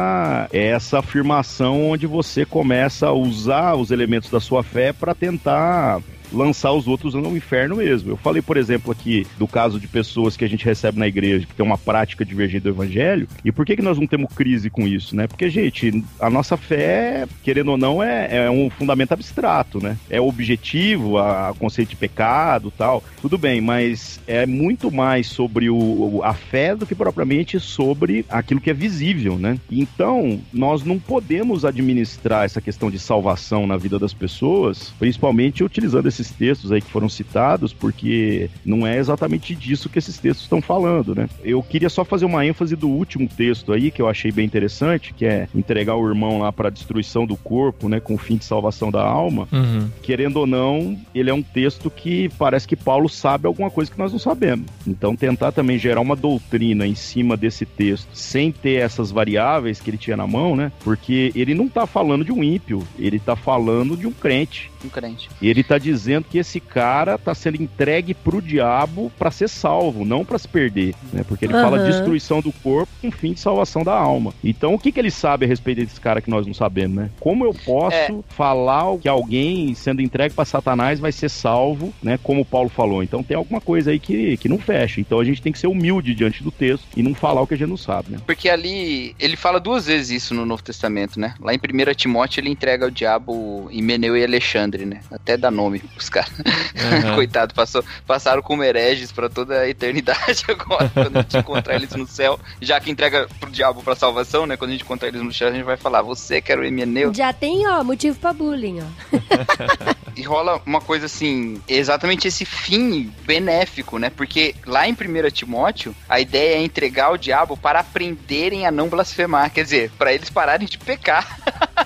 é 0.51 0.67
essa 0.67 0.99
afirmação 0.99 1.89
onde 1.89 2.05
você 2.05 2.45
começa 2.45 3.07
a 3.07 3.13
usar 3.13 3.75
os 3.75 3.91
elementos 3.91 4.29
da 4.29 4.39
sua 4.39 4.63
fé 4.63 4.93
para 4.93 5.15
tentar 5.15 6.01
lançar 6.33 6.73
os 6.73 6.87
outros 6.87 7.13
no 7.13 7.35
inferno 7.35 7.77
mesmo. 7.77 8.11
Eu 8.11 8.17
falei, 8.17 8.41
por 8.41 8.57
exemplo, 8.57 8.91
aqui 8.91 9.25
do 9.37 9.47
caso 9.47 9.79
de 9.79 9.87
pessoas 9.87 10.35
que 10.35 10.43
a 10.43 10.49
gente 10.49 10.65
recebe 10.65 10.99
na 10.99 11.07
igreja 11.07 11.45
que 11.45 11.53
tem 11.53 11.65
uma 11.65 11.77
prática 11.77 12.25
divergente 12.25 12.63
do 12.63 12.69
evangelho. 12.69 13.27
E 13.43 13.51
por 13.51 13.65
que, 13.65 13.75
que 13.75 13.81
nós 13.81 13.97
não 13.97 14.07
temos 14.07 14.33
crise 14.33 14.69
com 14.69 14.87
isso, 14.87 15.15
né? 15.15 15.27
Porque, 15.27 15.49
gente, 15.49 16.03
a 16.19 16.29
nossa 16.29 16.57
fé, 16.57 17.25
querendo 17.43 17.71
ou 17.71 17.77
não, 17.77 18.01
é, 18.01 18.45
é 18.45 18.51
um 18.51 18.69
fundamento 18.69 19.13
abstrato, 19.13 19.81
né? 19.81 19.97
É 20.09 20.19
objetivo, 20.19 21.17
a, 21.17 21.53
conceito 21.57 21.89
de 21.89 21.95
pecado 21.95 22.71
tal. 22.71 23.03
Tudo 23.21 23.37
bem, 23.37 23.61
mas 23.61 24.19
é 24.27 24.45
muito 24.45 24.91
mais 24.91 25.27
sobre 25.27 25.69
o, 25.69 26.21
a 26.23 26.33
fé 26.33 26.75
do 26.75 26.85
que 26.85 26.95
propriamente 26.95 27.59
sobre 27.59 28.25
aquilo 28.29 28.61
que 28.61 28.69
é 28.69 28.73
visível, 28.73 29.37
né? 29.37 29.59
Então, 29.71 30.39
nós 30.51 30.83
não 30.83 30.99
podemos 30.99 31.65
administrar 31.65 32.45
essa 32.45 32.61
questão 32.61 32.89
de 32.89 32.99
salvação 32.99 33.67
na 33.67 33.77
vida 33.77 33.99
das 33.99 34.13
pessoas, 34.13 34.93
principalmente 34.97 35.63
utilizando 35.63 36.07
esses 36.07 36.22
textos 36.31 36.71
aí 36.71 36.81
que 36.81 36.89
foram 36.89 37.09
citados, 37.09 37.73
porque 37.73 38.49
não 38.65 38.85
é 38.85 38.97
exatamente 38.97 39.55
disso 39.55 39.89
que 39.89 39.99
esses 39.99 40.17
textos 40.17 40.45
estão 40.45 40.61
falando, 40.61 41.15
né? 41.15 41.27
Eu 41.43 41.61
queria 41.61 41.89
só 41.89 42.03
fazer 42.03 42.25
uma 42.25 42.45
ênfase 42.45 42.75
do 42.75 42.89
último 42.89 43.27
texto 43.27 43.73
aí, 43.73 43.91
que 43.91 44.01
eu 44.01 44.07
achei 44.07 44.31
bem 44.31 44.45
interessante, 44.45 45.13
que 45.13 45.25
é 45.25 45.47
entregar 45.53 45.95
o 45.95 46.07
irmão 46.07 46.39
lá 46.39 46.51
para 46.51 46.67
a 46.67 46.71
destruição 46.71 47.25
do 47.25 47.35
corpo, 47.35 47.89
né, 47.89 47.99
com 47.99 48.15
o 48.15 48.17
fim 48.17 48.37
de 48.37 48.45
salvação 48.45 48.91
da 48.91 49.03
alma. 49.03 49.47
Uhum. 49.51 49.89
Querendo 50.01 50.37
ou 50.37 50.47
não, 50.47 50.97
ele 51.13 51.29
é 51.29 51.33
um 51.33 51.43
texto 51.43 51.89
que 51.89 52.29
parece 52.37 52.67
que 52.67 52.75
Paulo 52.75 53.09
sabe 53.09 53.47
alguma 53.47 53.69
coisa 53.69 53.91
que 53.91 53.97
nós 53.97 54.11
não 54.11 54.19
sabemos. 54.19 54.67
Então, 54.85 55.15
tentar 55.15 55.51
também 55.51 55.77
gerar 55.77 56.01
uma 56.01 56.15
doutrina 56.15 56.85
em 56.85 56.95
cima 56.95 57.35
desse 57.37 57.65
texto, 57.65 58.09
sem 58.13 58.51
ter 58.51 58.81
essas 58.81 59.11
variáveis 59.11 59.79
que 59.79 59.89
ele 59.89 59.97
tinha 59.97 60.17
na 60.17 60.27
mão, 60.27 60.55
né? 60.55 60.71
Porque 60.83 61.31
ele 61.35 61.53
não 61.53 61.67
tá 61.67 61.85
falando 61.85 62.25
de 62.25 62.31
um 62.31 62.43
ímpio, 62.43 62.83
ele 62.97 63.19
tá 63.19 63.35
falando 63.35 63.95
de 63.95 64.07
um 64.07 64.11
crente. 64.11 64.71
Um 64.83 64.89
crente. 64.89 65.29
E 65.41 65.49
ele 65.49 65.63
tá 65.63 65.77
dizendo 65.77 66.25
que 66.29 66.37
esse 66.37 66.59
cara 66.59 67.17
tá 67.17 67.33
sendo 67.33 67.61
entregue 67.61 68.13
pro 68.13 68.41
diabo 68.41 69.11
para 69.17 69.31
ser 69.31 69.47
salvo, 69.49 70.03
não 70.05 70.25
para 70.25 70.37
se 70.37 70.47
perder, 70.47 70.93
né? 71.11 71.23
Porque 71.23 71.45
ele 71.45 71.53
fala 71.53 71.77
Aham. 71.77 71.85
destruição 71.85 72.41
do 72.41 72.51
corpo 72.51 72.91
com 73.01 73.11
fim 73.11 73.33
de 73.33 73.39
salvação 73.39 73.83
da 73.83 73.93
alma. 73.93 74.33
Então, 74.43 74.73
o 74.73 74.79
que 74.79 74.91
que 74.91 74.99
ele 74.99 75.11
sabe 75.11 75.45
a 75.45 75.47
respeito 75.47 75.79
desse 75.81 75.99
cara 75.99 76.21
que 76.21 76.29
nós 76.29 76.45
não 76.45 76.53
sabemos, 76.53 76.95
né? 76.97 77.09
Como 77.19 77.45
eu 77.45 77.53
posso 77.53 77.95
É. 77.95 78.13
falar 78.29 78.97
que 78.97 79.07
alguém 79.07 79.73
sendo 79.75 80.01
entregue 80.01 80.35
para 80.35 80.45
Satanás 80.45 80.99
vai 80.99 81.11
ser 81.11 81.29
salvo, 81.29 81.93
né? 82.01 82.19
Como 82.21 82.43
Paulo 82.45 82.69
falou. 82.69 83.03
Então, 83.03 83.23
tem 83.23 83.37
alguma 83.37 83.61
coisa 83.61 83.91
aí 83.91 83.99
que, 83.99 84.37
que 84.37 84.49
não 84.49 84.57
fecha. 84.57 84.99
Então, 84.99 85.19
a 85.19 85.23
gente 85.23 85.41
tem 85.41 85.51
que 85.51 85.59
ser 85.59 85.67
humilde 85.67 86.13
diante 86.15 86.43
do 86.43 86.51
texto 86.51 86.85
e 86.95 87.03
não 87.03 87.13
falar 87.13 87.41
o 87.41 87.47
que 87.47 87.53
a 87.53 87.57
gente 87.57 87.69
não 87.69 87.77
sabe, 87.77 88.11
né? 88.11 88.17
Porque 88.25 88.49
ali 88.49 89.15
ele 89.19 89.35
fala 89.35 89.59
duas 89.59 89.85
vezes 89.85 90.23
isso 90.23 90.33
no 90.33 90.45
Novo 90.45 90.63
Testamento, 90.63 91.19
né? 91.19 91.35
Lá 91.39 91.53
em 91.53 91.57
1 91.57 91.93
Timóteo 91.95 92.39
ele 92.41 92.49
entrega 92.49 92.85
ao 92.85 92.91
diabo 92.91 93.67
Himeneu 93.71 94.17
e 94.17 94.23
Alexandre, 94.23 94.72
né? 94.79 95.01
Até 95.11 95.37
dá 95.37 95.49
nome 95.51 95.79
pros 95.79 96.09
caras. 96.09 96.33
Aham. 96.75 97.15
Coitado, 97.15 97.53
passou, 97.53 97.83
passaram 98.05 98.41
como 98.41 98.63
hereges 98.63 99.11
pra 99.11 99.29
toda 99.29 99.59
a 99.59 99.69
eternidade 99.69 100.43
agora, 100.49 100.89
quando 100.93 101.17
a 101.17 101.21
gente 101.21 101.37
encontrar 101.37 101.75
eles 101.75 101.91
no 101.91 102.07
céu. 102.07 102.39
Já 102.61 102.79
que 102.79 102.91
entrega 102.91 103.27
pro 103.39 103.51
diabo 103.51 103.83
pra 103.83 103.95
salvação, 103.95 104.45
né? 104.45 104.57
Quando 104.57 104.69
a 104.69 104.73
gente 104.73 104.83
encontrar 104.83 105.07
eles 105.07 105.21
no 105.21 105.33
céu, 105.33 105.49
a 105.49 105.51
gente 105.51 105.63
vai 105.63 105.77
falar, 105.77 106.01
você 106.01 106.41
que 106.41 106.51
era 106.51 106.61
o 106.61 106.65
Himeneu. 106.65 107.13
Já 107.13 107.31
tem, 107.31 107.67
ó, 107.67 107.83
motivo 107.83 108.17
pra 108.19 108.33
bullying, 108.33 108.79
ó. 108.81 109.13
E 110.15 110.21
rola 110.21 110.61
uma 110.65 110.79
coisa 110.79 111.07
assim, 111.07 111.59
exatamente 111.67 112.27
esse 112.27 112.45
fim 112.45 113.11
benéfico, 113.25 113.97
né? 113.97 114.11
Porque 114.11 114.55
lá 114.65 114.87
em 114.87 114.93
1 114.93 115.31
Timóteo, 115.31 115.95
a 116.07 116.19
ideia 116.19 116.57
é 116.57 116.61
entregar 116.61 117.05
ao 117.05 117.17
diabo 117.17 117.57
para 117.57 117.79
aprenderem 117.79 118.65
a 118.65 118.71
não 118.71 118.89
blasfemar. 118.89 119.51
Quer 119.51 119.63
dizer, 119.63 119.91
para 119.97 120.13
eles 120.13 120.29
pararem 120.29 120.67
de 120.67 120.77
pecar. 120.77 121.39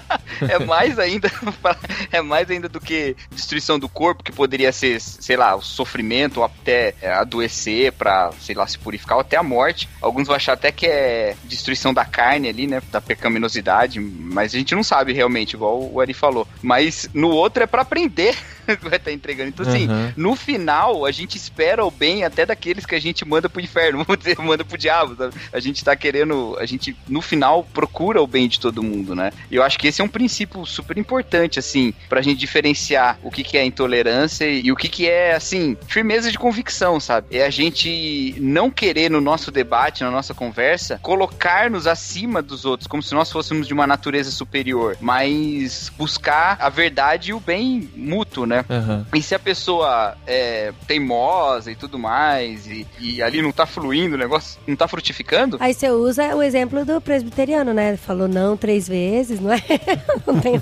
é 0.41 0.60
mais 0.60 0.98
ainda 1.00 1.30
é 2.12 2.22
mais 2.22 2.50
ainda 2.50 2.70
do 2.70 2.80
que 2.80 3.15
destruição 3.32 3.78
do 3.80 3.89
corpo, 3.89 4.24
que 4.24 4.32
poderia 4.32 4.72
ser, 4.72 5.00
sei 5.00 5.36
lá, 5.38 5.56
o 5.56 5.62
sofrimento, 5.62 6.38
ou 6.38 6.43
até 6.46 6.93
é, 7.02 7.12
adoecer 7.12 7.91
para, 7.93 8.32
sei 8.39 8.56
lá, 8.56 8.65
se 8.67 8.78
purificar, 8.78 9.17
ou 9.17 9.22
até 9.22 9.38
a 9.38 9.43
morte. 9.43 9.89
Alguns 10.02 10.28
vão 10.28 10.36
achar 10.36 10.54
até 10.54 10.72
que 10.72 10.86
é 10.86 11.36
destruição 11.46 11.93
da 11.93 12.06
carne 12.06 12.50
ali, 12.50 12.67
né? 12.67 12.82
Da 12.91 13.02
pecaminosidade, 13.02 14.00
mas 14.00 14.54
a 14.54 14.58
gente 14.58 14.76
não 14.76 14.84
sabe 14.84 15.13
realmente, 15.13 15.54
igual 15.54 15.82
o 15.91 16.00
Ari 16.00 16.13
falou. 16.13 16.48
Mas 16.62 17.10
no 17.13 17.30
outro 17.30 17.63
é 17.63 17.67
para 17.67 17.82
aprender. 17.82 18.36
vai 18.82 18.98
estar 18.98 19.12
entregando. 19.12 19.50
Então, 19.50 19.65
assim, 19.67 19.88
Uhum. 19.88 20.12
no 20.17 20.36
final, 20.36 21.06
a 21.06 21.12
gente 21.12 21.38
espera 21.38 21.86
o 21.86 21.91
bem 21.91 22.24
até 22.24 22.46
daqueles 22.46 22.86
que 22.86 22.96
a 22.96 23.00
gente 23.00 23.26
manda 23.26 23.50
pro 23.50 23.62
inferno, 23.62 24.04
vamos 24.04 24.17
dizer, 24.22 24.38
manda 24.39 24.65
pro 24.65 24.78
diabo. 24.78 25.15
sabe? 25.15 25.34
A 25.54 25.60
gente 25.60 25.84
tá 25.84 25.96
querendo, 25.96 26.58
a 26.60 26.65
gente, 26.65 26.96
no 27.08 27.22
final, 27.22 27.63
procura 27.74 28.22
o 28.22 28.28
bem 28.28 28.48
de 28.48 28.60
todo 28.60 28.84
mundo, 28.84 29.15
né? 29.15 29.32
E 29.50 29.56
eu 29.56 29.63
acho 29.63 29.78
que 29.80 29.88
esse 29.88 29.96
é 30.01 30.05
um 30.05 30.07
princípio 30.07 30.65
super 30.65 30.97
importante, 30.97 31.60
assim, 31.60 31.93
pra 32.10 32.21
gente 32.21 32.39
diferenciar 32.39 33.17
o 33.23 33.31
que, 33.31 33.43
que 33.43 33.57
é 33.57 33.65
intolerância 33.65 34.45
e 34.45 34.71
o 34.71 34.75
que, 34.75 34.88
que 34.88 35.07
é, 35.07 35.36
assim, 35.36 35.77
firmeza 35.88 36.31
de 36.31 36.38
convicção, 36.38 36.99
sabe? 36.99 37.27
É 37.31 37.45
a 37.45 37.49
gente 37.49 38.36
não 38.39 38.69
querer, 38.69 39.10
no 39.10 39.21
nosso 39.21 39.51
debate, 39.51 40.03
na 40.03 40.12
nossa 40.12 40.33
conversa, 40.33 40.99
colocar-nos 41.01 41.88
acima 41.88 42.41
dos 42.41 42.65
outros, 42.65 42.88
como 42.88 43.03
se 43.03 43.13
nós 43.13 43.31
fôssemos 43.31 43.67
de 43.67 43.73
uma 43.73 43.88
natureza 43.88 44.31
superior, 44.31 44.97
mas 44.99 45.91
buscar 45.97 46.57
a 46.60 46.69
verdade 46.69 47.31
e 47.31 47.33
o 47.33 47.39
bem 47.39 47.89
mútuo, 47.95 48.45
né? 48.45 48.65
Aham. 48.69 49.05
E 49.13 49.21
se 49.21 49.36
a 49.36 49.39
pessoa 49.39 50.15
é 50.25 50.73
teimosa 50.88 51.71
e 51.71 51.75
tudo 51.75 51.97
mais, 51.99 52.67
e, 52.67 52.86
e 52.99 53.21
ali 53.21 53.41
não 53.41 53.51
tá 53.51 53.65
fluindo 53.65 54.15
o 54.15 54.17
negócio, 54.17 54.60
não 54.67 54.75
tá 54.75 54.88
frutificando, 54.88 55.57
Aí 55.60 55.73
você 55.73 55.89
usa 55.89 56.36
o 56.36 56.41
exemplo 56.41 56.86
do 56.86 57.01
presbiteriano, 57.01 57.73
né? 57.73 57.97
Falou 57.97 58.27
não 58.27 58.55
três 58.55 58.88
vezes, 58.88 59.39
não 59.39 59.51
é? 59.51 59.62
não 60.28 60.39
tem. 60.39 60.54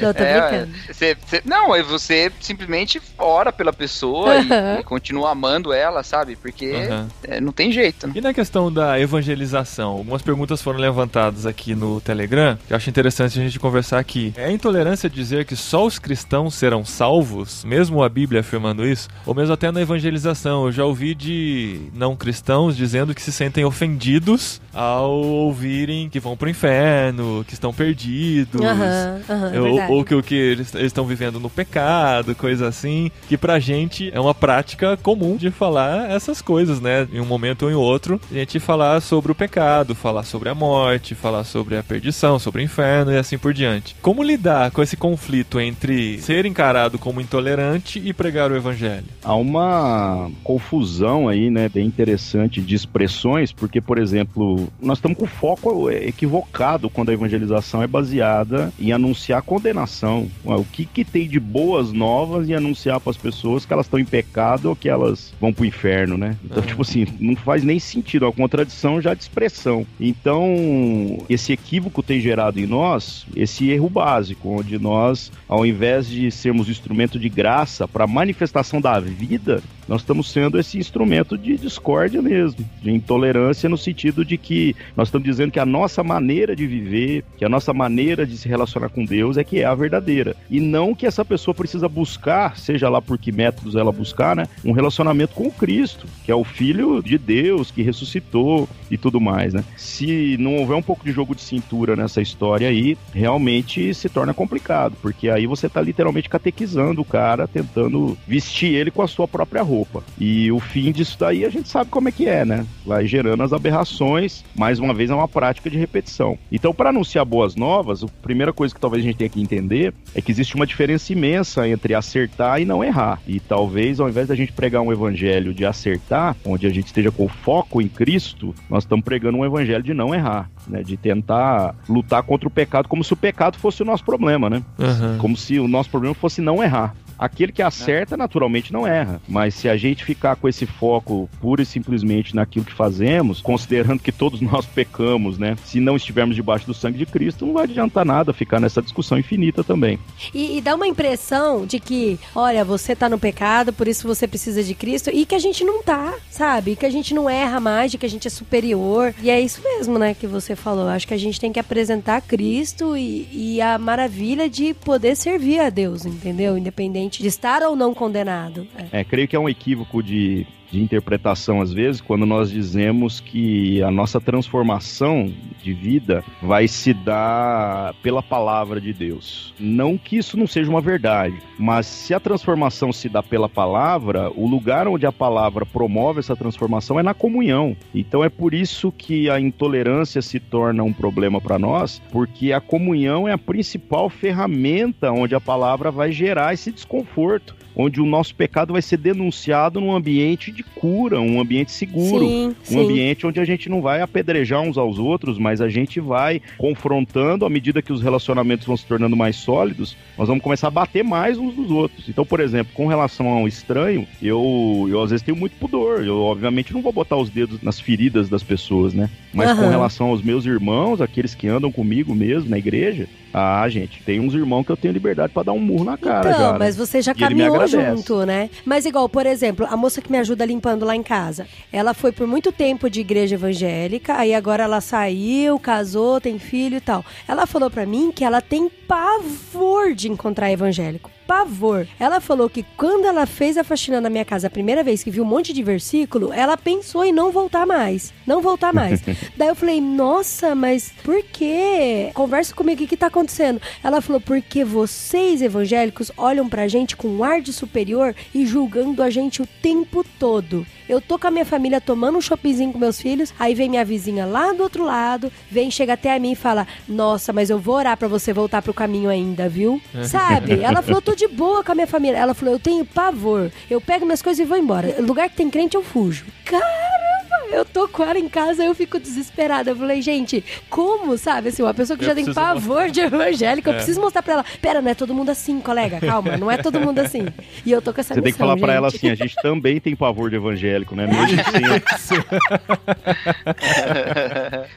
não, 0.00 0.14
tô 0.14 0.22
É, 0.22 0.66
você- 0.92 1.16
você- 1.26 1.42
não, 1.44 1.72
aí 1.72 1.82
você 1.82 2.30
simplesmente 2.40 3.00
ora 3.18 3.52
pela 3.52 3.72
pessoa 3.72 4.36
e- 4.36 4.80
e, 4.80 4.82
continua 4.82 5.30
amando 5.30 5.72
ela, 5.72 6.02
sabe? 6.02 6.36
Porque 6.36 6.72
Aham. 6.88 7.08
é, 7.24 7.40
não 7.40 7.52
tem 7.52 7.70
jeito, 7.72 8.06
né? 8.06 8.12
E 8.16 8.20
na 8.20 8.32
questão 8.34 8.72
da 8.72 8.98
evangelização, 8.98 9.90
algumas 9.92 10.22
perguntas 10.22 10.60
foram 10.62 10.78
levantadas 10.78 11.46
aqui 11.46 11.74
no 11.74 12.00
Telegram, 12.00 12.58
que 12.66 12.72
eu 12.72 12.76
acho 12.76 12.90
interessante 12.90 13.38
a 13.38 13.42
gente 13.42 13.58
conversar 13.58 13.98
aqui. 13.98 14.32
É 14.36 14.50
intolerância 14.50 15.08
dizer 15.08 15.44
que 15.44 15.56
só 15.56 15.84
os 15.86 15.98
cristãos 15.98 16.54
serão 16.54 16.84
salvos, 16.84 17.64
mesmo 17.64 18.02
a 18.02 18.08
Bíblia 18.08 18.40
afirmando 18.40 18.86
isso, 18.86 19.08
ou 19.26 19.34
mesmo 19.34 19.52
até 19.54 19.70
na 19.70 19.80
evangelização? 19.80 20.66
Eu 20.66 20.72
já 20.72 20.84
ouvi 20.84 21.14
de 21.14 21.80
não 21.94 22.16
cristãos 22.16 22.76
dizendo 22.76 23.14
que 23.14 23.22
se 23.22 23.32
sentem 23.32 23.64
ofendidos 23.64 24.60
ao 24.72 25.10
ouvirem 25.12 26.08
que 26.08 26.20
vão 26.20 26.36
pro 26.36 26.48
inferno, 26.48 27.44
que 27.46 27.54
estão 27.54 27.67
perdidos. 27.72 28.60
Aham, 28.60 29.20
é 29.52 29.60
ou, 29.60 29.98
ou 29.98 30.04
que 30.04 30.14
o 30.14 30.22
que 30.22 30.34
eles 30.34 30.68
eles 30.74 30.86
estão 30.86 31.04
vivendo 31.04 31.40
no 31.40 31.48
pecado, 31.48 32.34
coisa 32.34 32.68
assim, 32.68 33.10
que 33.28 33.36
pra 33.36 33.58
gente 33.58 34.10
é 34.12 34.20
uma 34.20 34.34
prática 34.34 34.96
comum 34.96 35.36
de 35.36 35.50
falar 35.50 36.10
essas 36.10 36.42
coisas, 36.42 36.80
né? 36.80 37.06
Em 37.12 37.20
um 37.20 37.24
momento 37.24 37.64
ou 37.64 37.70
em 37.70 37.74
outro, 37.74 38.20
a 38.30 38.34
gente 38.34 38.58
falar 38.58 39.00
sobre 39.00 39.32
o 39.32 39.34
pecado, 39.34 39.94
falar 39.94 40.24
sobre 40.24 40.48
a 40.48 40.54
morte, 40.54 41.14
falar 41.14 41.44
sobre 41.44 41.76
a 41.76 41.82
perdição, 41.82 42.38
sobre 42.38 42.62
o 42.62 42.64
inferno 42.64 43.12
e 43.12 43.16
assim 43.16 43.38
por 43.38 43.52
diante. 43.52 43.96
Como 44.02 44.22
lidar 44.22 44.70
com 44.70 44.82
esse 44.82 44.96
conflito 44.96 45.60
entre 45.60 46.18
ser 46.20 46.46
encarado 46.46 46.98
como 46.98 47.20
intolerante 47.20 48.00
e 48.04 48.12
pregar 48.12 48.50
o 48.50 48.56
evangelho? 48.56 49.06
Há 49.22 49.34
uma 49.34 50.30
confusão 50.42 51.28
aí, 51.28 51.50
né, 51.50 51.68
bem 51.68 51.86
interessante 51.86 52.60
de 52.60 52.74
expressões, 52.74 53.52
porque, 53.52 53.80
por 53.80 53.98
exemplo, 53.98 54.68
nós 54.80 54.98
estamos 54.98 55.18
com 55.18 55.26
foco 55.26 55.90
equivocado 55.90 56.90
quando 56.90 57.10
a 57.10 57.12
evangelização 57.12 57.57
é 57.82 57.86
baseada 57.86 58.72
em 58.78 58.92
anunciar 58.92 59.42
condenação. 59.42 60.28
O 60.44 60.64
que, 60.64 60.84
que 60.84 61.04
tem 61.04 61.28
de 61.28 61.40
boas 61.40 61.92
novas 61.92 62.48
em 62.48 62.54
anunciar 62.54 63.00
para 63.00 63.10
as 63.10 63.16
pessoas 63.16 63.64
que 63.64 63.72
elas 63.72 63.86
estão 63.86 63.98
em 63.98 64.04
pecado 64.04 64.66
ou 64.66 64.76
que 64.76 64.88
elas 64.88 65.32
vão 65.40 65.52
pro 65.52 65.64
inferno, 65.64 66.16
né? 66.16 66.36
Então, 66.44 66.62
tipo 66.62 66.82
assim, 66.82 67.06
não 67.18 67.36
faz 67.36 67.62
nem 67.62 67.78
sentido, 67.78 68.24
é 68.24 68.28
uma 68.28 68.34
contradição 68.34 69.00
já 69.00 69.14
de 69.14 69.22
expressão. 69.22 69.86
Então, 70.00 71.24
esse 71.28 71.52
equívoco 71.52 72.02
tem 72.02 72.20
gerado 72.20 72.60
em 72.60 72.66
nós 72.66 73.26
esse 73.36 73.70
erro 73.70 73.88
básico, 73.88 74.48
onde 74.48 74.78
nós, 74.78 75.30
ao 75.48 75.64
invés 75.64 76.08
de 76.08 76.30
sermos 76.30 76.68
instrumento 76.68 77.18
de 77.18 77.28
graça 77.28 77.86
para 77.86 78.06
manifestação 78.06 78.80
da 78.80 78.98
vida, 79.00 79.62
nós 79.88 80.02
estamos 80.02 80.30
sendo 80.30 80.58
esse 80.58 80.78
instrumento 80.78 81.38
de 81.38 81.56
discórdia 81.56 82.20
mesmo, 82.20 82.68
de 82.82 82.90
intolerância 82.90 83.68
no 83.68 83.78
sentido 83.78 84.24
de 84.24 84.36
que 84.36 84.76
nós 84.94 85.08
estamos 85.08 85.26
dizendo 85.26 85.50
que 85.50 85.58
a 85.58 85.64
nossa 85.64 86.04
maneira 86.04 86.54
de 86.54 86.66
viver, 86.66 87.24
que 87.38 87.44
a 87.48 87.50
nossa 87.50 87.72
maneira 87.72 88.26
de 88.26 88.36
se 88.36 88.46
relacionar 88.46 88.90
com 88.90 89.04
Deus 89.04 89.38
é 89.38 89.42
que 89.42 89.60
é 89.60 89.64
a 89.64 89.74
verdadeira. 89.74 90.36
E 90.50 90.60
não 90.60 90.94
que 90.94 91.06
essa 91.06 91.24
pessoa 91.24 91.54
precisa 91.54 91.88
buscar, 91.88 92.58
seja 92.58 92.90
lá 92.90 93.00
por 93.00 93.16
que 93.16 93.32
métodos 93.32 93.74
ela 93.74 93.90
buscar, 93.90 94.36
né, 94.36 94.46
um 94.62 94.72
relacionamento 94.72 95.34
com 95.34 95.50
Cristo, 95.50 96.06
que 96.24 96.30
é 96.30 96.34
o 96.34 96.44
Filho 96.44 97.02
de 97.02 97.16
Deus 97.16 97.70
que 97.70 97.82
ressuscitou 97.82 98.68
e 98.90 98.98
tudo 98.98 99.18
mais, 99.18 99.54
né? 99.54 99.64
Se 99.76 100.36
não 100.38 100.56
houver 100.56 100.76
um 100.76 100.82
pouco 100.82 101.04
de 101.04 101.10
jogo 101.10 101.34
de 101.34 101.40
cintura 101.40 101.96
nessa 101.96 102.20
história 102.20 102.68
aí, 102.68 102.98
realmente 103.14 103.94
se 103.94 104.08
torna 104.08 104.34
complicado, 104.34 104.94
porque 105.00 105.30
aí 105.30 105.46
você 105.46 105.66
está 105.66 105.80
literalmente 105.80 106.28
catequizando 106.28 107.00
o 107.00 107.04
cara, 107.04 107.48
tentando 107.48 108.16
vestir 108.26 108.74
ele 108.74 108.90
com 108.90 109.00
a 109.00 109.08
sua 109.08 109.26
própria 109.26 109.62
roupa. 109.62 110.02
E 110.18 110.52
o 110.52 110.60
fim 110.60 110.92
disso 110.92 111.16
daí 111.18 111.46
a 111.46 111.50
gente 111.50 111.68
sabe 111.68 111.90
como 111.90 112.08
é 112.08 112.12
que 112.12 112.26
é, 112.26 112.44
né? 112.44 112.66
Vai 112.84 113.06
gerando 113.06 113.42
as 113.42 113.54
aberrações, 113.54 114.44
mais 114.54 114.78
uma 114.78 114.92
vez 114.92 115.08
é 115.08 115.14
uma 115.14 115.28
prática 115.28 115.70
de 115.70 115.78
repetição. 115.78 116.38
Então, 116.52 116.74
para 116.74 116.90
anunciar 116.90 117.24
boas 117.38 117.54
novas, 117.54 118.02
a 118.02 118.08
primeira 118.20 118.52
coisa 118.52 118.74
que 118.74 118.80
talvez 118.80 119.04
a 119.04 119.06
gente 119.06 119.16
tenha 119.16 119.30
que 119.30 119.40
entender 119.40 119.94
é 120.12 120.20
que 120.20 120.32
existe 120.32 120.56
uma 120.56 120.66
diferença 120.66 121.12
imensa 121.12 121.68
entre 121.68 121.94
acertar 121.94 122.60
e 122.60 122.64
não 122.64 122.82
errar. 122.82 123.20
E 123.28 123.38
talvez, 123.38 124.00
ao 124.00 124.08
invés 124.08 124.26
da 124.26 124.34
gente 124.34 124.50
pregar 124.50 124.82
um 124.82 124.92
evangelho 124.92 125.54
de 125.54 125.64
acertar, 125.64 126.34
onde 126.44 126.66
a 126.66 126.70
gente 126.70 126.86
esteja 126.86 127.12
com 127.12 127.28
foco 127.28 127.80
em 127.80 127.86
Cristo, 127.86 128.52
nós 128.68 128.82
estamos 128.82 129.04
pregando 129.04 129.38
um 129.38 129.44
evangelho 129.44 129.84
de 129.84 129.94
não 129.94 130.12
errar, 130.12 130.50
né? 130.66 130.82
De 130.82 130.96
tentar 130.96 131.76
lutar 131.88 132.24
contra 132.24 132.48
o 132.48 132.50
pecado 132.50 132.88
como 132.88 133.04
se 133.04 133.12
o 133.12 133.16
pecado 133.16 133.56
fosse 133.56 133.82
o 133.82 133.86
nosso 133.86 134.04
problema, 134.04 134.50
né? 134.50 134.60
Aham. 134.76 135.18
Como 135.18 135.36
se 135.36 135.60
o 135.60 135.68
nosso 135.68 135.90
problema 135.90 136.16
fosse 136.16 136.40
não 136.40 136.60
errar. 136.60 136.92
Aquele 137.18 137.52
que 137.52 137.62
acerta, 137.62 138.16
naturalmente, 138.16 138.72
não 138.72 138.86
erra. 138.86 139.20
Mas 139.28 139.54
se 139.54 139.68
a 139.68 139.76
gente 139.76 140.04
ficar 140.04 140.36
com 140.36 140.48
esse 140.48 140.66
foco 140.66 141.28
pura 141.40 141.62
e 141.62 141.66
simplesmente 141.66 142.34
naquilo 142.34 142.64
que 142.64 142.72
fazemos, 142.72 143.40
considerando 143.40 144.00
que 144.00 144.12
todos 144.12 144.40
nós 144.42 144.66
pecamos, 144.66 145.38
né? 145.38 145.56
Se 145.64 145.80
não 145.80 145.96
estivermos 145.96 146.36
debaixo 146.36 146.66
do 146.66 146.74
sangue 146.74 146.98
de 146.98 147.06
Cristo, 147.06 147.44
não 147.44 147.54
vai 147.54 147.64
adiantar 147.64 148.04
nada 148.04 148.32
ficar 148.32 148.60
nessa 148.60 148.80
discussão 148.80 149.18
infinita 149.18 149.64
também. 149.64 149.98
E, 150.32 150.58
e 150.58 150.60
dá 150.60 150.74
uma 150.74 150.86
impressão 150.86 151.66
de 151.66 151.80
que, 151.80 152.18
olha, 152.34 152.64
você 152.64 152.94
tá 152.94 153.08
no 153.08 153.18
pecado, 153.18 153.72
por 153.72 153.88
isso 153.88 154.06
você 154.06 154.28
precisa 154.28 154.62
de 154.62 154.74
Cristo, 154.74 155.10
e 155.12 155.26
que 155.26 155.34
a 155.34 155.38
gente 155.38 155.64
não 155.64 155.82
tá, 155.82 156.14
sabe? 156.30 156.76
Que 156.76 156.86
a 156.86 156.90
gente 156.90 157.14
não 157.14 157.28
erra 157.28 157.58
mais, 157.58 157.90
de 157.90 157.98
que 157.98 158.06
a 158.06 158.10
gente 158.10 158.28
é 158.28 158.30
superior. 158.30 159.14
E 159.22 159.30
é 159.30 159.40
isso 159.40 159.60
mesmo, 159.62 159.98
né, 159.98 160.14
que 160.14 160.26
você 160.26 160.54
falou. 160.54 160.88
Acho 160.88 161.08
que 161.08 161.14
a 161.14 161.18
gente 161.18 161.40
tem 161.40 161.52
que 161.52 161.58
apresentar 161.58 162.20
Cristo 162.20 162.96
e, 162.96 163.28
e 163.32 163.60
a 163.60 163.78
maravilha 163.78 164.48
de 164.48 164.72
poder 164.74 165.16
servir 165.16 165.60
a 165.60 165.70
Deus, 165.70 166.04
entendeu? 166.04 166.56
Independente 166.56 167.07
de 167.08 167.26
estar 167.26 167.62
ou 167.62 167.74
não 167.74 167.94
condenado. 167.94 168.66
É. 168.92 169.00
É, 169.00 169.04
creio 169.04 169.26
que 169.26 169.34
é 169.34 169.38
um 169.38 169.48
equívoco 169.48 170.02
de, 170.02 170.46
de 170.70 170.80
interpretação 170.80 171.60
às 171.60 171.72
vezes 171.72 172.00
quando 172.00 172.26
nós 172.26 172.50
dizemos 172.50 173.20
que 173.20 173.82
a 173.82 173.90
nossa 173.90 174.20
transformação 174.20 175.32
de 175.62 175.72
vida 175.72 176.24
vai 176.42 176.68
se 176.68 176.92
dar 176.92 177.94
pela 178.02 178.22
palavra 178.22 178.80
de 178.80 178.92
Deus. 178.92 179.54
Não 179.58 179.96
que 179.96 180.16
isso 180.16 180.36
não 180.36 180.46
seja 180.46 180.70
uma 180.70 180.80
verdade, 180.80 181.36
mas 181.58 181.86
se 181.86 182.14
a 182.14 182.20
transformação 182.20 182.92
se 182.92 183.08
dá 183.08 183.22
pela 183.22 183.48
palavra, 183.48 184.30
o 184.34 184.46
lugar 184.46 184.86
onde 184.88 185.06
a 185.06 185.12
palavra 185.12 185.66
promove 185.66 186.20
essa 186.20 186.36
transformação 186.36 186.98
é 186.98 187.02
na 187.02 187.14
comunhão. 187.14 187.76
Então 187.94 188.22
é 188.22 188.28
por 188.28 188.54
isso 188.54 188.92
que 188.92 189.28
a 189.30 189.40
intolerância 189.40 190.22
se 190.22 190.38
torna 190.38 190.82
um 190.82 190.92
problema 190.92 191.40
para 191.40 191.58
nós, 191.58 192.00
porque 192.10 192.52
a 192.52 192.60
comunhão 192.60 193.26
é 193.26 193.32
a 193.32 193.38
principal 193.38 194.08
ferramenta 194.08 195.10
onde 195.10 195.34
a 195.34 195.40
palavra 195.40 195.90
vai 195.90 196.12
gerar 196.12 196.54
esse 196.54 196.70
desconforto 196.70 197.57
onde 197.78 198.00
o 198.00 198.04
nosso 198.06 198.34
pecado 198.34 198.72
vai 198.72 198.82
ser 198.82 198.96
denunciado 198.96 199.80
num 199.80 199.94
ambiente 199.94 200.50
de 200.50 200.64
cura, 200.64 201.20
um 201.20 201.40
ambiente 201.40 201.70
seguro, 201.70 202.26
Sim, 202.26 202.48
um 202.48 202.54
sim. 202.64 202.80
ambiente 202.80 203.24
onde 203.24 203.38
a 203.38 203.44
gente 203.44 203.68
não 203.68 203.80
vai 203.80 204.02
apedrejar 204.02 204.60
uns 204.60 204.76
aos 204.76 204.98
outros, 204.98 205.38
mas 205.38 205.60
a 205.60 205.68
gente 205.68 206.00
vai 206.00 206.42
confrontando 206.58 207.46
à 207.46 207.50
medida 207.50 207.80
que 207.80 207.92
os 207.92 208.02
relacionamentos 208.02 208.66
vão 208.66 208.76
se 208.76 208.84
tornando 208.84 209.16
mais 209.16 209.36
sólidos, 209.36 209.96
nós 210.16 210.26
vamos 210.26 210.42
começar 210.42 210.66
a 210.66 210.72
bater 210.72 211.04
mais 211.04 211.38
uns 211.38 211.54
dos 211.54 211.70
outros. 211.70 212.08
Então, 212.08 212.26
por 212.26 212.40
exemplo, 212.40 212.72
com 212.74 212.88
relação 212.88 213.28
ao 213.28 213.46
estranho, 213.46 214.06
eu, 214.20 214.86
eu 214.90 215.00
às 215.00 215.10
vezes 215.10 215.24
tenho 215.24 215.36
muito 215.36 215.52
pudor. 215.56 216.04
Eu, 216.04 216.18
obviamente, 216.20 216.74
não 216.74 216.82
vou 216.82 216.92
botar 216.92 217.16
os 217.16 217.30
dedos 217.30 217.62
nas 217.62 217.78
feridas 217.78 218.28
das 218.28 218.42
pessoas, 218.42 218.92
né? 218.92 219.08
Mas 219.32 219.52
com 219.52 219.60
Aham. 219.60 219.70
relação 219.70 220.08
aos 220.08 220.20
meus 220.22 220.44
irmãos, 220.46 221.00
aqueles 221.00 221.34
que 221.34 221.46
andam 221.46 221.70
comigo 221.70 222.12
mesmo 222.14 222.50
na 222.50 222.58
igreja, 222.58 223.06
ah, 223.32 223.68
gente, 223.68 224.02
tem 224.02 224.18
uns 224.20 224.34
irmãos 224.34 224.64
que 224.64 224.72
eu 224.72 224.76
tenho 224.76 224.92
liberdade 224.92 225.32
pra 225.32 225.42
dar 225.42 225.52
um 225.52 225.60
murro 225.60 225.84
na 225.84 225.96
cara 225.98 226.30
então, 226.30 226.40
já. 226.40 226.52
né? 226.54 226.58
mas 226.58 226.76
você 226.76 227.00
já 227.02 227.12
E 227.12 227.14
caminhou. 227.14 227.52
Junto, 227.68 228.24
né? 228.24 228.50
Mas 228.64 228.84
igual, 228.86 229.08
por 229.08 229.26
exemplo, 229.26 229.66
a 229.68 229.76
moça 229.76 230.00
que 230.00 230.10
me 230.10 230.18
ajuda 230.18 230.44
limpando 230.44 230.84
lá 230.84 230.96
em 230.96 231.02
casa, 231.02 231.46
ela 231.72 231.94
foi 231.94 232.12
por 232.12 232.26
muito 232.26 232.50
tempo 232.50 232.88
de 232.90 233.00
igreja 233.00 233.34
evangélica, 233.34 234.14
aí 234.16 234.34
agora 234.34 234.64
ela 234.64 234.80
saiu, 234.80 235.58
casou, 235.58 236.20
tem 236.20 236.38
filho 236.38 236.76
e 236.76 236.80
tal. 236.80 237.04
Ela 237.26 237.46
falou 237.46 237.70
pra 237.70 237.86
mim 237.86 238.10
que 238.10 238.24
ela 238.24 238.40
tem 238.40 238.68
pavor 238.68 239.94
de 239.94 240.10
encontrar 240.10 240.50
evangélico. 240.50 241.10
Pavor. 241.28 241.86
Ela 242.00 242.22
falou 242.22 242.48
que 242.48 242.64
quando 242.74 243.04
ela 243.04 243.26
fez 243.26 243.58
a 243.58 243.62
faxina 243.62 244.00
na 244.00 244.08
minha 244.08 244.24
casa 244.24 244.46
a 244.46 244.50
primeira 244.50 244.82
vez 244.82 245.04
que 245.04 245.10
viu 245.10 245.24
um 245.24 245.26
monte 245.26 245.52
de 245.52 245.62
versículo, 245.62 246.32
ela 246.32 246.56
pensou 246.56 247.04
em 247.04 247.12
não 247.12 247.30
voltar 247.30 247.66
mais. 247.66 248.14
Não 248.26 248.40
voltar 248.40 248.72
mais. 248.72 249.02
Daí 249.36 249.48
eu 249.48 249.54
falei, 249.54 249.78
nossa, 249.78 250.54
mas 250.54 250.90
por 251.04 251.22
quê? 251.22 252.10
Conversa 252.14 252.54
comigo, 252.54 252.76
o 252.76 252.78
que, 252.78 252.86
que 252.86 252.96
tá 252.96 253.08
acontecendo? 253.08 253.60
Ela 253.84 254.00
falou, 254.00 254.22
porque 254.22 254.64
vocês 254.64 255.42
evangélicos 255.42 256.10
olham 256.16 256.48
pra 256.48 256.66
gente 256.66 256.96
com 256.96 257.08
um 257.08 257.22
ar 257.22 257.42
de 257.42 257.52
superior 257.52 258.14
e 258.34 258.46
julgando 258.46 259.02
a 259.02 259.10
gente 259.10 259.42
o 259.42 259.46
tempo 259.60 260.02
todo. 260.18 260.66
Eu 260.88 261.00
tô 261.00 261.18
com 261.18 261.26
a 261.26 261.30
minha 261.30 261.44
família 261.44 261.80
tomando 261.80 262.16
um 262.16 262.20
shoppingzinho 262.20 262.72
com 262.72 262.78
meus 262.78 263.00
filhos, 263.00 263.32
aí 263.38 263.54
vem 263.54 263.68
minha 263.68 263.84
vizinha 263.84 264.24
lá 264.24 264.52
do 264.52 264.62
outro 264.62 264.84
lado, 264.84 265.30
vem, 265.50 265.70
chega 265.70 265.92
até 265.92 266.14
a 266.14 266.18
mim 266.18 266.32
e 266.32 266.36
fala: 266.36 266.66
Nossa, 266.88 267.32
mas 267.32 267.50
eu 267.50 267.58
vou 267.58 267.74
orar 267.74 267.96
pra 267.96 268.08
você 268.08 268.32
voltar 268.32 268.62
pro 268.62 268.72
caminho 268.72 269.10
ainda, 269.10 269.48
viu? 269.48 269.80
Sabe? 270.04 270.60
Ela 270.62 270.80
falou: 270.82 271.02
Tô 271.02 271.14
de 271.14 271.28
boa 271.28 271.62
com 271.62 271.72
a 271.72 271.74
minha 271.74 271.86
família. 271.86 272.16
Ela 272.16 272.34
falou: 272.34 272.54
Eu 272.54 272.60
tenho 272.60 272.84
pavor. 272.84 273.50
Eu 273.70 273.80
pego 273.80 274.04
minhas 274.06 274.22
coisas 274.22 274.44
e 274.44 274.48
vou 274.48 274.56
embora. 274.56 274.96
Lugar 275.00 275.28
que 275.28 275.36
tem 275.36 275.50
crente, 275.50 275.76
eu 275.76 275.82
fujo. 275.82 276.24
Caramba! 276.44 277.27
Eu 277.50 277.64
tô 277.64 277.88
com 277.88 278.02
ela 278.02 278.18
em 278.18 278.28
casa, 278.28 278.64
eu 278.64 278.74
fico 278.74 278.98
desesperada. 279.00 279.70
Eu 279.70 279.76
falei, 279.76 280.02
gente, 280.02 280.44
como, 280.68 281.16
sabe? 281.16 281.48
Assim, 281.48 281.62
uma 281.62 281.72
pessoa 281.74 281.96
que 281.96 282.04
Eu 282.04 282.08
já 282.08 282.14
tem 282.14 282.32
pavor 282.32 282.90
de 282.90 283.00
evangélico, 283.00 283.68
eu 283.68 283.72
É. 283.72 283.76
preciso 283.76 284.00
mostrar 284.00 284.22
pra 284.22 284.34
ela. 284.34 284.44
Pera, 284.60 284.80
não 284.82 284.90
é 284.90 284.94
todo 284.94 285.14
mundo 285.14 285.30
assim, 285.30 285.60
colega. 285.60 285.98
Calma, 286.00 286.36
não 286.36 286.50
é 286.50 286.56
todo 286.58 286.78
mundo 286.80 286.98
assim. 286.98 287.26
E 287.64 287.72
eu 287.72 287.80
tô 287.82 287.92
com 287.92 288.00
essa 288.00 288.14
Você 288.14 288.20
tem 288.22 288.32
que 288.32 288.38
missão, 288.38 288.46
falar 288.48 288.60
pra 288.60 288.74
ela 288.74 288.90
gente. 288.90 288.96
assim, 288.98 289.10
a 289.10 289.14
gente 289.14 289.34
também 289.36 289.80
tem 289.80 289.94
pavor 289.96 290.30
de 290.30 290.36
evangélico, 290.36 290.94
né? 290.94 291.06
Mesmo 291.06 291.40
assim, 291.86 292.14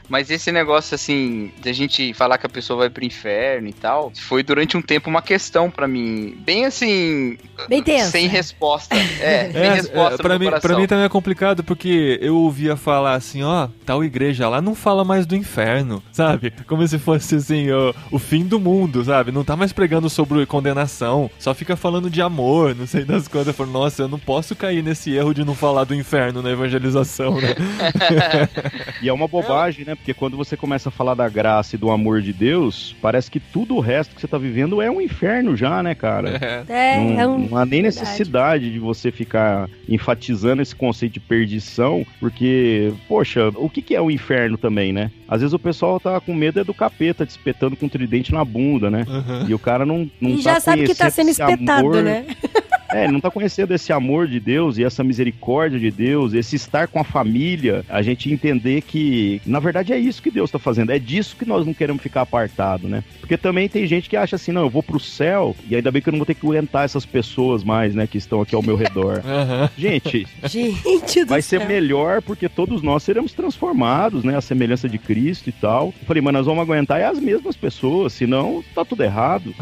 Mas 0.08 0.30
esse 0.30 0.50
negócio, 0.52 0.94
assim, 0.94 1.52
de 1.60 1.68
a 1.68 1.72
gente 1.72 2.12
falar 2.14 2.38
que 2.38 2.46
a 2.46 2.48
pessoa 2.48 2.78
vai 2.78 2.90
pro 2.90 3.04
inferno 3.04 3.68
e 3.68 3.72
tal, 3.72 4.12
foi 4.16 4.42
durante 4.42 4.76
um 4.76 4.82
tempo 4.82 5.08
uma 5.10 5.22
questão 5.22 5.70
pra 5.70 5.86
mim. 5.88 6.36
Bem 6.40 6.64
assim. 6.66 7.36
Bem 7.68 7.82
tensa. 7.82 8.10
Sem 8.10 8.26
resposta. 8.28 8.94
É, 8.96 9.50
sem 9.52 9.70
resposta 9.72 10.14
é, 10.14 10.22
pra, 10.22 10.34
no 10.34 10.40
mim, 10.40 10.50
pra 10.60 10.76
mim 10.76 10.86
também 10.86 11.04
é 11.04 11.08
complicado, 11.08 11.64
porque 11.64 12.18
eu 12.20 12.50
ouvia 12.52 12.76
falar 12.76 13.14
assim, 13.14 13.42
ó, 13.42 13.66
tal 13.86 14.04
igreja 14.04 14.46
lá 14.46 14.60
não 14.60 14.74
fala 14.74 15.02
mais 15.04 15.24
do 15.24 15.34
inferno, 15.34 16.02
sabe? 16.12 16.52
Como 16.66 16.86
se 16.86 16.98
fosse 16.98 17.36
assim, 17.36 17.70
o, 17.70 17.94
o 18.10 18.18
fim 18.18 18.44
do 18.44 18.60
mundo, 18.60 19.02
sabe? 19.02 19.32
Não 19.32 19.42
tá 19.42 19.56
mais 19.56 19.72
pregando 19.72 20.10
sobre 20.10 20.44
condenação, 20.44 21.30
só 21.38 21.54
fica 21.54 21.76
falando 21.76 22.10
de 22.10 22.20
amor, 22.20 22.74
não 22.74 22.86
sei 22.86 23.04
das 23.06 23.26
coisas. 23.26 23.48
Eu 23.48 23.54
falo, 23.54 23.70
nossa, 23.70 24.02
eu 24.02 24.08
não 24.08 24.18
posso 24.18 24.54
cair 24.54 24.82
nesse 24.82 25.12
erro 25.14 25.32
de 25.32 25.44
não 25.44 25.54
falar 25.54 25.84
do 25.84 25.94
inferno 25.94 26.42
na 26.42 26.50
evangelização, 26.50 27.40
né? 27.40 27.54
E 29.00 29.08
é 29.08 29.12
uma 29.12 29.26
bobagem, 29.26 29.84
né? 29.84 29.94
Porque 29.94 30.14
quando 30.14 30.36
você 30.36 30.56
começa 30.56 30.88
a 30.88 30.92
falar 30.92 31.14
da 31.14 31.28
graça 31.28 31.74
e 31.74 31.78
do 31.78 31.90
amor 31.90 32.20
de 32.20 32.32
Deus, 32.32 32.94
parece 33.00 33.30
que 33.30 33.40
tudo 33.40 33.74
o 33.74 33.80
resto 33.80 34.14
que 34.14 34.20
você 34.20 34.28
tá 34.28 34.38
vivendo 34.38 34.80
é 34.80 34.90
um 34.90 35.00
inferno 35.00 35.56
já, 35.56 35.82
né, 35.82 35.94
cara? 35.94 36.64
É. 36.68 36.72
É, 36.72 36.96
não, 36.98 37.20
é 37.20 37.26
um. 37.26 37.38
não 37.48 37.56
há 37.56 37.64
nem 37.64 37.82
verdade. 37.82 38.04
necessidade 38.04 38.70
de 38.70 38.78
você 38.78 39.10
ficar 39.10 39.68
enfatizando 39.88 40.62
esse 40.62 40.74
conceito 40.74 41.14
de 41.14 41.20
perdição, 41.20 42.04
porque, 42.20 42.41
poxa, 43.08 43.48
o 43.56 43.68
que, 43.68 43.82
que 43.82 43.94
é 43.94 44.00
o 44.00 44.10
inferno 44.10 44.56
também, 44.56 44.92
né? 44.92 45.10
Às 45.28 45.40
vezes 45.40 45.52
o 45.54 45.58
pessoal 45.58 45.98
tá 46.00 46.20
com 46.20 46.34
medo 46.34 46.60
é 46.60 46.64
do 46.64 46.74
capeta 46.74 47.24
te 47.26 47.30
espetando 47.30 47.76
com 47.76 47.86
um 47.86 47.88
tridente 47.88 48.32
na 48.32 48.44
bunda, 48.44 48.90
né? 48.90 49.04
Uhum. 49.08 49.48
E 49.48 49.54
o 49.54 49.58
cara 49.58 49.84
não, 49.86 50.10
não 50.20 50.30
E 50.30 50.36
tá 50.36 50.54
já 50.54 50.60
sabe 50.60 50.84
que 50.84 50.94
tá 50.94 51.10
sendo 51.10 51.30
espetado, 51.30 51.80
amor- 51.86 52.02
né? 52.02 52.26
É, 52.92 53.04
ele 53.04 53.12
não 53.12 53.20
tá 53.20 53.30
conhecendo 53.30 53.74
esse 53.74 53.92
amor 53.92 54.26
de 54.26 54.38
Deus 54.38 54.78
e 54.78 54.84
essa 54.84 55.02
misericórdia 55.02 55.78
de 55.78 55.90
Deus, 55.90 56.34
esse 56.34 56.56
estar 56.56 56.88
com 56.88 57.00
a 57.00 57.04
família, 57.04 57.84
a 57.88 58.02
gente 58.02 58.32
entender 58.32 58.82
que, 58.82 59.40
na 59.46 59.58
verdade, 59.60 59.92
é 59.92 59.98
isso 59.98 60.22
que 60.22 60.30
Deus 60.30 60.50
tá 60.50 60.58
fazendo, 60.58 60.92
é 60.92 60.98
disso 60.98 61.36
que 61.36 61.44
nós 61.44 61.66
não 61.66 61.74
queremos 61.74 62.02
ficar 62.02 62.22
apartado, 62.22 62.88
né? 62.88 63.02
Porque 63.20 63.36
também 63.36 63.68
tem 63.68 63.86
gente 63.86 64.08
que 64.08 64.16
acha 64.16 64.36
assim, 64.36 64.52
não, 64.52 64.62
eu 64.62 64.70
vou 64.70 64.82
pro 64.82 65.00
céu 65.00 65.56
e 65.68 65.76
ainda 65.76 65.90
bem 65.90 66.02
que 66.02 66.08
eu 66.08 66.12
não 66.12 66.18
vou 66.18 66.26
ter 66.26 66.34
que 66.34 66.46
aguentar 66.46 66.84
essas 66.84 67.06
pessoas 67.06 67.64
mais, 67.64 67.94
né, 67.94 68.06
que 68.06 68.18
estão 68.18 68.40
aqui 68.40 68.54
ao 68.54 68.62
meu 68.62 68.76
redor. 68.76 69.22
Aham. 69.26 69.70
Gente, 69.76 70.26
Gente 70.44 71.24
do 71.24 71.28
vai 71.28 71.42
ser 71.42 71.60
céu. 71.60 71.68
melhor 71.68 72.20
porque 72.22 72.48
todos 72.48 72.82
nós 72.82 73.02
seremos 73.02 73.32
transformados, 73.32 74.24
né, 74.24 74.36
a 74.36 74.40
semelhança 74.40 74.88
de 74.88 74.98
Cristo 74.98 75.48
e 75.48 75.52
tal. 75.52 75.94
Eu 76.00 76.06
falei, 76.06 76.22
mas 76.22 76.32
nós 76.32 76.46
vamos 76.46 76.62
aguentar 76.62 77.00
é 77.00 77.06
as 77.06 77.18
mesmas 77.18 77.56
pessoas, 77.56 78.12
senão 78.12 78.62
tá 78.74 78.84
tudo 78.84 79.02
errado. 79.02 79.54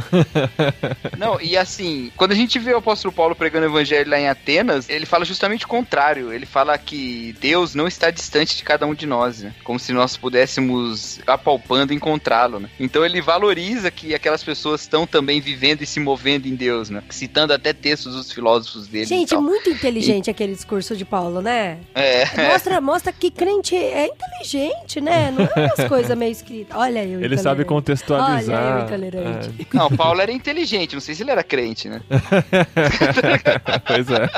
Não, 1.18 1.40
e 1.40 1.56
assim, 1.56 2.10
quando 2.16 2.32
a 2.32 2.34
gente 2.34 2.58
vê 2.58 2.72
o 2.72 2.78
apóstolo 2.78 3.12
Paulo 3.20 3.36
pregando 3.36 3.66
o 3.66 3.68
evangelho 3.68 4.10
lá 4.10 4.18
em 4.18 4.28
Atenas, 4.28 4.88
ele 4.88 5.04
fala 5.04 5.26
justamente 5.26 5.66
o 5.66 5.68
contrário. 5.68 6.32
Ele 6.32 6.46
fala 6.46 6.78
que 6.78 7.36
Deus 7.38 7.74
não 7.74 7.86
está 7.86 8.10
distante 8.10 8.56
de 8.56 8.62
cada 8.62 8.86
um 8.86 8.94
de 8.94 9.04
nós, 9.04 9.42
né? 9.42 9.52
Como 9.62 9.78
se 9.78 9.92
nós 9.92 10.16
pudéssemos 10.16 11.20
apalpando 11.26 11.92
encontrá-lo, 11.92 12.60
né? 12.60 12.70
Então 12.80 13.04
ele 13.04 13.20
valoriza 13.20 13.90
que 13.90 14.14
aquelas 14.14 14.42
pessoas 14.42 14.80
estão 14.80 15.06
também 15.06 15.38
vivendo 15.38 15.82
e 15.82 15.86
se 15.86 16.00
movendo 16.00 16.46
em 16.46 16.54
Deus, 16.54 16.88
né? 16.88 17.02
Citando 17.10 17.52
até 17.52 17.74
textos 17.74 18.14
dos 18.14 18.32
filósofos 18.32 18.86
dele. 18.86 19.04
Gente, 19.04 19.36
muito 19.36 19.68
inteligente 19.68 20.28
e... 20.28 20.30
aquele 20.30 20.54
discurso 20.54 20.96
de 20.96 21.04
Paulo, 21.04 21.42
né? 21.42 21.76
É. 21.94 22.24
Mostra, 22.50 22.80
mostra 22.80 23.12
que 23.12 23.30
crente 23.30 23.76
é 23.76 24.06
inteligente, 24.06 24.98
né? 24.98 25.30
Não 25.30 25.44
é 25.44 25.66
umas 25.66 25.84
coisas 25.90 26.16
meio 26.16 26.32
escritas. 26.32 26.74
Olha 26.74 27.02
aí, 27.02 27.12
Ele 27.12 27.36
sabe 27.36 27.66
contextualizar. 27.66 28.86
Olha 28.90 28.94
aí, 28.94 29.54
é. 29.60 29.76
Não, 29.76 29.90
Paulo 29.90 30.22
era 30.22 30.32
inteligente, 30.32 30.94
não 30.94 31.02
sei 31.02 31.14
se 31.14 31.22
ele 31.22 31.32
era 31.32 31.44
crente, 31.44 31.86
né? 31.86 32.00
pois 33.86 34.10
é. 34.10 34.28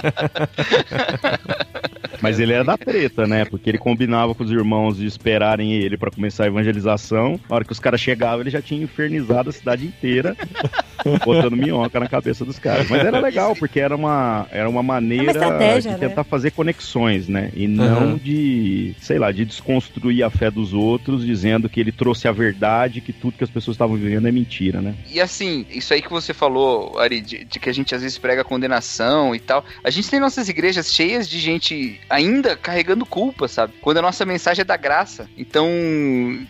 Mas 2.22 2.38
ele 2.38 2.52
era 2.52 2.62
da 2.62 2.76
treta, 2.76 3.26
né? 3.26 3.44
Porque 3.44 3.68
ele 3.68 3.78
combinava 3.78 4.32
com 4.34 4.44
os 4.44 4.50
irmãos 4.50 4.96
de 4.96 5.06
esperarem 5.06 5.72
ele 5.72 5.96
para 5.96 6.10
começar 6.10 6.44
a 6.44 6.46
evangelização. 6.46 7.40
Na 7.48 7.56
hora 7.56 7.64
que 7.64 7.72
os 7.72 7.80
caras 7.80 8.00
chegavam, 8.00 8.40
ele 8.40 8.50
já 8.50 8.62
tinha 8.62 8.82
infernizado 8.82 9.50
a 9.50 9.52
cidade 9.52 9.84
inteira, 9.84 10.36
botando 11.24 11.56
minhoca 11.56 11.98
na 11.98 12.06
cabeça 12.06 12.44
dos 12.44 12.60
caras. 12.60 12.88
Mas 12.88 13.04
era 13.04 13.18
legal, 13.18 13.56
porque 13.56 13.80
era 13.80 13.96
uma, 13.96 14.46
era 14.52 14.68
uma 14.68 14.84
maneira 14.84 15.32
é 15.32 15.46
uma 15.46 15.80
de 15.80 15.98
tentar 15.98 16.22
né? 16.22 16.24
fazer 16.30 16.52
conexões, 16.52 17.26
né? 17.26 17.50
E 17.54 17.66
não 17.66 18.12
uhum. 18.12 18.16
de, 18.16 18.94
sei 19.00 19.18
lá, 19.18 19.32
de 19.32 19.44
desconstruir 19.44 20.22
a 20.22 20.30
fé 20.30 20.48
dos 20.48 20.72
outros, 20.72 21.26
dizendo 21.26 21.68
que 21.68 21.80
ele 21.80 21.90
trouxe 21.90 22.28
a 22.28 22.32
verdade, 22.32 23.00
que 23.00 23.12
tudo 23.12 23.36
que 23.36 23.44
as 23.44 23.50
pessoas 23.50 23.74
estavam 23.74 23.96
vivendo 23.96 24.28
é 24.28 24.32
mentira, 24.32 24.80
né? 24.80 24.94
E 25.10 25.20
assim, 25.20 25.66
isso 25.70 25.92
aí 25.92 26.00
que 26.00 26.10
você 26.10 26.32
falou, 26.32 26.98
Ari, 27.00 27.20
de, 27.20 27.44
de 27.44 27.58
que 27.58 27.68
a 27.68 27.74
gente 27.74 27.94
às 27.94 28.02
vezes 28.02 28.16
prega 28.16 28.44
condenação 28.62 29.34
e 29.34 29.40
tal. 29.40 29.64
A 29.82 29.90
gente 29.90 30.08
tem 30.08 30.20
nossas 30.20 30.48
igrejas 30.48 30.92
cheias 30.92 31.28
de 31.28 31.38
gente 31.38 32.00
ainda 32.08 32.56
carregando 32.56 33.04
culpa, 33.04 33.48
sabe? 33.48 33.74
Quando 33.80 33.98
a 33.98 34.02
nossa 34.02 34.24
mensagem 34.24 34.62
é 34.62 34.64
da 34.64 34.76
graça. 34.76 35.28
Então, 35.36 35.66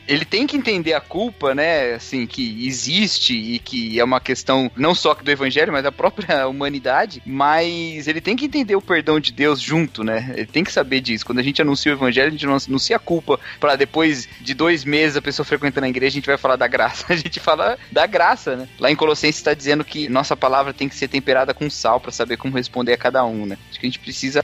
ele 0.06 0.24
tem 0.24 0.46
que 0.46 0.56
entender 0.56 0.92
a 0.92 1.00
culpa, 1.00 1.54
né? 1.54 1.94
Assim, 1.94 2.26
que 2.26 2.66
existe 2.66 3.34
e 3.34 3.58
que 3.58 3.98
é 3.98 4.04
uma 4.04 4.20
questão 4.20 4.70
não 4.76 4.94
só 4.94 5.14
do 5.14 5.30
evangelho, 5.30 5.72
mas 5.72 5.82
da 5.82 5.92
própria 5.92 6.46
humanidade. 6.48 7.22
Mas 7.24 8.06
ele 8.06 8.20
tem 8.20 8.36
que 8.36 8.44
entender 8.44 8.76
o 8.76 8.82
perdão 8.82 9.18
de 9.18 9.32
Deus 9.32 9.60
junto, 9.60 10.04
né? 10.04 10.32
Ele 10.36 10.46
tem 10.46 10.64
que 10.64 10.72
saber 10.72 11.00
disso. 11.00 11.24
Quando 11.24 11.38
a 11.38 11.42
gente 11.42 11.62
anuncia 11.62 11.92
o 11.92 11.96
evangelho, 11.96 12.28
a 12.28 12.30
gente 12.30 12.46
não 12.46 12.56
anuncia 12.56 12.96
a 12.96 12.98
culpa 12.98 13.40
para 13.58 13.76
depois 13.76 14.28
de 14.40 14.54
dois 14.54 14.84
meses 14.84 15.16
a 15.16 15.22
pessoa 15.22 15.46
frequentando 15.46 15.86
a 15.86 15.90
igreja, 15.90 16.14
a 16.14 16.20
gente 16.20 16.26
vai 16.26 16.36
falar 16.36 16.56
da 16.56 16.66
graça. 16.66 17.06
A 17.12 17.16
gente 17.16 17.40
fala 17.40 17.78
da 17.90 18.06
graça, 18.06 18.56
né? 18.56 18.68
Lá 18.78 18.90
em 18.90 18.96
Colossenses 18.96 19.36
está 19.36 19.54
dizendo 19.54 19.84
que 19.84 20.08
nossa 20.08 20.36
palavra 20.36 20.72
tem 20.72 20.88
que 20.88 20.94
ser 20.94 21.08
temperada 21.08 21.52
com 21.52 21.68
sal 21.68 21.91
para 22.00 22.12
saber 22.12 22.36
como 22.36 22.56
responder 22.56 22.92
a 22.92 22.96
cada 22.96 23.24
um, 23.24 23.46
né? 23.46 23.56
Acho 23.70 23.80
que 23.80 23.86
a 23.86 23.88
gente 23.88 23.98
precisa, 23.98 24.40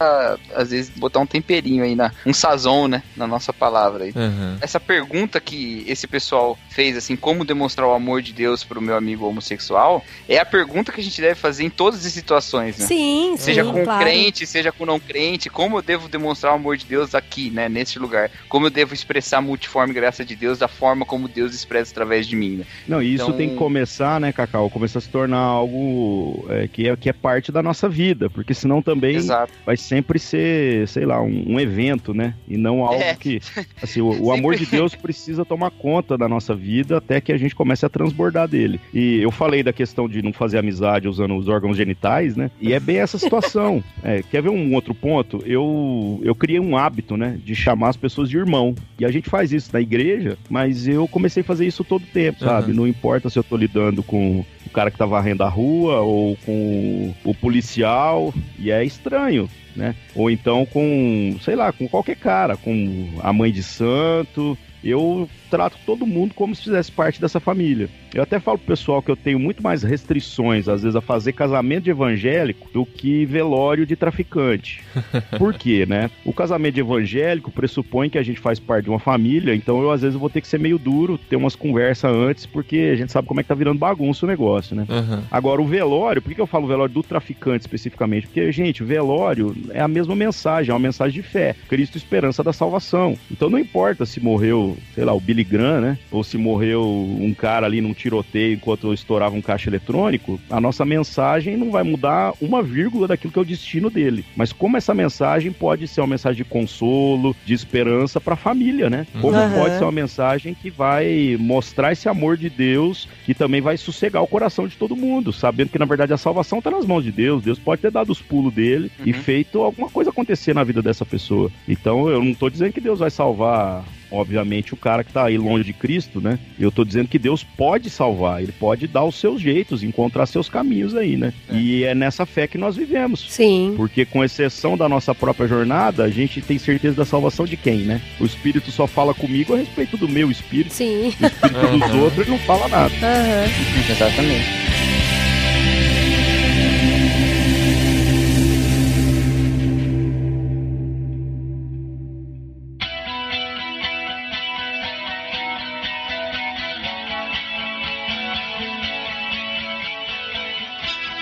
às 0.55 0.71
vezes, 0.71 0.91
botar 0.97 1.21
um 1.21 1.27
temperinho 1.27 1.85
aí, 1.85 1.95
na, 1.95 2.13
um 2.27 2.33
sazon, 2.33 2.89
né? 2.89 3.03
Na 3.17 3.27
nossa 3.27 3.53
palavra 3.53 4.05
aí. 4.05 4.13
Uhum. 4.15 4.57
Essa 4.61 4.79
pergunta 4.81 5.41
que 5.41 5.85
esse 5.87 6.07
pessoal 6.07 6.59
fez, 6.71 6.97
assim, 6.97 7.17
como 7.17 7.45
demonstrar 7.45 7.87
o 7.89 7.93
amor 7.93 8.23
de 8.23 8.33
Deus 8.33 8.65
pro 8.65 8.81
meu 8.81 8.97
amigo 8.97 9.27
homossexual, 9.27 10.05
é 10.29 10.39
a 10.39 10.45
pergunta 10.45 10.93
que 10.93 11.01
a 11.01 11.05
gente 11.05 11.21
deve 11.21 11.35
fazer 11.35 11.65
em 11.65 11.71
todas 11.71 12.05
as 12.05 12.13
situações, 12.13 12.79
né? 12.79 12.87
Sim, 12.87 13.35
Seja 13.39 13.65
sim, 13.65 13.73
com 13.73 13.85
claro. 13.85 14.05
crente, 14.05 14.47
seja 14.47 14.73
com 14.73 14.85
não 14.87 14.99
crente, 15.01 15.49
como 15.51 15.79
eu 15.79 15.83
devo 15.83 16.09
demonstrar 16.09 16.53
o 16.53 16.57
amor 16.57 16.77
de 16.77 16.85
Deus 16.87 17.15
aqui, 17.15 17.51
né? 17.51 17.69
Nesse 17.69 17.99
lugar. 17.99 18.31
Como 18.49 18.67
eu 18.67 18.71
devo 18.71 18.95
expressar 18.95 19.39
a 19.39 19.43
multiforme 19.43 19.93
graça 19.95 20.25
de 20.25 20.35
Deus 20.37 20.59
da 20.59 20.69
forma 20.69 21.05
como 21.05 21.29
Deus 21.29 21.55
expressa 21.55 21.93
através 21.93 22.27
de 22.27 22.37
mim, 22.37 22.57
né? 22.57 22.65
Não, 22.87 23.03
e 23.03 23.15
isso 23.15 23.25
Então- 23.25 23.37
tem 23.37 23.51
que 23.51 23.57
começar, 23.57 24.21
né, 24.21 24.33
Cacau? 24.33 24.69
Começar 24.71 24.99
a 24.99 25.03
se 25.03 25.09
tornar 25.09 25.39
algo 25.39 26.47
é, 26.51 26.69
que, 26.69 26.89
é, 26.89 26.97
que 26.97 27.09
é 27.09 27.13
parte 27.13 27.38
da 27.53 27.63
nossa 27.63 27.89
vida, 27.89 28.29
porque 28.29 28.53
senão 28.53 28.83
também 28.83 29.17
Exato. 29.17 29.53
vai 29.65 29.77
sempre 29.77 30.19
ser, 30.19 30.87
sei 30.89 31.07
lá, 31.07 31.21
um, 31.23 31.55
um 31.55 31.61
evento, 31.61 32.13
né? 32.13 32.35
E 32.49 32.57
não 32.57 32.85
algo 32.85 33.03
É. 33.03 33.15
que. 33.15 33.41
Assim, 33.83 34.01
o, 34.01 34.25
o 34.25 34.33
amor 34.33 34.57
de 34.57 34.67
Deus 34.67 34.95
precisa 34.95 35.45
tomar 35.45 35.71
conta 35.71 36.17
da 36.19 36.29
nossa 36.29 36.55
vida 36.55 36.99
até 36.99 37.21
que 37.21 37.33
a 37.33 37.39
gente 37.39 37.55
comece 37.55 37.87
a 37.87 37.89
transbordar 37.89 38.49
dele. 38.49 38.81
E 38.93 39.21
eu 39.23 39.31
falei 39.31 39.63
da 39.63 39.73
questão 39.73 40.09
de 40.09 40.23
não 40.23 40.33
fazer 40.33 40.59
amizade 40.59 41.09
usando 41.09 41.37
os 41.37 41.49
órgãos 41.49 41.77
genitais, 41.77 42.37
né? 42.37 42.51
E 42.61 42.73
é 42.73 42.81
bem 42.81 42.99
essa 42.99 43.19
situação. 43.19 43.83
É, 44.03 44.23
quer 44.23 44.43
ver 44.43 44.49
um 44.49 44.75
outro 44.75 44.95
ponto? 44.95 45.43
Eu, 45.45 46.21
eu 46.23 46.35
criei 46.35 46.61
um 46.61 46.77
hábito, 46.77 47.17
né? 47.17 47.39
De 47.45 47.55
chamar 47.55 47.89
as 47.91 47.97
pessoas 47.97 48.31
de 48.31 48.37
irmão. 48.39 48.75
E 48.99 49.05
a 49.05 49.11
gente 49.11 49.29
faz 49.29 49.53
isso 49.53 49.71
na 49.73 49.81
igreja, 49.81 50.39
mas 50.49 50.87
eu 50.87 51.07
comecei 51.09 51.43
a 51.43 51.45
fazer 51.45 51.67
isso 51.67 51.83
todo 51.85 52.03
o 52.03 52.07
tempo, 52.07 52.39
sabe? 52.45 52.71
Uhum. 52.71 52.77
Não 52.77 52.87
importa 52.87 53.29
se 53.29 53.39
eu 53.39 53.43
tô 53.43 53.57
lidando 53.57 54.03
com 54.03 54.45
o 54.69 54.73
cara 54.73 54.91
que 54.91 54.99
tá 54.99 55.07
varrendo 55.07 55.43
a 55.43 55.49
rua 55.49 56.01
ou 56.01 56.37
com 56.45 57.15
o 57.25 57.35
policial, 57.35 58.33
e 58.59 58.71
é 58.71 58.85
estranho, 58.85 59.49
né? 59.75 59.95
Ou 60.15 60.31
então 60.31 60.65
com, 60.67 61.37
sei 61.43 61.57
lá, 61.57 61.73
com 61.73 61.89
qualquer 61.89 62.17
cara, 62.17 62.57
com 62.57 63.09
a 63.23 63.33
mãe 63.33 63.51
de 63.51 63.63
santo. 63.63 64.57
Eu 64.83 65.29
trato 65.51 65.77
todo 65.85 66.07
mundo 66.07 66.35
como 66.35 66.55
se 66.55 66.65
fizesse 66.65 66.91
parte 66.91 67.21
dessa 67.21 67.41
família. 67.41 67.89
Eu 68.15 68.23
até 68.23 68.41
falo 68.41 68.59
pro 68.59 68.69
pessoal 68.69 69.03
que 69.03 69.11
eu 69.11 69.17
tenho 69.17 69.39
muito 69.39 69.63
mais 69.63 69.83
restrições, 69.83 70.69
às 70.69 70.83
vezes, 70.83 70.97
a 70.97 71.01
fazer 71.01 71.33
casamento 71.33 71.85
de 71.85 71.91
evangélico 71.91 72.69
do 72.73 72.87
que 72.87 73.25
velório 73.27 73.85
de 73.85 73.97
traficante. 73.97 74.83
Por 75.39 75.55
quê, 75.55 75.85
né? 75.87 76.11
O 76.25 76.33
casamento 76.33 76.75
de 76.75 76.81
evangélico 76.81 77.51
pressupõe 77.51 78.09
que 78.09 78.19
a 78.19 78.23
gente 78.23 78.41
faz 78.41 78.59
parte 78.59 78.85
de 78.85 78.91
uma 78.91 78.99
família, 78.99 79.55
então 79.55 79.83
eu 79.83 79.91
às 79.91 80.03
vezes 80.03 80.19
vou 80.19 80.31
ter 80.31 80.41
que 80.41 80.49
ser 80.49 80.59
meio 80.59 80.79
duro, 80.79 81.19
ter 81.19 81.37
umas 81.37 81.55
conversas 81.55 82.11
antes, 82.11 82.47
porque 82.47 82.91
a 82.93 82.97
gente 82.97 83.13
sabe 83.13 83.29
como 83.29 83.41
é 83.41 83.43
que 83.43 83.49
tá 83.49 83.55
virando 83.55 83.79
bagunça 83.79 84.25
o 84.25 84.29
negócio, 84.29 84.75
né? 84.75 84.87
Uhum. 84.89 85.23
Agora, 85.31 85.61
o 85.61 85.67
velório, 85.67 86.23
por 86.23 86.33
que 86.35 86.41
eu 86.41 86.47
falo 86.47 86.67
velório 86.67 86.95
do 86.95 87.03
traficante 87.03 87.63
especificamente? 87.63 88.27
Porque, 88.27 88.51
gente, 88.53 88.83
velório 88.83 89.55
é 89.71 89.81
a 89.81 89.89
mesma 89.89 90.17
mensagem, 90.17 90.71
é 90.71 90.75
uma 90.75 90.81
mensagem 90.81 91.21
de 91.21 91.27
fé. 91.27 91.55
Cristo, 91.69 91.97
esperança 91.97 92.43
da 92.43 92.53
salvação. 92.53 93.17
Então 93.31 93.51
não 93.51 93.59
importa 93.59 94.07
se 94.07 94.21
morreu, 94.21 94.77
sei 94.95 95.05
lá, 95.05 95.13
o 95.13 95.21
Billy 95.21 95.38
Graham, 95.45 95.81
né? 95.81 95.99
Ou 96.11 96.23
se 96.25 96.37
morreu 96.39 96.83
um 97.21 97.33
cara 97.35 97.67
ali 97.67 97.81
num 97.81 97.93
tiroteio 97.95 98.55
enquanto 98.55 98.93
estourava 98.93 99.35
um 99.37 99.43
caixa 99.43 99.69
eletrônico, 99.71 100.41
a 100.51 100.61
nossa 100.61 100.85
mensagem 100.85 101.57
não 101.57 101.71
vai 101.71 101.83
mudar 101.83 102.33
uma 102.41 102.63
vírgula 102.63 103.07
daquilo 103.09 103.33
que 103.33 103.39
é 103.39 103.43
o 103.43 103.45
destino 103.45 103.91
dele. 103.91 104.25
Mas 104.37 104.53
como 104.53 104.77
essa 104.77 104.95
mensagem 104.95 105.53
pode 105.53 105.87
ser 105.89 106.01
uma 106.01 106.07
mensagem 106.09 106.43
de 106.43 106.49
consolo, 106.49 107.35
de 107.45 107.55
esperança 107.55 108.21
para 108.21 108.35
a 108.35 108.37
família, 108.37 108.89
né? 108.91 109.07
Como 109.21 109.39
Uhum. 109.39 109.53
pode 109.55 109.77
ser 109.77 109.85
uma 109.85 109.93
mensagem 109.93 110.55
que 110.55 110.71
vai 110.71 111.37
mostrar 111.39 111.93
esse 111.93 112.09
amor 112.09 112.37
de 112.37 112.49
Deus, 112.51 113.09
que 113.25 113.35
também 113.35 113.61
vai 113.61 113.77
sossegar 113.77 114.23
o 114.23 114.27
coração 114.27 114.67
de 114.67 114.77
todo 114.77 114.97
mundo, 114.97 115.33
sabendo 115.33 115.71
que 115.71 115.79
na 115.79 115.85
verdade 115.85 116.13
a 116.13 116.17
salvação 116.17 116.59
está 116.59 116.71
nas 116.71 116.87
mãos 116.87 117.05
de 117.05 117.13
Deus. 117.13 117.43
Deus 117.43 117.59
pode 117.59 117.83
ter 117.83 117.91
dado 117.91 118.11
os 118.11 118.21
pulos 118.21 118.53
dele 118.53 118.91
e 119.05 119.09
Uhum. 119.13 119.15
feito 119.15 119.63
alguma 119.63 119.89
coisa 119.89 120.11
acontecer 120.11 120.55
na 120.55 120.65
vida 120.65 120.83
dessa 120.83 121.05
pessoa. 121.07 121.51
Então 121.67 122.09
eu 122.09 122.23
não 122.23 122.35
tô 122.35 122.49
dizendo 122.51 122.73
que 122.73 122.81
Deus 122.81 122.99
vai 123.01 123.11
salvar 123.11 123.85
obviamente, 124.11 124.75
o 124.75 124.77
cara 124.77 125.03
que 125.05 125.13
tá 125.13 125.25
aí 125.25 125.37
longe 125.39 125.65
de 125.65 125.73
Cristo, 125.73 126.21
né? 126.21 126.39
Eu 126.59 126.71
tô 126.71 126.85
dizendo 126.85 127.09
que 127.09 127.19
Deus 127.19 127.43
pode 127.45 127.91
salvar, 127.91 128.43
ele 128.43 128.53
pode 128.53 128.87
dar 128.87 129.05
os 129.05 129.15
seus 129.17 129.41
jeitos, 129.41 129.83
encontrar 129.83 130.27
seus 130.27 130.49
caminhos 130.49 130.95
aí, 130.95 131.17
né? 131.17 131.33
E 131.51 131.85
é 131.85 131.95
nessa 131.95 132.25
fé 132.27 132.47
que 132.47 132.59
nós 132.59 132.77
vivemos. 132.77 133.27
Sim. 133.29 133.75
Porque 133.77 134.05
com 134.05 134.25
exceção 134.25 134.77
da 134.77 134.89
nossa 134.89 135.15
própria 135.15 135.47
jornada, 135.49 136.05
a 136.05 136.11
gente 136.11 136.41
tem 136.41 136.59
certeza 136.59 136.97
da 136.97 137.05
salvação 137.05 137.47
de 137.47 137.57
quem, 137.57 137.79
né? 137.79 138.01
O 138.21 138.25
Espírito 138.25 138.71
só 138.71 138.87
fala 138.87 139.15
comigo 139.15 139.55
a 139.55 139.59
respeito 139.59 139.97
do 139.97 140.09
meu 140.09 140.31
Espírito. 140.31 140.73
Sim. 140.75 141.05
O 141.05 141.09
Espírito 141.09 141.79
dos 141.79 141.91
Uhum. 141.91 142.03
outros 142.03 142.19
ele 142.21 142.31
não 142.31 142.39
fala 142.39 142.69
nada. 142.69 142.95
Aham. 143.03 143.45
Exatamente. 143.91 144.68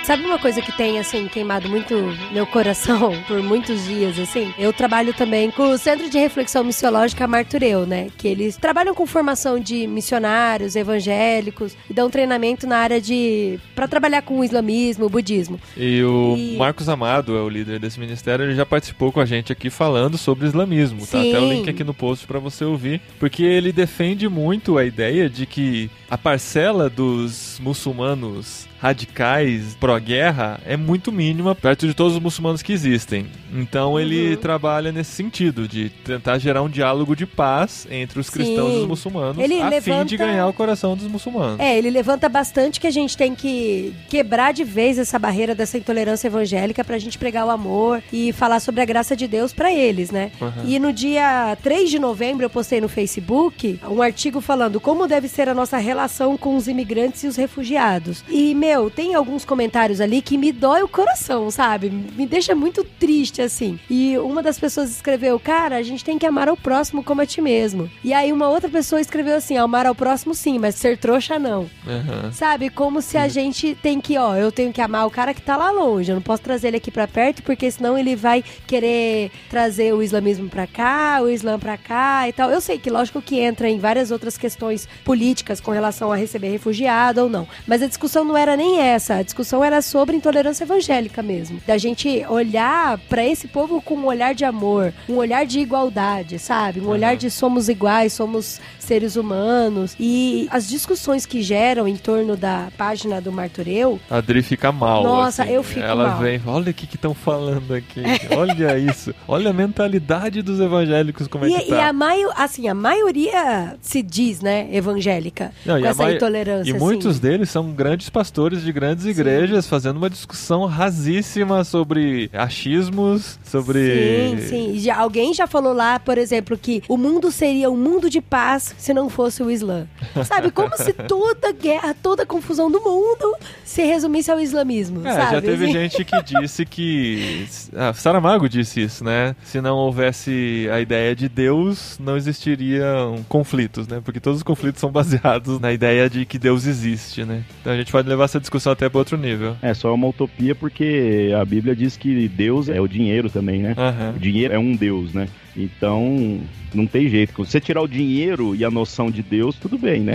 Sabe 0.07 0.25
uma 0.25 0.39
coisa 0.39 0.63
que 0.63 0.71
tem, 0.71 1.01
assim, 1.01 1.27
queimado 1.27 1.69
muito 1.69 1.93
meu 2.33 2.47
coração 2.47 3.13
por 3.27 3.43
muitos 3.43 3.87
dias, 3.87 4.17
assim? 4.21 4.55
Eu 4.57 4.73
trabalho 4.73 5.13
também 5.13 5.51
com 5.51 5.71
o 5.73 5.77
Centro 5.77 6.09
de 6.09 6.17
Reflexão 6.17 6.63
Missiológica 6.63 7.27
Martureu, 7.27 7.85
né? 7.85 8.07
Que 8.17 8.29
eles 8.29 8.57
trabalham 8.57 8.95
com 8.95 9.05
formação 9.05 9.59
de 9.59 9.85
missionários, 9.89 10.77
evangélicos 10.77 11.77
e 11.91 11.93
dão 11.93 12.09
treinamento 12.09 12.69
na 12.69 12.79
área 12.79 13.01
de... 13.01 13.59
pra 13.75 13.89
trabalhar 13.89 14.23
com 14.23 14.39
o 14.39 14.45
islamismo, 14.45 15.07
o 15.07 15.11
budismo. 15.11 15.59
E 15.77 16.01
o 16.05 16.37
E- 16.39 16.57
Marcos 16.57 16.89
Amado 16.89 17.37
é 17.37 17.41
o 17.41 17.49
líder 17.49 17.81
desse 17.81 17.99
ministério, 17.99 18.45
ele 18.45 18.55
já 18.55 18.65
participou 18.65 19.11
com 19.11 19.19
a 19.19 19.25
gente 19.25 19.51
aqui 19.51 19.71
falando 19.71 20.17
sobre 20.17 20.47
islamismo. 20.47 21.01
Tá 21.01 21.21
Sim. 21.21 21.31
até 21.35 21.41
o 21.45 21.49
link 21.53 21.69
aqui 21.69 21.83
no 21.83 21.93
post 21.93 22.29
pra 22.29 22.39
você 22.39 22.65
ouvir, 22.65 23.01
porque 23.19 23.43
ele 23.43 23.73
defende 23.73 24.29
muito 24.29 24.79
a 24.79 24.85
ideia 24.85 25.29
de 25.29 25.47
que 25.47 25.91
a 26.09 26.17
parcela 26.17 26.89
dos 26.89 27.59
muçulmanos 27.61 28.69
radicais 28.79 29.77
pró-guerra 29.79 30.61
é 30.67 30.77
muito 30.77 31.13
mínima 31.13 31.55
perto 31.55 31.87
de 31.87 31.95
todos 31.95 32.15
os 32.15 32.21
muçulmanos 32.23 32.63
que 32.63 32.73
existem. 32.73 33.27
Então 33.53 33.99
ele 33.99 34.31
Uhum. 34.31 34.37
trabalha 34.37 34.91
nesse 34.93 35.13
sentido, 35.13 35.67
de 35.69 35.89
tentar 35.89 36.39
gerar 36.39 36.63
um 36.63 36.69
diálogo 36.69 37.15
de 37.15 37.27
paz 37.27 37.87
entre 37.91 38.19
os 38.21 38.29
cristãos 38.31 38.71
Sim. 38.73 38.79
e 38.79 38.83
os 38.83 38.89
muçulmanos, 38.89 39.39
Ele 39.39 39.61
a 39.61 39.65
fim 39.81 39.91
levanta- 39.91 40.05
de 40.07 40.17
ganhar 40.17 40.47
o 40.47 40.53
coração 40.53 40.97
dos 40.97 41.07
muçulmanos. 41.07 41.61
É, 41.61 41.77
ele 41.77 41.91
levanta 41.91 42.29
bastante 42.29 42.81
que 42.81 42.87
a 42.87 42.91
gente 42.91 43.17
tem 43.17 43.35
que 43.35 43.95
quebrar 44.09 44.53
de 44.53 44.65
vez 44.65 44.99
essa 44.99 45.19
barreira 45.19 45.55
dessa 45.55 45.79
intolerância 45.79 46.27
evangélica 46.29 46.85
pra 46.85 46.99
gente 46.99 47.19
pregar 47.19 47.47
o 47.47 47.51
amor 47.51 48.03
e 48.13 48.33
falar 48.33 48.61
sobre 48.61 48.81
a 48.81 48.85
graça 48.85 49.15
de 49.17 49.27
Deus 49.27 49.53
pra 49.53 49.73
eles, 49.73 50.11
né? 50.11 50.31
Uhum. 50.41 50.53
E 50.67 50.79
no 50.79 50.93
dia 50.93 51.57
3 51.63 51.91
de 51.91 51.99
novembro 51.99 52.45
eu 52.45 52.51
postei 52.51 52.81
no 52.81 52.89
Facebook 52.89 53.79
um 53.89 54.03
artigo 54.03 54.41
falando 54.41 54.81
como 54.81 55.07
deve 55.07 55.29
ser 55.29 55.49
a 55.49 55.55
nossa 55.55 55.77
relação 55.79 56.37
com 56.37 56.57
os 56.57 56.69
imigrantes 56.69 57.23
e 57.25 57.27
os 57.27 57.37
refugiados. 57.37 58.25
E, 58.29 58.55
meu, 58.67 58.91
tem 58.91 59.15
alguns 59.15 59.45
comentários 59.45 60.01
ali 60.01 60.21
que 60.21 60.37
me 60.37 60.51
dói 60.51 60.83
o 60.83 60.89
coração, 60.89 61.49
sabe? 61.53 61.89
Me 61.89 62.27
deixa 62.27 62.53
muito 62.53 62.83
triste, 62.83 63.41
assim. 63.41 63.79
E 63.89 64.19
uma 64.19 64.43
das 64.43 64.59
pessoas 64.59 64.91
escreveu, 64.91 65.39
cara, 65.39 65.77
a 65.77 65.83
gente 65.83 66.05
tem 66.05 66.19
que 66.19 66.27
amar 66.27 66.49
ao 66.49 66.57
próximo 66.57 67.05
como 67.05 67.21
a 67.21 67.27
ti 67.27 67.41
mesmo. 67.41 67.89
E 68.03 68.13
aí 68.13 68.33
uma 68.33 68.49
outra 68.49 68.69
pessoa 68.69 69.01
escreveu 69.01 69.37
assim, 69.37 69.57
amar 69.57 69.87
ao 69.87 69.95
próximo 69.95 70.35
sim, 70.35 70.59
mas 70.59 70.75
ser 70.75 70.99
trouxa 70.99 71.39
não. 71.39 71.61
Uhum. 71.87 72.33
Sabe? 72.33 72.69
Como 72.69 73.01
se 73.01 73.17
a 73.17 73.29
gente 73.29 73.77
tem 73.81 74.01
que, 74.01 74.19
ó, 74.19 74.35
eu 74.35 74.51
tenho 74.51 74.73
que 74.73 74.81
amar 74.81 75.07
o 75.07 75.11
cara 75.11 75.33
que 75.33 75.43
tá 75.43 75.57
lá 75.57 75.71
longe. 75.71 76.11
Eu 76.11 76.17
não 76.17 76.23
posso 76.23 76.43
trazer 76.43 76.69
ele 76.69 76.79
aqui 76.79 76.91
pra 76.91 77.07
perto, 77.07 77.45
porque 77.45 77.71
senão 77.71 77.97
ele 77.97 78.17
vai 78.17 78.43
querer 78.67 79.31
trazer 79.49 79.95
o 79.95 80.03
islamismo 80.03 80.49
pra 80.49 80.67
cá, 80.67 81.21
o 81.23 81.29
islã 81.29 81.57
pra 81.57 81.77
cá 81.77 82.29
e 82.29 82.33
tal. 82.33 82.51
Eu 82.51 82.61
sei 82.61 82.79
que, 82.79 82.91
lógico, 82.91 83.23
que 83.23 83.39
entra 83.39 83.69
em 83.69 83.79
várias 83.79 84.11
outras 84.11 84.37
questões 84.37 84.89
políticas 85.05 85.61
com 85.61 85.71
relação 85.71 86.11
a 86.11 86.17
receber 86.17 86.49
refugiado 86.49 87.23
ou 87.23 87.29
não. 87.29 87.47
Mas 87.65 87.81
a 87.81 87.87
discussão 87.87 88.25
não 88.25 88.37
era 88.37 88.56
nem 88.57 88.81
essa. 88.81 89.17
A 89.17 89.23
discussão 89.23 89.63
era 89.65 89.83
sobre 89.83 90.17
intolerância 90.17 90.65
evangélica 90.65 91.23
mesmo. 91.23 91.61
Da 91.67 91.77
gente 91.79 92.25
olhar 92.29 92.99
pra 93.09 93.25
esse 93.25 93.49
povo 93.49 93.81
com 93.81 93.95
um 93.95 94.07
olhar 94.07 94.35
de 94.35 94.45
amor, 94.45 94.93
um 95.09 95.17
olhar 95.17 95.45
de 95.45 95.61
igualdade, 95.61 96.39
sabe? 96.39 96.81
Um 96.81 96.89
olhar 96.89 97.17
de 97.17 97.31
somos 97.31 97.69
iguais, 97.69 98.13
somos 98.13 98.61
seres 98.79 99.17
humanos. 99.17 99.97
E 99.99 100.49
as 100.51 100.69
discussões 100.69 101.27
que 101.27 101.43
geram 101.43 101.87
em 101.87 101.97
torno 101.97 102.37
da 102.37 102.69
página 102.77 103.21
do 103.21 103.33
Martureu, 103.33 103.99
A 104.11 104.17
Adri 104.19 104.43
fica 104.43 104.71
mal. 104.73 105.03
Nossa, 105.03 105.43
assim. 105.43 105.53
eu 105.53 105.63
fico 105.63 105.81
Ela 105.81 106.09
mal. 106.11 106.19
vem, 106.19 106.41
olha 106.47 106.71
o 106.71 106.75
que 106.75 106.85
estão 106.95 107.15
falando 107.15 107.75
aqui. 107.75 108.03
Olha 108.37 108.79
isso. 108.79 109.15
Olha 109.27 109.51
a 109.51 109.53
mentalidade 109.53 110.43
dos 110.43 110.61
evangélicos, 110.61 111.27
como 111.27 111.45
é 111.45 111.49
e, 111.49 111.55
que 111.61 111.71
tá. 111.71 111.77
e 111.77 111.81
a, 111.81 111.93
maio, 111.93 112.31
assim, 112.37 112.69
a 112.69 112.75
maioria 112.75 113.77
se 113.81 114.03
diz, 114.03 114.41
né, 114.41 114.69
evangélica, 114.73 115.53
Não, 115.65 115.81
com 115.81 115.87
essa 115.87 116.13
intolerância. 116.13 116.71
E 116.71 116.75
assim. 116.75 116.85
muitos 116.85 117.19
deles 117.19 117.51
são 117.51 117.73
grandes 117.73 118.09
pastores 118.09 118.46
de 118.51 118.73
grandes 118.73 119.05
igrejas 119.07 119.67
fazendo 119.67 119.97
uma 119.97 120.11
discussão 120.11 120.65
rasíssima 120.67 121.65
sobre 121.65 122.31
achismos, 122.33 123.39
sobre. 123.45 124.37
Sim, 124.41 124.49
sim. 124.49 124.79
Já- 124.79 124.97
alguém 124.99 125.33
já 125.35 125.47
falou 125.47 125.73
lá, 125.73 125.99
por 125.99 126.19
exemplo, 126.19 126.57
que 126.57 126.83
o 126.89 126.97
mundo 126.97 127.31
seria 127.31 127.71
um 127.71 127.77
mundo 127.77 128.09
de 128.11 128.21
paz 128.21 128.75
se 128.79 128.93
não 128.95 129.09
fosse 129.09 129.43
o 129.43 129.51
Islã. 129.51 129.87
Sabe? 130.27 130.51
Como 130.51 130.77
se 130.77 130.93
toda 130.93 131.53
guerra, 131.53 131.95
toda 132.03 132.25
confusão 132.27 132.71
do 132.71 132.81
mundo 132.81 133.35
se 133.65 133.83
resumisse 133.83 134.31
ao 134.31 134.41
islamismo. 134.41 135.07
É, 135.07 135.13
sabe? 135.13 135.33
já 135.33 135.43
teve 135.43 135.65
Assim. 135.65 135.73
gente 135.73 136.05
que 136.05 136.23
disse 136.23 136.65
que. 136.65 137.47
Ah, 137.77 137.93
Saramago 137.93 138.49
disse 138.49 138.81
isso, 138.83 139.05
né? 139.05 139.35
Se 139.45 139.61
não 139.61 139.77
houvesse 139.77 140.69
a 140.73 140.81
ideia 140.81 141.15
de 141.15 141.29
Deus, 141.29 141.99
não 142.03 142.17
existiriam 142.17 143.25
conflitos, 143.29 143.87
né? 143.87 144.01
Porque 144.05 144.21
todos 144.21 144.39
os 144.39 144.43
conflitos 144.43 144.81
são 144.81 144.91
baseados 144.91 145.61
na 145.61 145.73
ideia 145.73 146.09
de 146.09 146.25
que 146.25 146.39
Deus 146.39 146.67
existe, 146.67 147.25
né? 147.25 147.43
Então 147.61 147.73
a 147.73 147.77
gente 147.77 147.93
pode 147.93 148.09
levar 148.09 148.25
essa 148.25 148.36
discussão 148.41 148.73
até 148.73 148.89
para 148.89 148.99
outro 148.99 149.17
nível. 149.17 149.57
É 149.63 149.75
só 149.75 149.95
uma 149.95 150.07
utopia 150.09 150.55
porque 150.55 151.33
a 151.39 151.45
Bíblia 151.45 151.75
diz 151.75 151.97
que 151.97 152.29
Deus 152.29 152.69
é 152.69 152.81
o 152.81 152.89
dinheiro 152.89 153.31
também, 153.31 153.63
né? 153.63 153.75
Aham. 153.77 154.15
O 154.17 154.19
dinheiro 154.19 154.55
é 154.55 154.59
um 154.59 154.75
Deus, 154.75 155.13
né? 155.13 155.29
Então, 155.57 156.41
não 156.75 156.87
tem 156.87 157.09
jeito. 157.09 157.33
Se 157.45 157.51
você 157.53 157.61
tirar 157.61 157.81
o 157.83 157.89
dinheiro 157.89 158.55
e 158.55 158.65
a 158.65 158.71
noção 158.71 159.11
de 159.11 159.23
Deus, 159.23 159.57
tudo 159.57 159.79
bem, 159.79 160.01
né? 160.01 160.15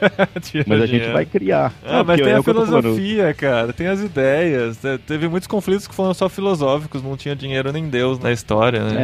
Mas 0.66 0.82
a 0.82 0.86
gente 0.86 1.08
vai 1.10 1.24
criar. 1.24 1.72
Ah, 1.84 2.04
mas 2.04 2.20
tem 2.20 2.30
é 2.30 2.36
a 2.36 2.42
filosofia, 2.42 3.34
cara, 3.34 3.72
tem 3.72 3.86
as 3.86 4.00
ideias. 4.00 4.76
Te- 4.76 4.98
Teve 5.06 5.28
muitos 5.28 5.46
conflitos 5.46 5.86
que 5.86 5.94
foram 5.94 6.12
só 6.14 6.28
filosóficos, 6.28 7.02
não 7.02 7.16
tinha 7.16 7.34
dinheiro 7.34 7.72
nem 7.72 7.88
Deus 7.88 8.18
na 8.18 8.32
história, 8.32 8.82
né? 8.84 8.94
É, 8.96 9.02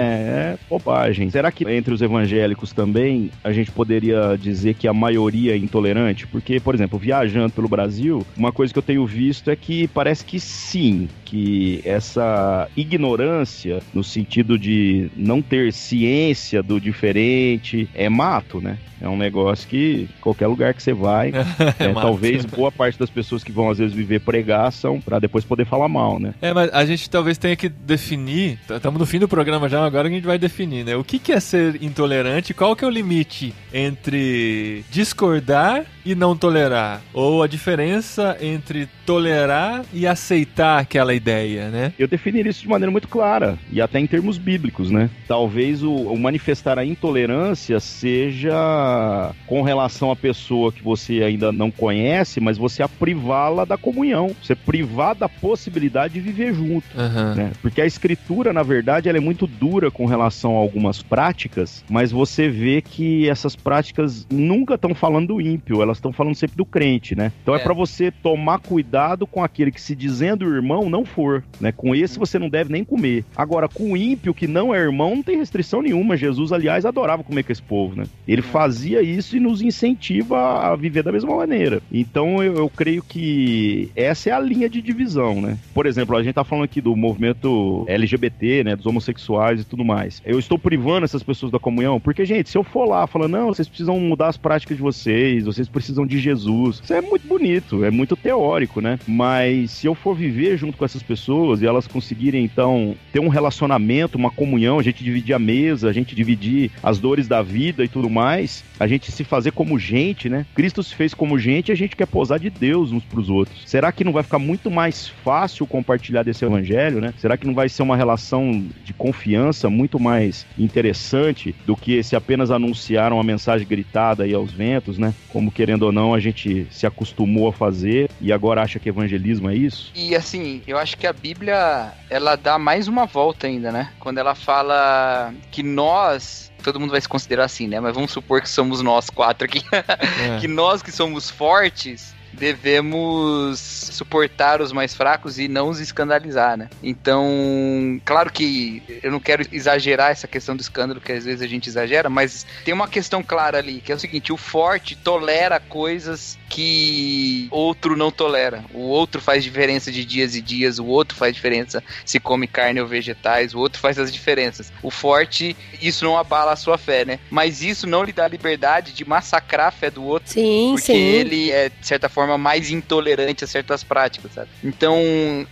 é 0.55 0.59
bobagem. 0.69 1.31
Será 1.31 1.51
que 1.51 1.65
entre 1.71 1.95
os 1.95 2.03
evangélicos 2.03 2.73
também 2.73 3.31
a 3.43 3.53
gente 3.53 3.71
poderia 3.71 4.37
dizer 4.37 4.75
que 4.75 4.87
a 4.87 4.93
maioria 4.93 5.55
é 5.55 5.57
intolerante? 5.57 6.27
Porque, 6.27 6.61
por 6.61 6.75
exemplo, 6.75 6.99
viajando 6.99 7.53
pelo 7.53 7.69
Brasil, 7.69 8.25
uma 8.37 8.53
coisa 8.53 8.73
que 8.73 8.79
eu 8.79 8.83
tenho 8.83 9.07
visto 9.07 9.51
é 9.51 9.57
que 9.57 9.89
parece 9.89 10.25
que 10.25 10.39
sim, 10.39 11.09
que 11.25 11.81
essa 11.85 12.69
ignorância, 12.77 13.81
no 13.95 14.05
sentido 14.05 14.59
de 14.59 15.11
não 15.17 15.41
ter 15.43 15.62
ciência 15.71 16.63
do 16.63 16.81
diferente, 16.81 17.89
é 17.95 18.09
mato, 18.09 18.61
né? 18.61 18.79
É 19.01 19.09
um 19.09 19.17
negócio 19.17 19.69
que 19.69 20.09
qualquer 20.21 20.47
lugar 20.47 20.73
que 20.75 20.83
você 20.83 20.93
vai, 20.93 21.33
É 21.79 21.85
é, 21.87 21.89
mato. 21.93 22.07
talvez 22.07 22.45
boa 22.45 22.71
parte 22.71 22.99
das 22.99 23.11
pessoas 23.11 23.43
que 23.43 23.51
vão 23.51 23.69
às 23.69 23.79
vezes 23.79 23.95
viver 23.95 24.21
pregar 24.21 24.73
são 24.73 25.01
pra 25.01 25.19
depois 25.19 25.45
poder 25.45 25.65
falar 25.67 25.89
mal, 25.89 26.19
né? 26.19 26.35
É, 26.41 26.53
mas 26.55 26.73
a 26.73 26.85
gente 26.85 27.11
talvez 27.11 27.37
tenha 27.37 27.57
que 27.57 27.69
definir, 27.69 28.59
estamos 28.71 28.99
no 28.99 29.07
fim 29.07 29.19
do 29.19 29.29
programa 29.29 29.69
já, 29.69 29.85
agora 29.85 30.09
a 30.09 30.11
gente 30.11 30.25
vai 30.25 30.39
definir, 30.39 30.85
né? 30.85 30.97
O 30.97 31.05
que, 31.05 31.19
que 31.19 31.33
é 31.33 31.41
ser 31.41 31.83
intolerante, 31.83 32.55
qual 32.55 32.75
que 32.77 32.85
é 32.85 32.89
o 32.89 32.91
limite 32.91 33.53
entre 33.73 34.85
discordar 34.91 35.85
e 36.05 36.15
não 36.15 36.37
tolerar? 36.37 37.03
Ou 37.13 37.43
a 37.43 37.47
diferença 37.47 38.37
entre 38.41 38.89
tolerar 39.07 39.85
e 39.93 40.07
aceitar 40.07 40.79
aquela 40.79 41.15
ideia, 41.15 41.69
né? 41.69 41.93
Eu 41.99 42.09
definiria 42.09 42.51
isso 42.51 42.63
de 42.63 42.69
maneira 42.69 42.91
muito 42.91 43.09
clara, 43.09 43.59
e 43.71 43.81
até 43.81 43.99
em 43.99 44.07
termos 44.07 44.39
bíblicos, 44.39 44.91
né? 44.91 45.11
Talvez 45.27 45.83
o, 45.83 45.93
o 45.93 46.19
manifestar 46.19 46.79
a 46.79 46.85
intolerância 46.85 47.81
seja 47.81 49.33
com 49.47 49.63
relação 49.63 50.11
à 50.11 50.17
pessoa 50.17 50.73
que 50.73 50.83
você 50.83 51.23
ainda 51.23 51.53
não 51.53 51.71
conhece, 51.71 52.41
mas 52.41 52.59
você 52.59 52.83
a 52.83 52.89
privá-la 52.89 53.65
da 53.65 53.77
comunhão, 53.77 54.35
você 54.43 54.55
privar 54.55 55.15
da 55.15 55.29
possibilidade 55.29 56.15
de 56.15 56.21
viver 56.21 56.55
junto. 56.55 56.87
Aham. 56.97 57.35
né? 57.35 57.53
Porque 57.61 57.81
a 57.81 57.87
escritura, 57.87 58.53
na 58.53 58.63
verdade, 58.63 59.09
ela 59.09 59.19
é 59.19 59.21
muito 59.21 59.47
dura 59.47 59.91
com 59.91 60.07
relação 60.07 60.57
a 60.57 60.59
algumas 60.59 61.03
práticas, 61.03 61.85
mas 61.91 62.11
você 62.11 62.49
vê 62.49 62.81
que 62.81 63.29
essas 63.29 63.57
práticas 63.57 64.27
nunca 64.31 64.75
estão 64.75 64.95
falando 64.95 65.29
do 65.29 65.41
ímpio, 65.41 65.83
elas 65.83 65.92
estão 65.99 66.13
falando 66.13 66.35
sempre 66.35 66.57
do 66.57 66.65
crente, 66.65 67.15
né? 67.15 67.33
Então 67.43 67.55
é, 67.55 67.59
É. 67.59 67.63
pra 67.63 67.73
você 67.75 68.11
tomar 68.11 68.59
cuidado 68.59 69.27
com 69.27 69.43
aquele 69.43 69.71
que 69.71 69.81
se 69.81 69.95
dizendo 69.95 70.45
irmão 70.53 70.89
não 70.91 71.05
for, 71.05 71.43
né? 71.61 71.73
Com 71.73 71.95
esse 71.95 72.19
você 72.19 72.39
não 72.39 72.49
deve 72.49 72.73
nem 72.73 72.85
comer. 72.85 73.25
Agora, 73.37 73.69
com 73.69 73.93
o 73.93 73.97
ímpio 73.97 74.35
que 74.35 74.47
não 74.47 74.75
é 74.75 74.79
irmão, 74.79 75.17
não 75.17 75.23
tem 75.23 75.37
restrição 75.39 75.83
nenhuma. 75.83 76.17
Jesus, 76.17 76.53
aliás, 76.53 76.85
adorava 76.85 77.23
comer 77.25 77.43
com 77.45 77.53
esse 77.53 77.63
povo, 77.63 77.97
né? 77.97 78.05
Ele 78.27 78.43
fazia 78.43 79.03
isso 79.03 79.37
e 79.37 79.41
nos 79.41 79.63
incentiva 79.63 80.39
a 80.73 80.77
viver 80.77 81.03
da 81.03 81.13
mesma 81.13 81.35
maneira. 81.37 81.81
Então 81.93 82.43
eu, 82.43 82.55
eu 82.57 82.69
creio 82.69 83.03
que 83.03 83.91
essa 83.95 84.31
é 84.31 84.33
a 84.33 84.41
linha 84.41 84.69
de 84.69 84.81
divisão, 84.83 85.41
né? 85.41 85.59
Por 85.75 85.87
exemplo, 85.87 86.17
a 86.17 86.23
gente 86.23 86.35
tá 86.35 86.45
falando 86.45 86.65
aqui 86.65 86.81
do 86.81 86.95
movimento 86.97 87.85
LGBT, 87.89 88.65
né? 88.65 88.77
Dos 88.77 88.87
homossexuais 88.87 89.61
e 89.61 89.65
tudo 89.65 89.85
mais. 89.85 90.21
Eu 90.25 90.39
estou 90.39 90.59
privando 90.59 91.05
essas 91.05 91.23
pessoas 91.23 91.53
da 91.53 91.59
comunhão, 91.59 92.01
porque, 92.01 92.25
gente, 92.25 92.49
se 92.51 92.57
eu 92.59 92.65
for 92.65 92.87
lá 92.89 93.07
falando, 93.07 93.33
não, 93.33 93.47
vocês 93.49 93.69
precisam 93.69 93.99
mudar 94.01 94.29
as 94.29 94.37
práticas 94.37 94.77
de 94.77 94.83
vocês, 94.83 95.45
vocês 95.45 95.69
precisam 95.69 95.82
de 96.07 96.19
Jesus, 96.19 96.81
isso 96.83 96.93
é 96.93 97.01
muito 97.01 97.27
bonito, 97.27 97.85
é 97.85 97.91
muito 97.91 98.17
teórico, 98.17 98.81
né? 98.81 98.99
Mas 99.07 99.71
se 99.73 99.87
eu 99.87 99.95
for 99.95 100.15
viver 100.15 100.57
junto 100.57 100.77
com 100.77 100.85
essas 100.85 101.03
pessoas 101.03 101.63
e 101.63 101.67
elas 101.67 101.87
conseguirem, 101.87 102.45
então, 102.45 102.95
ter 103.13 103.21
um 103.21 103.29
relacionamento, 103.29 104.19
uma 104.19 104.31
comunhão, 104.31 104.79
a 104.79 104.83
gente 104.83 105.03
dividir 105.03 105.35
a 105.35 105.39
mesa, 105.39 105.89
a 105.89 105.93
gente 105.93 106.15
dividir 106.15 106.71
as 106.83 106.99
dores 106.99 107.27
da 107.29 107.43
vida 107.43 107.85
e 107.85 107.89
tudo 107.89 108.09
mais, 108.09 108.65
a 108.79 108.87
gente 108.87 109.11
se 109.11 109.25
fazer 109.25 109.53
como 109.53 109.79
gente, 109.79 110.29
né? 110.29 110.47
Cristo 110.55 110.83
se 110.83 110.95
fez 110.95 111.15
como 111.15 111.39
gente 111.39 111.69
e 111.69 111.73
a 111.73 111.77
gente 111.77 111.97
quer 111.97 112.07
posar 112.07 112.39
de 112.39 112.51
Deus 112.51 112.93
uns 112.93 113.05
pros 113.05 113.29
outros. 113.29 113.63
Será 113.67 113.91
que 113.93 114.05
não 114.05 114.13
vai 114.13 114.23
ficar 114.23 114.39
muito 114.39 114.71
mais 114.71 115.09
fácil 115.09 115.67
compartilhar 115.67 116.23
desse 116.23 116.45
evangelho, 116.45 117.01
né? 117.01 117.15
Será 117.19 117.37
que 117.37 117.47
não 117.47 117.55
vai 117.55 117.69
ser 117.69 117.83
uma 117.83 117.97
relação 117.97 118.65
de 118.85 118.93
confiança 118.93 119.71
muito 119.71 119.99
mais 119.99 120.47
interessante 120.59 121.55
do 121.67 121.77
que 121.77 122.03
se 122.03 122.15
apenas 122.15 122.51
anunciaram 122.51 123.17
uma 123.17 123.25
mensagem 123.25 123.67
gritada 123.67 124.25
aí 124.25 124.35
aos 124.35 124.53
ventos, 124.53 124.99
né? 124.99 125.15
Como 125.29 125.51
querendo 125.51 125.72
ou 125.81 125.93
não 125.93 126.13
a 126.13 126.21
gente 126.21 126.67
se 126.71 126.87
acostumou 126.87 127.49
a 127.49 127.53
fazer 127.53 128.11
e 128.21 128.33
agora 128.33 128.63
acha 128.63 128.79
que 128.79 128.89
evangelismo 128.89 129.49
é 129.49 129.55
isso? 129.55 129.91
E 129.95 130.15
assim, 130.15 130.63
eu 130.67 130.77
acho 130.77 130.97
que 130.99 131.07
a 131.07 131.13
Bíblia, 131.13 131.93
ela 132.11 132.37
dá 132.37 132.59
mais 132.59 132.89
uma 132.89 133.07
volta 133.07 133.47
ainda, 133.47 133.73
né? 133.73 133.91
Quando 133.99 134.19
ela 134.19 134.35
fala 134.35 135.33
que 135.51 135.63
nós, 135.63 136.53
todo 136.63 136.79
mundo 136.79 136.91
vai 136.91 137.01
se 137.01 137.09
considerar 137.09 137.45
assim, 137.45 137.67
né? 137.67 137.81
Mas 137.81 137.95
vamos 137.95 138.11
supor 138.11 138.41
que 138.43 138.51
somos 138.51 138.83
nós 138.83 139.09
quatro 139.09 139.45
aqui, 139.47 139.63
É. 139.73 140.39
que 140.41 140.49
nós 140.49 140.83
que 140.83 140.93
somos 140.93 141.31
fortes, 141.31 142.15
devemos 142.43 143.61
suportar 143.61 144.61
os 144.61 144.73
mais 144.73 144.97
fracos 144.97 145.39
e 145.39 145.47
não 145.47 145.69
os 145.69 145.79
escandalizar, 145.79 146.57
né? 146.57 146.69
Então, 146.83 148.01
claro 148.05 148.33
que 148.33 148.83
eu 149.01 149.13
não 149.13 149.21
quero 149.21 149.47
exagerar 149.53 150.11
essa 150.11 150.27
questão 150.27 150.57
do 150.57 150.61
escândalo, 150.61 151.01
que 151.01 151.13
às 151.13 151.25
vezes 151.25 151.41
a 151.41 151.47
gente 151.47 151.69
exagera, 151.69 152.11
mas 152.11 152.45
tem 152.65 152.75
uma 152.75 152.89
questão 152.89 153.23
clara 153.23 153.59
ali, 153.59 153.81
que 153.81 153.93
é 153.93 153.95
o 153.95 153.99
seguinte: 153.99 154.33
o 154.33 154.37
forte 154.37 154.97
tolera 154.97 155.61
coisas 155.61 156.37
que 156.49 157.47
outro 157.53 157.97
não 157.97 158.11
tolera. 158.11 158.65
O 158.75 158.81
outro 158.81 159.21
faz 159.21 159.45
diferença 159.45 159.93
de 159.93 160.05
dias 160.05 160.35
e 160.35 160.43
dias, 160.43 160.81
o 160.81 160.87
outro 160.87 161.17
faz 161.17 161.33
diferença 161.33 161.81
se 162.05 162.19
come 162.19 162.49
carne 162.49 162.81
ou 162.81 162.89
vegetais, 162.89 163.55
o 163.55 163.61
outro 163.61 163.81
faz 163.81 164.01
as 164.01 164.13
diferenças. 164.13 164.73
O 164.83 164.91
forte, 164.91 165.57
isso 165.81 166.05
não 166.05 166.19
abala 166.19 166.53
a 166.53 166.57
sua 166.57 166.77
fé, 166.77 167.05
né? 167.05 167.21
Mas 167.31 167.63
isso 167.63 167.87
não 167.87 168.03
lhe 168.03 168.13
dá 168.13 168.27
liberdade 168.27 168.93
de 168.93 169.05
massacrar 169.05 169.69
a 169.69 169.71
fé 169.71 169.91
do 169.91 170.05
outro. 170.05 170.33
Sim, 170.33 170.73
porque 170.75 170.93
sim. 170.93 170.97
ele 170.97 171.53
é, 171.53 171.69
de 171.69 171.87
certa 171.87 172.09
forma, 172.09 172.32
mais 172.39 172.71
intolerante 172.71 173.45
a 173.45 173.47
certas 173.47 173.83
práticas, 173.85 174.33
sabe? 174.33 174.49
Então, 174.63 174.97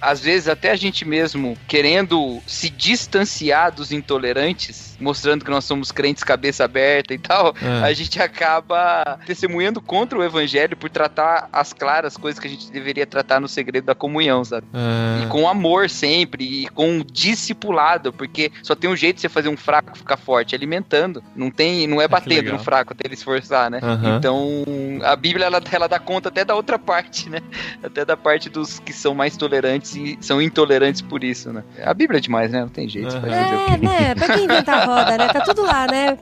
às 0.01 0.20
vezes, 0.20 0.49
até 0.49 0.70
a 0.70 0.76
gente 0.76 1.05
mesmo 1.05 1.57
querendo 1.66 2.41
se 2.47 2.68
distanciar 2.70 3.72
dos 3.72 3.93
intolerantes, 3.93 4.97
mostrando 5.01 5.45
que 5.45 5.51
nós 5.51 5.64
somos 5.64 5.91
crentes 5.91 6.22
cabeça 6.22 6.64
aberta 6.64 7.14
e 7.14 7.18
tal, 7.18 7.55
É. 7.62 7.85
a 7.85 7.93
gente 7.93 8.20
acaba 8.20 9.18
testemunhando 9.26 9.81
contra 9.81 10.18
o 10.18 10.22
evangelho 10.24 10.76
por 10.76 10.91
tratar 10.91 11.49
as 11.53 11.72
claras 11.72 12.16
coisas 12.16 12.39
que 12.39 12.47
a 12.47 12.51
gente 12.51 12.70
deveria 12.70 13.07
tratar 13.07 13.41
no 13.41 13.49
segredo 13.49 13.85
da 13.87 13.95
comunhão, 13.95 14.45
sabe? 14.45 14.66
É, 14.74 15.24
E 15.24 15.26
com 15.26 15.49
amor 15.49 15.89
sempre, 15.91 16.45
e 16.64 16.68
com 16.68 16.89
um 16.91 17.05
discipulado, 17.05 18.12
porque 18.12 18.53
só 18.62 18.74
tem 18.74 18.89
um 18.91 18.97
jeito 18.97 19.16
de 19.16 19.22
você 19.22 19.28
fazer 19.28 19.49
um 19.49 19.57
fraco 19.57 19.97
ficar 19.97 20.16
forte, 20.16 20.55
alimentando. 20.55 21.22
Não 21.35 21.51
tem, 21.51 21.87
não 21.87 22.01
é 22.01 22.07
batendo 22.09 22.35
legal. 22.37 22.55
no 22.59 22.62
fraco 22.62 22.93
até 22.93 23.07
ele 23.07 23.14
esforçar, 23.14 23.70
né? 23.70 23.81
Aham. 23.83 24.16
Então, 24.18 24.64
a 25.03 25.16
Bíblia 25.16 25.47
ela, 25.47 25.61
ela 25.72 25.89
dá 25.89 25.99
conta 25.99 26.28
até 26.28 26.45
da 26.45 26.55
outra 26.55 26.69
parte, 26.78 27.28
né? 27.28 27.40
Até 27.82 28.04
da 28.04 28.16
parte 28.16 28.48
dos 28.48 28.78
que 28.78 28.92
são 28.92 29.14
mais 29.14 29.36
tolerantes 29.36 29.94
e 29.96 30.18
são 30.20 30.40
intolerantes 30.40 31.02
por 31.02 31.24
isso, 31.24 31.52
né? 31.52 31.62
A 31.82 31.94
Bíblia 31.94 32.18
é 32.18 32.20
demais, 32.20 32.50
né? 32.50 32.60
Não 32.60 32.68
tem 32.68 32.88
jeito. 32.88 33.08
Quê? 33.20 33.26
É, 33.26 33.76
né? 33.76 34.14
Pra 34.14 34.28
quem 34.34 34.44
inventar 34.44 34.80
a 34.80 34.84
roda, 34.84 35.18
né? 35.18 35.28
Tá 35.28 35.40
tudo 35.40 35.62
lá, 35.62 35.86
né? 35.86 36.18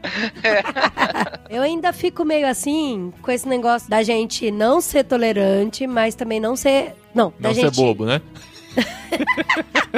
Eu 1.50 1.62
ainda 1.62 1.92
fico 1.92 2.24
meio 2.24 2.46
assim 2.46 3.12
com 3.22 3.30
esse 3.30 3.48
negócio 3.48 3.88
da 3.88 4.02
gente 4.02 4.50
não 4.50 4.80
ser 4.80 5.04
tolerante, 5.04 5.86
mas 5.86 6.14
também 6.14 6.40
não 6.40 6.54
ser. 6.54 6.94
Não, 7.14 7.32
da 7.38 7.48
não 7.48 7.54
gente. 7.54 7.74
ser 7.74 7.82
bobo, 7.82 8.04
né? 8.04 8.20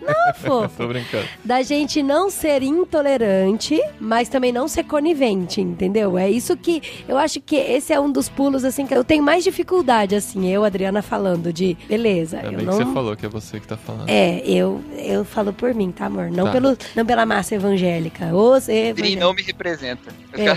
Não, 0.00 0.34
fofo. 0.34 0.76
Tô 0.76 0.88
brincando. 0.88 1.26
Da 1.44 1.62
gente 1.62 2.02
não 2.02 2.30
ser 2.30 2.62
intolerante, 2.62 3.80
mas 4.00 4.28
também 4.28 4.52
não 4.52 4.68
ser 4.68 4.84
conivente, 4.84 5.60
entendeu? 5.60 6.18
É 6.18 6.30
isso 6.30 6.56
que 6.56 6.82
eu 7.08 7.16
acho 7.18 7.40
que 7.40 7.56
esse 7.56 7.92
é 7.92 8.00
um 8.00 8.10
dos 8.10 8.28
pulos, 8.28 8.64
assim, 8.64 8.86
que 8.86 8.94
eu 8.94 9.04
tenho 9.04 9.22
mais 9.22 9.44
dificuldade, 9.44 10.14
assim, 10.14 10.48
eu, 10.48 10.64
Adriana, 10.64 11.02
falando 11.02 11.52
de 11.52 11.76
beleza. 11.88 12.40
Eu 12.42 12.52
bem 12.52 12.66
não... 12.66 12.78
que 12.78 12.84
você 12.84 12.92
falou 12.92 13.16
que 13.16 13.26
é 13.26 13.28
você 13.28 13.60
que 13.60 13.66
tá 13.66 13.76
falando. 13.76 14.08
É, 14.08 14.42
eu, 14.46 14.82
eu 14.96 15.24
falo 15.24 15.52
por 15.52 15.74
mim, 15.74 15.90
tá, 15.90 16.06
amor? 16.06 16.30
Não, 16.30 16.42
Tá. 16.44 16.50
pelo, 16.52 16.76
não 16.96 17.06
pela 17.06 17.24
massa 17.24 17.54
evangélica. 17.54 18.34
Os 18.34 18.68
Ele 18.68 18.88
evangélicos. 18.88 19.20
não 19.20 19.32
me 19.32 19.42
representa. 19.42 20.12
É. 20.34 20.52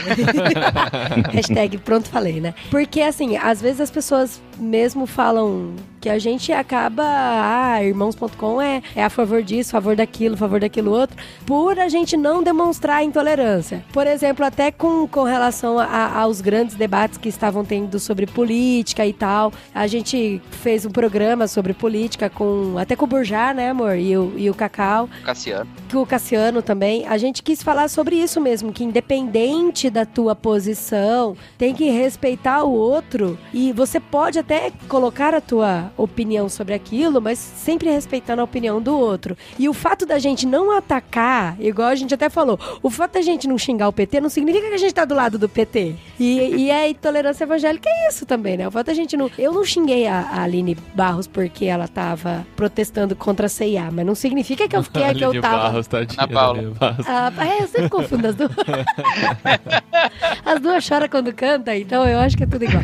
Hashtag 1.32 1.78
pronto 1.78 2.10
falei, 2.10 2.39
né? 2.41 2.54
Porque 2.70 3.02
assim, 3.02 3.38
às 3.38 3.62
vezes 3.62 3.82
as 3.82 3.91
pessoas 3.91 4.41
mesmo 4.58 5.06
falam 5.06 5.74
que 6.02 6.10
a 6.10 6.18
gente 6.18 6.52
acaba, 6.52 7.04
ah, 7.04 7.84
irmãos.com 7.88 8.61
é, 8.61 8.81
é 8.95 9.03
a 9.03 9.09
favor 9.09 9.41
disso, 9.43 9.71
a 9.75 9.81
favor 9.81 9.95
daquilo, 9.95 10.36
a 10.36 10.38
favor 10.38 10.59
daquilo 10.59 10.91
outro, 10.91 11.15
por 11.45 11.77
a 11.79 11.88
gente 11.89 12.15
não 12.17 12.41
demonstrar 12.43 13.03
intolerância. 13.03 13.83
Por 13.93 14.07
exemplo, 14.07 14.45
até 14.45 14.71
com, 14.71 15.07
com 15.07 15.23
relação 15.23 15.79
a- 15.79 16.19
aos 16.19 16.41
grandes 16.41 16.75
debates 16.75 17.17
que 17.17 17.29
estavam 17.29 17.63
tendo 17.65 17.99
sobre 17.99 18.25
política 18.25 19.05
e 19.05 19.13
tal, 19.13 19.51
a 19.73 19.88
gente 19.88 20.41
fez 20.51 20.86
um 20.86 20.89
programa 20.91 21.47
sobre 21.47 21.73
política 21.73 22.29
com 22.29 22.77
até 22.77 22.95
com 22.95 23.05
o 23.05 23.07
Burjá, 23.07 23.53
né, 23.53 23.69
amor? 23.69 23.95
E 23.97 24.15
o, 24.17 24.33
e 24.36 24.49
o 24.49 24.53
Cacau 24.53 25.09
Cassiano. 25.23 25.69
que 25.88 25.97
o 25.97 26.05
Cassiano 26.05 26.61
também, 26.61 27.05
a 27.07 27.17
gente 27.17 27.41
quis 27.43 27.61
falar 27.63 27.89
sobre 27.89 28.15
isso 28.15 28.39
mesmo, 28.41 28.71
que 28.71 28.83
independente 28.83 29.89
da 29.89 30.05
tua 30.05 30.36
posição, 30.36 31.36
tem 31.57 31.73
que 31.73 31.89
respeitar 31.89 32.63
o 32.63 32.71
outro 32.71 33.38
e 33.53 33.71
você 33.71 33.99
pode 33.99 34.39
até 34.39 34.71
colocar 34.88 35.33
a 35.33 35.41
tua 35.41 35.91
opinião 35.97 36.49
sobre 36.49 36.73
aquilo, 36.73 37.21
mas 37.21 37.38
sempre 37.76 37.89
respeitando 37.89 38.41
a 38.41 38.45
opinião 38.45 38.82
do 38.82 38.97
outro. 38.97 39.38
E 39.59 39.67
o 39.67 39.73
fato 39.73 40.05
da 40.05 40.17
gente 40.17 40.45
não 40.45 40.71
atacar, 40.71 41.59
igual 41.59 41.89
a 41.89 41.95
gente 41.95 42.13
até 42.13 42.30
falou, 42.30 42.57
o 42.82 42.89
fato 42.89 43.13
da 43.13 43.21
gente 43.21 43.47
não 43.47 43.57
xingar 43.57 43.89
o 43.89 43.93
PT 43.93 44.21
não 44.21 44.30
significa 44.30 44.69
que 44.69 44.73
a 44.73 44.78
gente 44.78 44.93
tá 44.93 45.03
do 45.03 45.13
lado 45.13 45.38
do 45.38 45.49
PT. 45.49 45.95
E, 46.17 46.55
e 46.55 46.71
a 46.71 46.89
intolerância 46.89 47.43
evangélica 47.43 47.89
é 47.89 48.09
isso 48.09 48.26
também, 48.26 48.55
né? 48.55 48.67
O 48.67 48.71
fato 48.71 48.88
da 48.88 48.93
gente 48.93 49.17
não. 49.17 49.30
Eu 49.38 49.51
não 49.51 49.65
xinguei 49.65 50.07
a, 50.07 50.21
a 50.21 50.43
Aline 50.43 50.76
Barros 50.93 51.28
porque 51.28 51.65
ela 51.65 51.88
tava 51.88 52.47
protestando 52.55 53.15
contra 53.15 53.47
a 53.47 53.49
CIA, 53.49 53.89
mas 53.91 54.05
não 54.05 54.15
significa 54.15 54.67
que 54.67 54.76
eu 54.76 54.84
fiquei 54.84 55.13
que 55.13 55.26
eu 55.26 55.41
tava. 55.41 55.63
Barros, 55.63 55.88
tadinha 55.88 56.23
Ana 56.23 56.34
Paula. 56.34 56.71
Barros. 56.80 57.05
Ah, 57.07 57.32
é, 57.45 57.63
eu 57.63 57.67
sempre 57.67 57.89
confundo 57.89 58.28
as 58.28 58.36
duas. 58.36 58.51
as 60.45 60.59
duas 60.61 60.84
choram 60.84 61.09
quando 61.09 61.34
canta, 61.34 61.76
então 61.76 62.07
eu 62.07 62.19
acho 62.19 62.38
que 62.38 62.43
é 62.43 62.47
tudo 62.47 62.63
igual. 62.63 62.84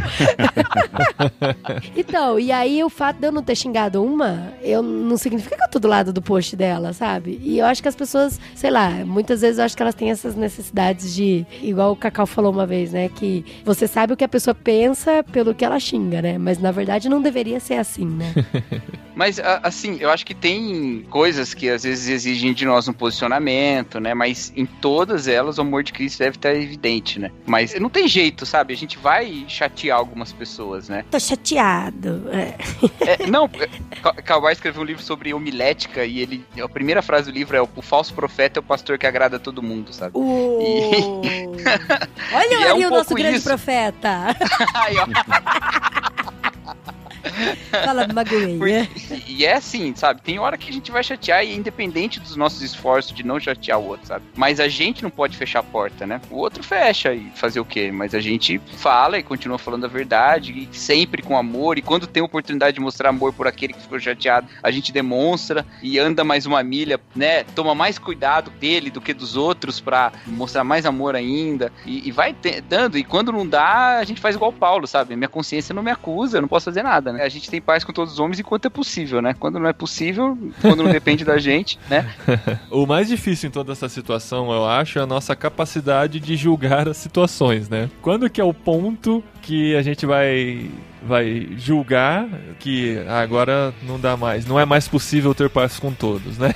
então, 1.96 2.40
e 2.40 2.52
aí 2.52 2.84
o 2.84 2.90
fato 2.90 3.20
de 3.20 3.28
eu 3.28 3.32
não 3.32 3.44
ter 3.44 3.56
xingado 3.56 4.04
uma, 4.04 4.52
eu 4.62 4.81
não 4.82 5.18
significa 5.18 5.56
que 5.56 5.64
eu 5.64 5.70
tô 5.70 5.80
do 5.80 5.88
lado 5.88 6.14
do 6.14 6.22
post 6.22 6.56
dela, 6.56 6.94
sabe? 6.94 7.40
E 7.44 7.60
eu 7.60 7.66
acho 7.66 7.82
que 7.82 7.88
as 7.88 7.96
pessoas, 7.96 8.40
sei 8.56 8.72
lá, 8.72 8.90
muitas 9.06 9.42
vezes 9.42 9.58
eu 9.58 9.66
acho 9.66 9.76
que 9.76 9.82
elas 9.82 9.96
têm 9.96 10.12
essas 10.12 10.36
necessidades 10.36 11.14
de, 11.14 11.46
igual 11.62 11.92
o 11.92 11.96
Cacau 11.96 12.26
falou 12.26 12.52
uma 12.52 12.66
vez, 12.66 12.92
né? 12.92 13.10
Que 13.10 13.46
você 13.64 13.88
sabe 13.88 14.14
o 14.14 14.18
que 14.18 14.24
a 14.24 14.30
pessoa 14.30 14.56
pensa 14.56 15.24
pelo 15.32 15.54
que 15.54 15.66
ela 15.66 15.80
xinga, 15.80 16.22
né? 16.22 16.38
Mas 16.38 16.60
na 16.60 16.72
verdade 16.72 17.10
não 17.10 17.22
deveria 17.22 17.60
ser 17.60 17.76
assim, 17.76 18.06
né? 18.06 18.34
Mas, 19.16 19.40
assim, 19.40 19.98
eu 20.00 20.10
acho 20.10 20.26
que 20.26 20.34
tem 20.34 21.06
coisas 21.10 21.54
que 21.54 21.70
às 21.70 21.84
vezes 21.84 22.08
exigem 22.08 22.54
de 22.54 22.66
nós 22.66 22.88
um 22.88 22.94
posicionamento, 22.94 24.00
né? 24.00 24.14
Mas 24.14 24.52
em 24.56 24.66
todas 24.66 25.28
elas 25.28 25.58
o 25.58 25.62
amor 25.62 25.84
de 25.84 25.94
Cristo 25.94 26.20
deve 26.20 26.38
estar 26.38 26.56
evidente, 26.56 27.20
né? 27.20 27.30
Mas 27.46 27.78
não 27.80 27.90
tem 27.90 28.08
jeito, 28.08 28.46
sabe? 28.46 28.74
A 28.74 28.78
gente 28.78 28.98
vai 28.98 29.46
chatear 29.48 29.98
algumas 29.98 30.32
pessoas, 30.32 30.90
né? 30.90 31.06
Tô 31.12 31.20
chateado. 31.20 32.24
É. 32.32 32.56
É, 33.06 33.28
não, 33.28 33.50
Kawai 34.24 34.54
escreveu 34.72 34.82
um 34.82 34.86
livro 34.86 35.04
sobre 35.04 35.34
homilética 35.34 36.06
e 36.06 36.20
ele. 36.20 36.46
A 36.62 36.70
primeira 36.70 37.02
frase 37.02 37.32
do 37.32 37.36
livro 37.36 37.56
é: 37.56 37.62
O 37.62 37.82
falso 37.82 38.14
profeta 38.14 38.60
é 38.60 38.62
o 38.62 38.64
pastor 38.64 38.98
que 38.98 39.06
agrada 39.06 39.38
a 39.38 39.40
todo 39.40 39.62
mundo, 39.62 39.94
sabe? 39.94 40.18
O... 40.18 41.22
Olha 42.34 42.52
E 42.60 42.64
é 42.64 42.72
ali 42.72 42.86
um 42.86 42.88
o 42.88 42.90
nosso 42.90 43.14
grande 43.14 43.38
isso. 43.38 43.48
profeta. 43.48 44.36
Ó. 44.76 46.11
Fala, 47.86 48.08
magoei, 48.14 48.58
né? 48.58 48.88
E, 49.28 49.46
é 49.46 49.54
assim, 49.56 49.94
sabe? 49.96 50.22
Tem 50.22 50.40
hora 50.40 50.58
que 50.58 50.70
a 50.70 50.74
gente 50.74 50.92
vai 50.92 51.04
chatear 51.04 51.44
e 51.44 51.52
é 51.52 51.56
independente 51.56 52.20
dos 52.20 52.36
nossos 52.36 52.62
esforços 52.62 53.14
de 53.14 53.24
não 53.26 53.40
chatear 53.40 53.80
o 53.80 53.88
outro, 53.88 54.08
sabe? 54.08 54.26
Mas 54.36 54.60
a 54.60 54.68
gente 54.68 55.04
não 55.04 55.10
pode 55.10 55.38
fechar 55.38 55.60
a 55.60 55.64
porta, 55.64 56.06
né? 56.06 56.22
O 56.30 56.38
outro 56.38 56.64
fecha 56.64 57.14
e 57.14 57.32
fazer 57.36 57.60
o 57.60 57.66
quê? 57.66 57.92
Mas 57.92 58.14
a 58.14 58.20
gente 58.20 58.60
fala 58.78 59.18
e 59.18 59.24
continua 59.24 59.58
falando 59.58 59.86
a 59.86 59.90
verdade, 59.90 60.52
e 60.72 60.78
sempre 60.78 61.22
com 61.22 61.38
amor. 61.38 61.78
E 61.78 61.82
quando 61.82 62.08
tem 62.08 62.22
oportunidade 62.24 62.76
de 62.76 62.82
mostrar 62.82 63.10
amor 63.10 63.34
por 63.34 63.48
aquele 63.48 63.74
que 63.74 63.82
ficou 63.82 64.00
chateado, 64.00 64.48
a 64.62 64.72
gente 64.72 64.92
demonstra 64.92 65.66
e 65.82 65.98
anda 66.00 66.24
mais 66.24 66.46
uma 66.46 66.64
milha, 66.64 67.00
né? 67.16 67.44
Toma 67.44 67.74
mais 67.76 67.98
cuidado 67.98 68.52
dele 68.52 68.90
do 68.90 69.02
que 69.02 69.14
dos 69.14 69.36
outros 69.36 69.80
pra 69.80 70.12
mostrar 70.28 70.64
mais 70.64 70.86
amor 70.86 71.16
ainda. 71.16 71.72
E, 71.86 72.08
e 72.08 72.12
vai 72.12 72.34
te- 72.34 72.62
dando. 72.62 72.98
E 72.98 73.04
quando 73.04 73.32
não 73.32 73.48
dá, 73.48 73.98
a 74.00 74.04
gente 74.04 74.20
faz 74.22 74.36
igual 74.36 74.52
o 74.52 74.54
Paulo, 74.54 74.88
sabe? 74.88 75.16
Minha 75.16 75.30
consciência 75.30 75.74
não 75.74 75.84
me 75.84 75.92
acusa, 75.92 76.38
eu 76.38 76.42
não 76.42 76.48
posso 76.48 76.66
fazer 76.66 76.84
nada, 76.84 77.11
né? 77.12 77.24
A 77.24 77.30
gente 77.30 77.50
tem 77.50 77.62
paz 77.62 77.84
com 77.84 77.94
todos 77.94 78.14
os 78.14 78.20
homens 78.20 78.40
enquanto 78.40 78.66
é 78.66 78.70
possível, 78.70 79.22
né? 79.22 79.34
Quando 79.38 79.60
não 79.60 79.68
é 79.68 79.74
possível, 79.74 80.38
quando 80.62 80.84
não 80.84 80.92
depende 80.92 81.24
da 81.24 81.38
gente, 81.38 81.80
né? 81.90 82.14
O 82.70 82.86
mais 82.86 83.08
difícil 83.08 83.50
em 83.50 83.52
toda 83.52 83.72
essa 83.72 83.90
situação, 83.90 84.52
eu 84.52 84.66
acho, 84.66 85.00
é 85.00 85.02
a 85.02 85.06
nossa 85.06 85.36
capacidade 85.36 86.20
de 86.20 86.36
julgar 86.36 86.88
as 86.88 86.98
situações, 86.98 87.70
né? 87.70 87.90
Quando 88.02 88.30
que 88.30 88.40
é 88.40 88.44
o 88.44 88.54
ponto 88.54 89.24
que 89.42 89.76
a 89.76 89.82
gente 89.82 90.06
vai 90.06 90.70
vai 91.04 91.50
julgar 91.58 92.28
que 92.60 93.00
agora 93.08 93.74
não 93.82 94.00
dá 94.00 94.16
mais, 94.16 94.46
não 94.46 94.60
é 94.60 94.66
mais 94.66 94.88
possível 94.88 95.34
ter 95.34 95.50
paz 95.50 95.80
com 95.80 95.92
todos, 95.92 96.38
né? 96.38 96.54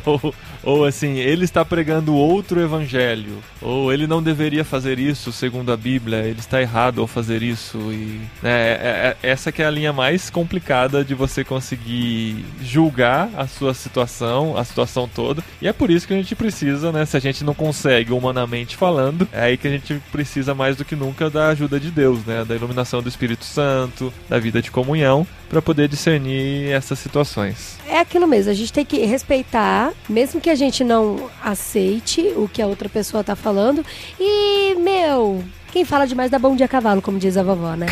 ou, 0.06 0.34
ou 0.62 0.84
assim, 0.84 1.18
ele 1.18 1.44
está 1.44 1.64
pregando 1.64 2.14
outro 2.14 2.60
evangelho, 2.60 3.38
ou 3.60 3.92
ele 3.92 4.06
não 4.06 4.22
deveria 4.22 4.64
fazer 4.64 4.98
isso 4.98 5.32
segundo 5.32 5.72
a 5.72 5.76
Bíblia, 5.76 6.18
ele 6.18 6.40
está 6.40 6.60
errado 6.60 7.00
ao 7.00 7.06
fazer 7.06 7.42
isso. 7.42 7.78
E 7.92 8.20
né, 8.42 8.50
é- 8.50 9.16
é- 9.22 9.28
essa 9.30 9.50
que 9.52 9.62
é 9.62 9.66
a 9.66 9.70
linha 9.70 9.92
mais 9.92 10.30
complicada 10.30 11.04
de 11.04 11.14
você 11.14 11.44
conseguir 11.44 12.44
julgar 12.62 13.30
a 13.36 13.46
sua 13.46 13.74
situação, 13.74 14.56
a 14.56 14.64
situação 14.64 15.08
toda. 15.08 15.42
E 15.60 15.68
é 15.68 15.72
por 15.72 15.90
isso 15.90 16.06
que 16.06 16.14
a 16.14 16.16
gente 16.16 16.34
precisa, 16.34 16.92
né, 16.92 17.04
se 17.04 17.16
a 17.16 17.20
gente 17.20 17.44
não 17.44 17.54
consegue 17.54 18.12
humanamente 18.12 18.76
falando, 18.76 19.28
é 19.32 19.42
aí 19.44 19.56
que 19.56 19.66
a 19.68 19.70
gente 19.70 20.00
precisa 20.10 20.54
mais 20.54 20.76
do 20.76 20.84
que 20.84 20.96
nunca 20.96 21.28
da 21.30 21.48
ajuda 21.48 21.78
de 21.80 21.90
Deus, 21.90 22.24
né, 22.24 22.44
da 22.44 22.54
iluminação 22.54 23.02
do 23.02 23.08
Espírito 23.08 23.44
Santo, 23.44 24.12
da 24.28 24.38
vida 24.38 24.60
de 24.62 24.70
comunhão, 24.70 25.26
para 25.52 25.60
poder 25.60 25.86
discernir 25.86 26.70
essas 26.72 26.98
situações. 26.98 27.76
É 27.86 27.98
aquilo 27.98 28.26
mesmo, 28.26 28.50
a 28.50 28.54
gente 28.54 28.72
tem 28.72 28.86
que 28.86 29.04
respeitar, 29.04 29.92
mesmo 30.08 30.40
que 30.40 30.48
a 30.48 30.54
gente 30.54 30.82
não 30.82 31.28
aceite 31.44 32.32
o 32.36 32.48
que 32.48 32.62
a 32.62 32.66
outra 32.66 32.88
pessoa 32.88 33.22
tá 33.22 33.36
falando. 33.36 33.84
E, 34.18 34.74
meu, 34.76 35.44
Quem 35.72 35.86
fala 35.86 36.06
demais 36.06 36.30
dá 36.30 36.38
bom 36.38 36.54
dia 36.54 36.66
a 36.66 36.68
cavalo, 36.68 37.00
como 37.00 37.18
diz 37.18 37.34
a 37.38 37.42
vovó, 37.42 37.74
né? 37.74 37.86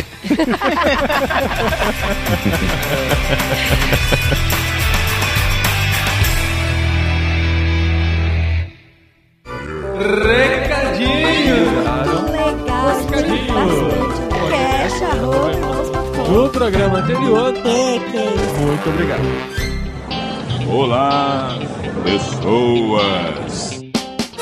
Recadinho! 10.30 11.60
Legal, 12.30 13.00
gostei 13.08 13.46
bastante. 13.48 14.20
Fecha, 14.50 15.10
fora. 15.16 15.89
No 16.30 16.48
programa 16.48 16.98
anterior. 17.00 17.52
Muito 17.52 18.88
obrigado. 18.88 19.22
Olá, 20.70 21.58
pessoas. 22.04 23.82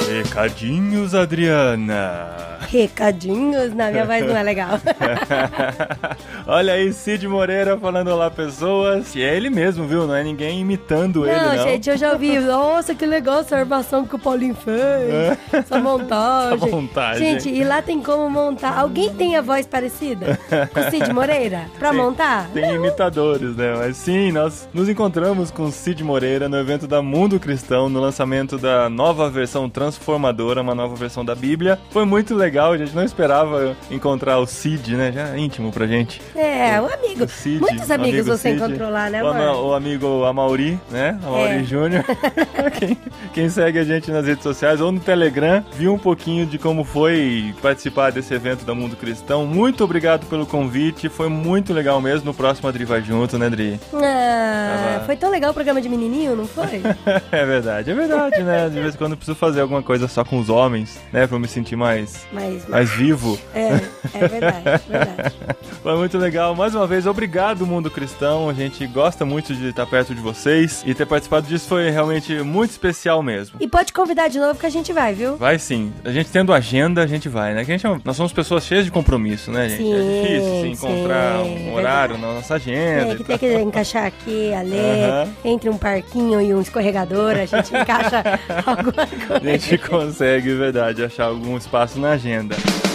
Recadinhos, 0.07 1.14
Adriana. 1.14 2.57
Recadinhos, 2.61 3.74
na 3.74 3.90
minha 3.90 4.04
voz 4.04 4.26
não 4.26 4.36
é 4.36 4.42
legal. 4.42 4.78
Olha 6.46 6.72
aí, 6.74 6.92
Cid 6.92 7.26
Moreira 7.28 7.76
falando 7.78 8.09
olá, 8.09 8.30
pessoas. 8.30 9.09
Que 9.11 9.22
é 9.22 9.36
ele 9.36 9.50
mesmo, 9.50 9.86
viu? 9.86 10.06
Não 10.06 10.14
é 10.14 10.22
ninguém 10.24 10.61
imitando 10.61 11.26
ele, 11.26 11.36
Não, 11.38 11.56
não. 11.56 11.62
gente, 11.62 11.88
eu 11.90 11.96
já 11.96 12.12
ouvi. 12.12 12.38
Nossa, 12.40 12.94
que 12.94 13.04
legal 13.06 13.40
essa 13.40 13.56
armação 13.56 14.04
que 14.06 14.14
o 14.16 14.18
Paulinho 14.18 14.54
fez. 14.54 15.38
Essa 15.52 15.78
montagem. 15.78 16.56
Essa 16.59 16.66
montagem. 16.66 17.18
Gente, 17.40 17.48
e 17.48 17.62
lá 17.64 17.80
tem 17.82 18.00
como 18.02 18.28
montar. 18.30 18.78
Alguém 18.78 19.12
tem 19.14 19.36
a 19.36 19.42
voz 19.42 19.66
parecida 19.66 20.38
com 20.72 20.80
o 20.80 20.90
Cid 20.90 21.12
Moreira? 21.12 21.66
Pra 21.78 21.90
Tem- 21.90 21.98
montar? 21.98 22.48
Tem 22.52 22.74
imitadores, 22.74 23.56
né? 23.56 23.74
Mas 23.76 23.96
sim, 23.96 24.32
nós 24.32 24.68
nos 24.72 24.88
encontramos 24.88 25.50
com 25.50 25.70
Cid 25.70 26.02
Moreira 26.02 26.48
no 26.48 26.56
evento 26.56 26.86
da 26.86 27.02
Mundo 27.02 27.38
Cristão, 27.38 27.88
no 27.88 28.00
lançamento 28.00 28.59
da 28.59 28.88
nova 28.88 29.28
versão 29.30 29.68
transformadora, 29.68 30.62
uma 30.62 30.74
nova 30.74 30.94
versão 30.94 31.24
da 31.24 31.34
Bíblia. 31.34 31.78
Foi 31.90 32.04
muito 32.04 32.34
legal, 32.34 32.47
a 32.57 32.76
gente 32.78 32.94
não 32.94 33.05
esperava 33.05 33.76
encontrar 33.90 34.38
o 34.38 34.46
Cid, 34.46 34.96
né? 34.96 35.12
Já 35.12 35.28
é 35.28 35.38
íntimo 35.38 35.70
pra 35.72 35.86
gente. 35.86 36.20
É, 36.34 36.80
o 36.80 36.86
amigo. 36.86 37.24
O 37.24 37.28
Cid, 37.28 37.61
Muitos 37.61 37.88
o 37.88 37.92
amigos 37.92 38.20
amigo 38.20 38.36
você 38.36 38.51
Cid, 38.51 38.57
encontrou 38.62 38.90
lá, 38.90 39.11
né, 39.11 39.22
o, 39.22 39.26
amor? 39.28 39.42
ama- 39.42 39.61
o 39.61 39.74
amigo 39.74 40.24
Amauri, 40.24 40.78
né? 40.90 41.18
Amauri 41.24 41.53
É. 41.57 41.62
Júnior. 41.64 42.05
quem, 42.78 42.99
quem 43.34 43.49
segue 43.49 43.78
a 43.78 43.84
gente 43.84 44.11
nas 44.11 44.26
redes 44.26 44.42
sociais 44.42 44.80
ou 44.80 44.90
no 44.92 45.01
Telegram, 45.01 45.64
viu 45.74 45.92
um 45.94 45.99
pouquinho 45.99 46.46
de 46.46 46.59
como 46.59 46.84
foi 46.84 47.55
participar 47.61 48.11
desse 48.12 48.32
evento 48.34 48.64
da 48.64 48.74
Mundo 48.74 48.96
Cristão. 48.96 49.44
Muito 49.46 49.84
obrigado 49.84 50.26
pelo 50.26 50.46
convite, 50.46 51.09
foi 51.09 51.28
muito 51.28 51.72
legal 51.72 52.01
mesmo. 52.01 52.26
No 52.26 52.34
próximo 52.34 52.68
a 52.68 52.72
Dri 52.72 52.84
vai 52.84 53.03
junto, 53.03 53.38
né, 53.38 53.49
Dri? 53.51 53.80
Ah, 53.94 54.92
Tava- 54.94 55.05
foi 55.07 55.16
tão 55.16 55.30
legal 55.30 55.51
o 55.51 55.55
programa 55.55 55.80
de 55.80 55.88
menininho, 55.88 56.36
não 56.36 56.46
foi? 56.46 56.82
é 57.32 57.44
verdade, 57.44 57.90
é 57.90 57.94
verdade, 57.94 58.42
né? 58.42 58.68
De 58.68 58.80
vez 58.80 58.94
em 58.94 58.99
quando 58.99 59.12
eu 59.12 59.16
preciso 59.16 59.36
fazer 59.36 59.61
alguma 59.61 59.82
coisa 59.82 60.07
só 60.09 60.24
com 60.24 60.38
os 60.38 60.49
homens, 60.49 60.99
né? 61.12 61.26
Pra 61.26 61.36
eu 61.36 61.40
me 61.40 61.49
sentir 61.49 61.76
mais, 61.76 62.26
Mas, 62.39 62.68
mais 62.68 62.91
vivo. 62.91 63.39
é, 63.55 63.80
é 64.14 64.28
verdade, 64.28 64.82
verdade. 64.89 65.34
Foi 65.82 65.97
muito 65.97 66.18
legal. 66.18 66.55
Mais 66.55 66.74
uma 66.74 66.86
vez, 66.86 67.07
obrigado, 67.07 67.66
Mundo 67.66 67.91
Cristão. 67.91 68.49
A 68.49 68.53
gente 68.53 68.86
gosta 68.86 69.24
muito 69.24 69.55
de 69.55 69.68
estar 69.68 69.86
perto 69.86 70.14
de 70.14 70.20
vocês. 70.20 70.82
E 70.86 70.95
ter 70.95 71.07
participado 71.07 71.47
disso 71.47 71.68
foi 71.68 71.91
realmente 71.91 72.34
muito 72.43 72.70
especial 72.70 73.22
mesmo. 73.22 73.57
E 73.61 73.66
pode 73.68 73.93
convidar 73.93 74.28
de 74.28 74.39
novo 74.39 74.59
que 74.59 74.66
a 74.66 74.70
gente 74.70 74.93
vai, 74.93 75.14
viu? 75.14 75.36
Vai 75.36 75.59
sim. 75.59 75.93
A 76.05 76.11
gente 76.11 76.30
tendo 76.30 76.53
agenda, 76.53 77.03
a 77.03 77.07
gente 77.07 77.28
vai, 77.28 77.55
né? 77.55 77.64
Que 77.64 77.72
a 77.72 77.76
gente 77.76 77.86
é- 77.86 78.01
nós 78.05 78.16
somos 78.16 78.32
pessoas 78.32 78.64
cheias 78.64 78.84
de 78.84 78.91
compromisso, 78.91 79.51
né, 79.51 79.68
gente? 79.68 79.82
é 79.93 79.97
Sim, 79.97 80.22
difícil 80.22 80.61
se 80.61 80.66
encontrar 80.68 81.43
sim, 81.45 81.68
um 81.68 81.74
horário 81.74 82.14
verdade. 82.14 82.20
na 82.34 82.41
nossa 82.41 82.55
agenda. 82.55 83.12
É, 83.12 83.14
que 83.16 83.24
tem 83.24 83.39
que 83.39 83.55
encaixar 83.61 84.07
aqui, 84.07 84.53
ali, 84.53 84.76
entre 85.45 85.68
um 85.70 85.76
parquinho 85.78 86.41
e 86.41 86.53
um 86.55 86.61
escorregador, 86.61 87.32
a 87.32 87.47
gente 87.47 87.74
encaixa 87.74 88.22
alguma 88.66 88.93
coisa. 89.07 89.36
A 89.36 89.39
gente 89.59 89.78
consegue, 89.78 90.55
verdade, 90.55 91.05
achar 91.05 91.24
algum 91.26 91.57
espaço 91.57 91.99
na 91.99 92.11
agenda. 92.11 92.28
agenda. 92.29 92.88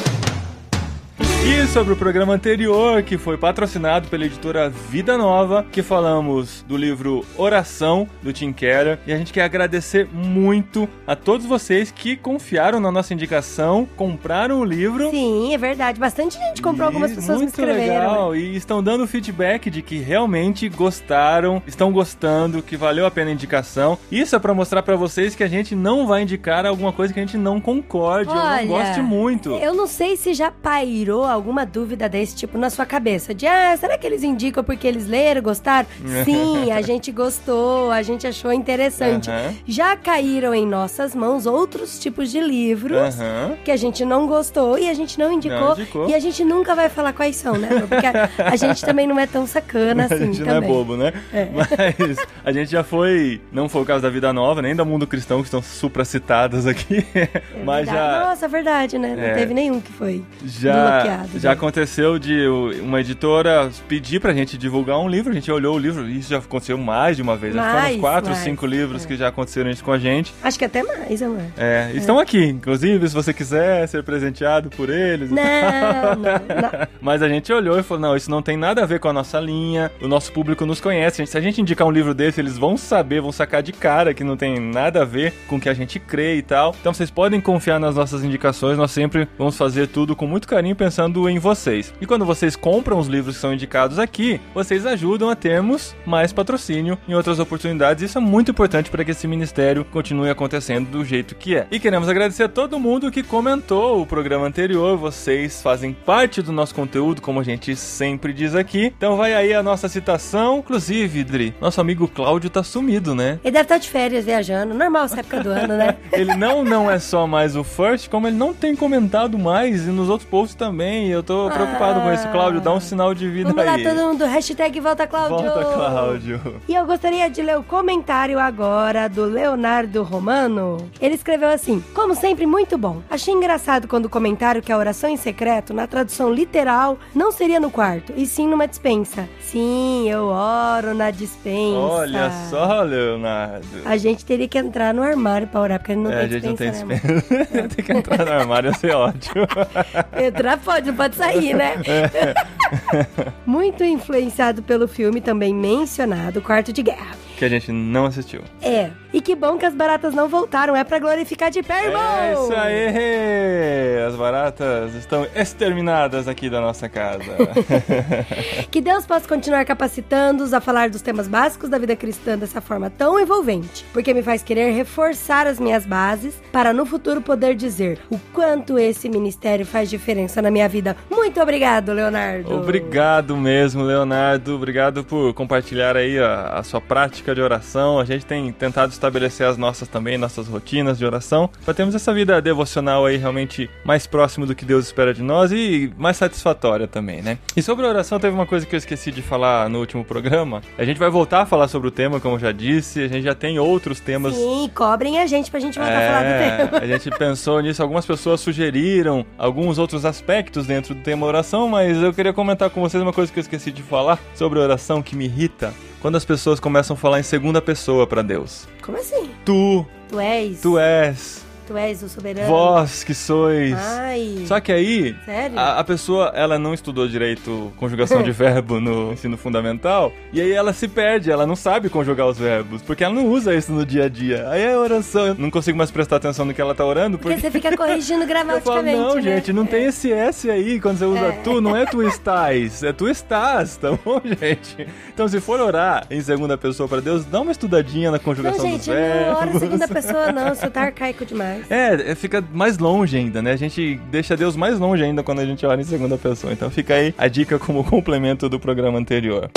E 1.45 1.67
sobre 1.67 1.93
o 1.93 1.97
programa 1.97 2.33
anterior, 2.33 3.03
que 3.03 3.17
foi 3.17 3.37
patrocinado 3.37 4.07
pela 4.07 4.25
editora 4.25 4.69
Vida 4.69 5.17
Nova, 5.17 5.65
que 5.71 5.81
falamos 5.83 6.63
do 6.67 6.77
livro 6.77 7.25
Oração, 7.37 8.07
do 8.21 8.31
Tim 8.31 8.53
Keller. 8.53 8.97
E 9.05 9.11
a 9.11 9.17
gente 9.17 9.33
quer 9.33 9.41
agradecer 9.43 10.07
muito 10.13 10.87
a 11.05 11.15
todos 11.17 11.45
vocês 11.45 11.91
que 11.91 12.15
confiaram 12.15 12.79
na 12.79 12.89
nossa 12.91 13.13
indicação, 13.13 13.85
compraram 13.97 14.61
o 14.61 14.65
livro. 14.65 15.09
Sim, 15.11 15.53
é 15.53 15.57
verdade. 15.57 15.99
Bastante 15.99 16.37
gente 16.37 16.61
comprou, 16.61 16.87
algumas 16.87 17.11
E 17.11 17.15
pessoas 17.15 17.37
me 17.39 17.43
muito 17.43 17.49
escreveram. 17.59 17.87
né? 17.93 17.99
legal. 18.07 18.35
E 18.35 18.55
estão 18.55 18.81
dando 18.81 19.05
feedback 19.05 19.69
de 19.69 19.81
que 19.81 19.97
realmente 19.99 20.69
gostaram, 20.69 21.61
estão 21.67 21.91
gostando, 21.91 22.61
que 22.61 22.77
valeu 22.77 23.05
a 23.05 23.11
pena 23.11 23.31
a 23.31 23.33
indicação. 23.33 23.97
Isso 24.09 24.33
é 24.35 24.39
pra 24.39 24.53
mostrar 24.53 24.81
pra 24.81 24.95
vocês 24.95 25.35
que 25.35 25.43
a 25.43 25.49
gente 25.49 25.75
não 25.75 26.07
vai 26.07 26.21
indicar 26.21 26.65
alguma 26.65 26.93
coisa 26.93 27.13
que 27.13 27.19
a 27.19 27.23
gente 27.25 27.37
não 27.37 27.59
concorde 27.59 28.29
ou 28.29 28.37
Olha, 28.37 28.61
não 28.61 28.67
goste 28.67 29.01
muito. 29.01 29.55
Eu 29.57 29.73
não 29.73 29.87
sei 29.87 30.15
se 30.15 30.33
já 30.33 30.49
pairou 30.49 31.32
alguma 31.33 31.65
dúvida 31.65 32.07
desse 32.07 32.35
tipo 32.35 32.57
na 32.57 32.69
sua 32.69 32.85
cabeça. 32.85 33.33
De, 33.33 33.45
ah, 33.47 33.75
será 33.77 33.97
que 33.97 34.05
eles 34.07 34.23
indicam 34.23 34.63
porque 34.63 34.87
eles 34.87 35.07
leram, 35.07 35.41
gostaram? 35.41 35.87
Sim, 36.25 36.71
a 36.71 36.81
gente 36.81 37.11
gostou, 37.11 37.91
a 37.91 38.01
gente 38.01 38.25
achou 38.27 38.51
interessante. 38.53 39.29
Já 39.65 39.95
caíram 39.95 40.53
em 40.53 40.65
nossas 40.65 41.13
mãos 41.15 41.45
outros 41.45 41.99
tipos 41.99 42.31
de 42.31 42.39
livros 42.39 43.15
que 43.63 43.71
a 43.71 43.77
gente 43.77 44.05
não 44.05 44.27
gostou 44.27 44.77
e 44.77 44.89
a 44.89 44.93
gente 44.93 45.17
não 45.19 45.31
indicou. 45.31 45.59
Não 45.59 45.71
indicou. 45.73 46.09
E 46.09 46.13
a 46.15 46.19
gente 46.19 46.43
nunca 46.43 46.75
vai 46.75 46.89
falar 46.89 47.13
quais 47.13 47.35
são, 47.35 47.57
né? 47.57 47.69
Porque 47.87 48.05
a, 48.05 48.29
a 48.51 48.55
gente 48.55 48.83
também 48.85 49.07
não 49.07 49.19
é 49.19 49.25
tão 49.27 49.45
sacana 49.47 50.03
a 50.09 50.13
assim 50.13 50.25
gente 50.33 50.39
não 50.41 50.47
também. 50.55 50.69
é 50.69 50.73
bobo, 50.73 50.95
né? 50.97 51.13
É. 51.33 51.47
Mas 51.53 52.17
a 52.43 52.51
gente 52.51 52.71
já 52.71 52.83
foi, 52.83 53.41
não 53.51 53.67
foi 53.67 53.81
o 53.81 53.85
caso 53.85 54.01
da 54.01 54.09
Vida 54.09 54.31
Nova, 54.33 54.61
nem 54.61 54.75
da 54.75 54.85
Mundo 54.85 55.05
Cristão, 55.07 55.39
que 55.39 55.45
estão 55.45 55.61
supracitadas 55.61 56.65
aqui. 56.67 57.05
É 57.15 57.29
mas 57.63 57.85
verdade. 57.85 58.13
já, 58.19 58.25
Nossa, 58.29 58.47
verdade, 58.47 58.97
né? 58.97 59.15
Não 59.15 59.23
É. 59.23 59.33
teve 59.33 59.53
nenhum 59.53 59.79
que 59.79 59.91
foi 59.91 60.23
já, 60.45 60.73
bloqueado. 61.01 61.22
Já 61.35 61.49
né? 61.49 61.55
aconteceu 61.55 62.17
de 62.19 62.47
uma 62.81 62.99
editora 62.99 63.69
pedir 63.87 64.19
pra 64.19 64.33
gente 64.33 64.57
divulgar 64.57 64.99
um 64.99 65.07
livro, 65.07 65.31
a 65.31 65.35
gente 65.35 65.51
olhou 65.51 65.75
o 65.75 65.79
livro, 65.79 66.07
isso 66.07 66.29
já 66.29 66.37
aconteceu 66.37 66.77
mais 66.77 67.15
de 67.15 67.21
uma 67.21 67.35
vez. 67.35 67.53
Que 67.53 67.59
foram 67.59 67.73
Mais, 67.73 67.95
uns 67.95 68.01
quatro, 68.01 68.31
mais, 68.31 68.43
cinco 68.43 68.65
livros 68.65 69.03
é. 69.03 69.07
que 69.07 69.15
já 69.15 69.27
aconteceram 69.27 69.69
isso 69.69 69.83
com 69.83 69.91
a 69.91 69.99
gente. 69.99 70.33
Acho 70.43 70.57
que 70.57 70.65
até 70.65 70.83
mais, 70.83 71.21
amor. 71.21 71.41
É, 71.57 71.91
estão 71.93 72.19
aqui, 72.19 72.43
inclusive, 72.45 73.07
se 73.07 73.13
você 73.13 73.33
quiser 73.33 73.87
ser 73.87 74.03
presenteado 74.03 74.69
por 74.69 74.89
eles. 74.89 75.29
Não, 75.31 75.43
não, 76.15 76.61
não. 76.61 76.87
Mas 77.01 77.21
a 77.21 77.29
gente 77.29 77.51
olhou 77.51 77.79
e 77.79 77.83
falou: 77.83 78.01
não, 78.01 78.15
isso 78.15 78.29
não 78.29 78.41
tem 78.41 78.57
nada 78.57 78.83
a 78.83 78.85
ver 78.85 78.99
com 78.99 79.07
a 79.07 79.13
nossa 79.13 79.39
linha. 79.39 79.91
O 80.01 80.07
nosso 80.07 80.31
público 80.31 80.65
nos 80.65 80.81
conhece. 80.81 81.17
gente. 81.17 81.29
Se 81.29 81.37
a 81.37 81.41
gente 81.41 81.61
indicar 81.61 81.87
um 81.87 81.91
livro 81.91 82.13
desse, 82.13 82.41
eles 82.41 82.57
vão 82.57 82.77
saber, 82.77 83.21
vão 83.21 83.31
sacar 83.31 83.61
de 83.61 83.71
cara 83.71 84.13
que 84.13 84.23
não 84.23 84.37
tem 84.37 84.59
nada 84.59 85.01
a 85.01 85.05
ver 85.05 85.33
com 85.47 85.57
o 85.57 85.59
que 85.59 85.69
a 85.69 85.73
gente 85.73 85.99
crê 85.99 86.37
e 86.37 86.41
tal. 86.41 86.75
Então 86.79 86.93
vocês 86.93 87.11
podem 87.11 87.39
confiar 87.39 87.79
nas 87.79 87.95
nossas 87.95 88.23
indicações. 88.23 88.77
Nós 88.77 88.91
sempre 88.91 89.27
vamos 89.37 89.57
fazer 89.57 89.87
tudo 89.87 90.15
com 90.15 90.27
muito 90.27 90.47
carinho, 90.47 90.75
pensando 90.75 91.12
em 91.29 91.39
vocês. 91.39 91.93
E 92.01 92.05
quando 92.05 92.25
vocês 92.25 92.55
compram 92.55 92.99
os 92.99 93.07
livros 93.07 93.35
que 93.35 93.41
são 93.41 93.53
indicados 93.53 93.99
aqui, 93.99 94.39
vocês 94.53 94.85
ajudam 94.85 95.29
a 95.29 95.35
termos 95.35 95.95
mais 96.05 96.33
patrocínio 96.33 96.97
em 97.07 97.13
outras 97.13 97.39
oportunidades. 97.39 98.03
Isso 98.03 98.17
é 98.17 98.21
muito 98.21 98.51
importante 98.51 98.89
para 98.89 99.03
que 99.03 99.11
esse 99.11 99.27
ministério 99.27 99.85
continue 99.85 100.29
acontecendo 100.29 100.89
do 100.89 101.05
jeito 101.05 101.35
que 101.35 101.55
é. 101.55 101.67
E 101.71 101.79
queremos 101.79 102.09
agradecer 102.09 102.43
a 102.43 102.49
todo 102.49 102.79
mundo 102.79 103.11
que 103.11 103.23
comentou 103.23 104.01
o 104.01 104.05
programa 104.05 104.47
anterior. 104.47 104.97
Vocês 104.97 105.61
fazem 105.61 105.93
parte 105.93 106.41
do 106.41 106.51
nosso 106.51 106.75
conteúdo, 106.75 107.21
como 107.21 107.39
a 107.39 107.43
gente 107.43 107.75
sempre 107.75 108.33
diz 108.33 108.55
aqui. 108.55 108.93
Então 108.97 109.17
vai 109.17 109.33
aí 109.33 109.53
a 109.53 109.63
nossa 109.63 109.87
citação. 109.87 110.59
Inclusive, 110.59 111.23
Dri, 111.23 111.55
nosso 111.61 111.79
amigo 111.79 112.07
Cláudio 112.07 112.49
tá 112.49 112.63
sumido, 112.63 113.15
né? 113.15 113.39
Ele 113.43 113.51
deve 113.51 113.63
estar 113.63 113.77
de 113.77 113.89
férias 113.89 114.25
viajando. 114.25 114.73
Normal 114.73 115.05
essa 115.05 115.19
época 115.19 115.41
do 115.41 115.49
ano, 115.49 115.75
né? 115.75 115.95
Ele 116.13 116.35
não, 116.35 116.63
não 116.63 116.89
é 116.89 116.99
só 116.99 117.25
mais 117.27 117.55
o 117.55 117.63
first, 117.63 118.09
como 118.09 118.27
ele 118.27 118.35
não 118.35 118.53
tem 118.53 118.75
comentado 118.75 119.37
mais 119.37 119.87
e 119.87 119.89
nos 119.89 120.09
outros 120.09 120.29
posts 120.29 120.55
também. 120.55 121.02
Eu 121.09 121.23
tô 121.23 121.49
preocupado 121.49 122.01
com 122.01 122.13
isso. 122.13 122.27
Cláudio, 122.29 122.61
dá 122.61 122.73
um 122.73 122.79
sinal 122.79 123.13
de 123.13 123.29
vida 123.29 123.49
Vamos 123.49 123.65
lá, 123.65 123.73
aí. 123.73 123.83
todo 123.83 123.95
mundo. 123.95 124.25
Hashtag 124.25 124.79
volta, 124.79 125.05
Cláudio. 125.07 125.37
Volta, 125.37 125.63
Cláudio. 125.73 126.61
E 126.67 126.73
eu 126.73 126.85
gostaria 126.85 127.29
de 127.29 127.41
ler 127.41 127.57
o 127.57 127.63
comentário 127.63 128.39
agora 128.39 129.07
do 129.07 129.25
Leonardo 129.25 130.03
Romano. 130.03 130.77
Ele 130.99 131.15
escreveu 131.15 131.49
assim: 131.49 131.83
Como 131.93 132.15
sempre, 132.15 132.45
muito 132.45 132.77
bom. 132.77 133.01
Achei 133.09 133.33
engraçado 133.33 133.87
quando 133.87 134.05
o 134.05 134.09
comentário 134.09 134.61
que 134.61 134.71
a 134.71 134.77
oração 134.77 135.09
em 135.09 135.17
secreto, 135.17 135.73
na 135.73 135.87
tradução 135.87 136.33
literal, 136.33 136.97
não 137.13 137.31
seria 137.31 137.59
no 137.59 137.69
quarto, 137.69 138.13
e 138.15 138.25
sim 138.25 138.47
numa 138.47 138.67
dispensa. 138.67 139.27
Sim, 139.41 140.09
eu 140.09 140.25
oro 140.27 140.93
na 140.93 141.11
dispensa. 141.11 141.77
Olha 141.77 142.31
só, 142.49 142.81
Leonardo. 142.81 143.65
A 143.85 143.97
gente 143.97 144.25
teria 144.25 144.47
que 144.47 144.57
entrar 144.57 144.93
no 144.93 145.01
armário 145.03 145.47
pra 145.47 145.61
orar, 145.61 145.79
porque 145.79 145.91
ele 145.91 146.01
não 146.01 146.11
é, 146.11 146.15
a 146.15 146.19
tem 146.21 146.29
gente 146.29 146.47
não 146.47 146.55
tem 146.55 146.71
dispensa, 146.71 147.07
né, 147.07 147.19
dispensa. 147.19 147.67
tem 147.75 147.85
que 147.85 147.91
entrar 147.93 148.25
no 148.25 148.31
armário, 148.31 148.69
ia 148.69 148.73
ser 148.73 148.95
ótimo. 148.95 149.47
Entrar 150.17 150.57
pode, 150.57 150.91
não 150.93 150.97
pode 150.97 151.15
sair, 151.15 151.55
né? 151.55 151.75
Muito 153.45 153.83
influenciado 153.83 154.61
pelo 154.61 154.87
filme 154.87 155.19
também 155.19 155.53
mencionado, 155.53 156.41
Quarto 156.41 156.71
de 156.71 156.83
Guerra. 156.83 157.15
Que 157.37 157.45
a 157.45 157.49
gente 157.49 157.71
não 157.71 158.05
assistiu. 158.05 158.41
É. 158.61 158.91
E 159.13 159.21
que 159.21 159.35
bom 159.35 159.57
que 159.57 159.65
as 159.65 159.75
baratas 159.75 160.13
não 160.13 160.27
voltaram. 160.27 160.75
É 160.75 160.83
pra 160.83 160.97
glorificar 160.97 161.51
de 161.51 161.61
pé, 161.61 161.85
irmão! 161.85 162.17
É 162.17 162.33
isso 162.33 162.53
aí! 162.53 164.03
As 164.07 164.15
baratas 164.15 164.95
estão 164.95 165.27
exterminadas 165.35 166.27
aqui 166.27 166.49
da 166.49 166.59
nossa 166.59 166.89
casa. 166.89 167.23
Que 168.71 168.81
Deus 168.81 169.05
possa 169.05 169.27
continuar 169.27 169.65
capacitando-os 169.65 170.53
a 170.53 170.59
falar 170.59 170.89
dos 170.89 171.01
temas 171.01 171.27
básicos 171.27 171.69
da 171.69 171.77
vida 171.77 171.95
cristã 171.95 172.37
dessa 172.37 172.59
forma 172.59 172.89
tão 172.89 173.19
envolvente, 173.19 173.85
porque 173.93 174.13
me 174.13 174.23
faz 174.23 174.41
querer 174.41 174.71
reforçar 174.71 175.45
as 175.45 175.59
minhas 175.59 175.85
bases 175.85 176.41
para 176.51 176.73
no 176.73 176.85
futuro 176.85 177.21
poder 177.21 177.55
dizer 177.55 177.99
o 178.09 178.17
quanto 178.33 178.79
esse 178.79 179.09
ministério 179.09 179.65
faz 179.65 179.89
diferença 179.89 180.41
na 180.41 180.49
minha 180.49 180.67
vida. 180.67 180.95
Muito 181.09 181.39
obrigado, 181.39 181.93
Leonardo. 181.93 182.55
Obrigado 182.55 183.37
mesmo, 183.37 183.83
Leonardo. 183.83 184.55
Obrigado 184.55 185.03
por 185.03 185.33
compartilhar 185.33 185.95
aí 185.95 186.17
a, 186.17 186.57
a 186.57 186.63
sua 186.63 186.81
prática 186.81 187.32
de 187.35 187.41
oração. 187.41 187.99
A 187.99 188.05
gente 188.05 188.25
tem 188.25 188.51
tentado 188.51 188.91
estabelecer 188.91 189.45
as 189.47 189.57
nossas 189.57 189.87
também, 189.87 190.17
nossas 190.17 190.47
rotinas 190.47 190.97
de 190.97 191.05
oração, 191.05 191.49
para 191.65 191.73
termos 191.73 191.95
essa 191.95 192.13
vida 192.13 192.41
devocional 192.41 193.05
aí 193.05 193.17
realmente 193.17 193.69
mais 193.83 194.05
próximo 194.07 194.45
do 194.45 194.55
que 194.55 194.65
Deus 194.65 194.85
espera 194.85 195.13
de 195.13 195.21
nós 195.23 195.51
e 195.51 195.91
mais 195.97 196.17
satisfatória 196.17 196.87
também, 196.87 197.21
né? 197.21 197.37
E 197.55 197.61
sobre 197.61 197.85
a 197.85 197.89
oração, 197.89 198.19
teve 198.19 198.33
uma 198.33 198.45
coisa 198.45 198.65
que 198.65 198.75
eu 198.75 198.77
esqueci 198.77 199.11
de 199.11 199.21
falar 199.21 199.69
no 199.69 199.79
último 199.79 200.03
programa. 200.03 200.61
A 200.77 200.83
gente 200.85 200.97
vai 200.99 201.09
voltar 201.09 201.41
a 201.41 201.45
falar 201.45 201.67
sobre 201.67 201.87
o 201.87 201.91
tema, 201.91 202.19
como 202.19 202.35
eu 202.35 202.39
já 202.39 202.51
disse. 202.51 203.01
A 203.03 203.07
gente 203.07 203.23
já 203.23 203.35
tem 203.35 203.59
outros 203.59 203.99
temas 203.99 204.35
Sim, 204.35 204.69
cobrem 204.73 205.19
a 205.19 205.25
gente 205.27 205.49
pra 205.51 205.59
gente 205.59 205.77
voltar 205.77 205.97
a 205.97 206.07
falar 206.07 206.19
do 206.21 206.25
É, 206.27 206.57
tema. 206.67 206.77
a 206.83 206.87
gente 206.87 207.09
pensou 207.17 207.61
nisso, 207.61 207.81
algumas 207.81 208.05
pessoas 208.05 208.41
sugeriram 208.41 209.25
alguns 209.37 209.77
outros 209.77 210.05
aspectos 210.05 210.65
dentro 210.65 210.93
do 210.95 211.01
tema 211.01 211.25
oração, 211.25 211.67
mas 211.67 211.97
eu 212.01 212.13
queria 212.13 212.33
comentar 212.33 212.69
com 212.69 212.81
vocês 212.81 213.01
uma 213.01 213.13
coisa 213.13 213.31
que 213.31 213.39
eu 213.39 213.41
esqueci 213.41 213.71
de 213.71 213.81
falar 213.83 214.19
sobre 214.35 214.59
oração 214.59 215.01
que 215.01 215.15
me 215.15 215.25
irrita. 215.25 215.73
Quando 216.03 216.17
as 216.17 216.25
pessoas 216.25 216.59
começam 216.59 216.95
a 216.95 216.97
falar 216.97 217.21
em 217.21 217.23
segunda 217.23 217.61
pessoa 217.61 218.05
pra 218.05 218.21
Deus. 218.21 218.67
Como 218.81 218.97
assim? 218.97 219.29
Tu, 219.45 219.85
Tu 220.09 220.19
és? 220.19 220.59
tu 220.61 220.77
és, 220.77 221.42
Tu 221.65 221.77
és 221.77 222.03
o 222.03 222.09
soberano? 222.09 222.47
vós 222.47 223.03
que 223.03 223.13
sois. 223.13 223.73
Ai. 223.77 224.43
Só 224.47 224.59
que 224.59 224.71
aí, 224.71 225.15
Sério? 225.25 225.57
a, 225.57 225.79
a 225.79 225.83
pessoa, 225.83 226.31
ela 226.35 226.59
não 226.59 226.73
estudou 226.73 227.07
direito 227.07 227.71
conjugação 227.77 228.21
de 228.21 228.31
verbo 228.33 228.79
no 228.79 229.13
ensino 229.13 229.37
fundamental, 229.37 230.11
e 230.31 230.41
aí 230.41 230.51
ela 230.51 230.73
se 230.73 230.87
perde, 230.87 231.31
ela 231.31 231.45
não 231.47 231.55
sabe 231.55 231.89
conjugar 231.89 232.27
os 232.27 232.37
verbos, 232.37 232.81
porque 232.81 233.03
ela 233.03 233.13
não 233.13 233.27
usa 233.27 233.55
isso 233.55 233.71
no 233.71 233.85
dia 233.85 234.05
a 234.05 234.09
dia. 234.09 234.47
Aí 234.49 234.61
é 234.61 234.77
oração, 234.77 235.27
eu 235.27 235.35
não 235.35 235.49
consigo 235.49 235.77
mais 235.77 235.89
prestar 235.91 236.17
atenção 236.17 236.45
no 236.45 236.53
que 236.53 236.61
ela 236.61 236.75
tá 236.75 236.85
orando, 236.85 237.17
Porque 237.17 237.35
porque... 237.35 237.47
você 237.47 237.51
fica 237.51 237.75
corrigindo 237.77 238.23
Eu 238.23 238.27
falo, 238.27 238.27
gramaticamente, 238.27 238.97
não, 238.97 239.15
né? 239.15 239.21
gente, 239.21 239.53
não 239.53 239.65
tem 239.65 239.85
esse 239.85 240.11
S 240.11 240.49
aí 240.49 240.79
quando 240.79 240.97
você 240.97 241.05
usa 241.05 241.19
É. 241.27 241.31
tu, 241.43 241.61
não 241.61 241.75
é 241.75 241.85
tu 241.85 242.01
estás, 242.03 242.83
é 242.83 242.91
tu 242.91 243.07
estás, 243.07 243.77
tá 243.77 243.91
bom, 243.91 244.21
gente? 244.25 244.87
Então, 245.13 245.27
se 245.27 245.39
for 245.39 245.59
orar 245.61 246.05
em 246.09 246.19
segunda 246.21 246.57
pessoa 246.57 246.87
pra 246.89 246.99
Deus, 246.99 247.23
dá 247.25 247.39
uma 247.41 247.51
estudadinha 247.51 248.11
na 248.11 248.17
Não, 248.17 248.23
conjugação 248.23 248.65
gente, 248.65 248.77
dos 248.79 248.87
não 248.87 248.93
verbos. 248.95 249.37
ora 249.37 249.59
segunda 249.59 249.87
pessoa, 249.87 250.31
não. 250.31 250.53
Isso 250.53 250.69
tá 250.69 250.81
arcaico 250.81 251.25
demais. 251.25 251.52
É, 251.69 252.11
é, 252.11 252.15
fica 252.15 252.43
mais 252.53 252.77
longe 252.77 253.17
ainda, 253.17 253.41
né? 253.41 253.51
A 253.51 253.55
gente 253.55 253.99
deixa 254.11 254.35
Deus 254.35 254.55
mais 254.55 254.79
longe 254.79 255.03
ainda 255.03 255.23
quando 255.23 255.39
a 255.39 255.45
gente 255.45 255.65
ora 255.65 255.79
em 255.79 255.83
segunda 255.83 256.17
pessoa. 256.17 256.53
Então 256.53 256.69
fica 256.69 256.95
aí 256.95 257.13
a 257.17 257.27
dica 257.27 257.59
como 257.59 257.83
complemento 257.85 258.49
do 258.49 258.59
programa 258.59 258.97
anterior. 258.99 259.49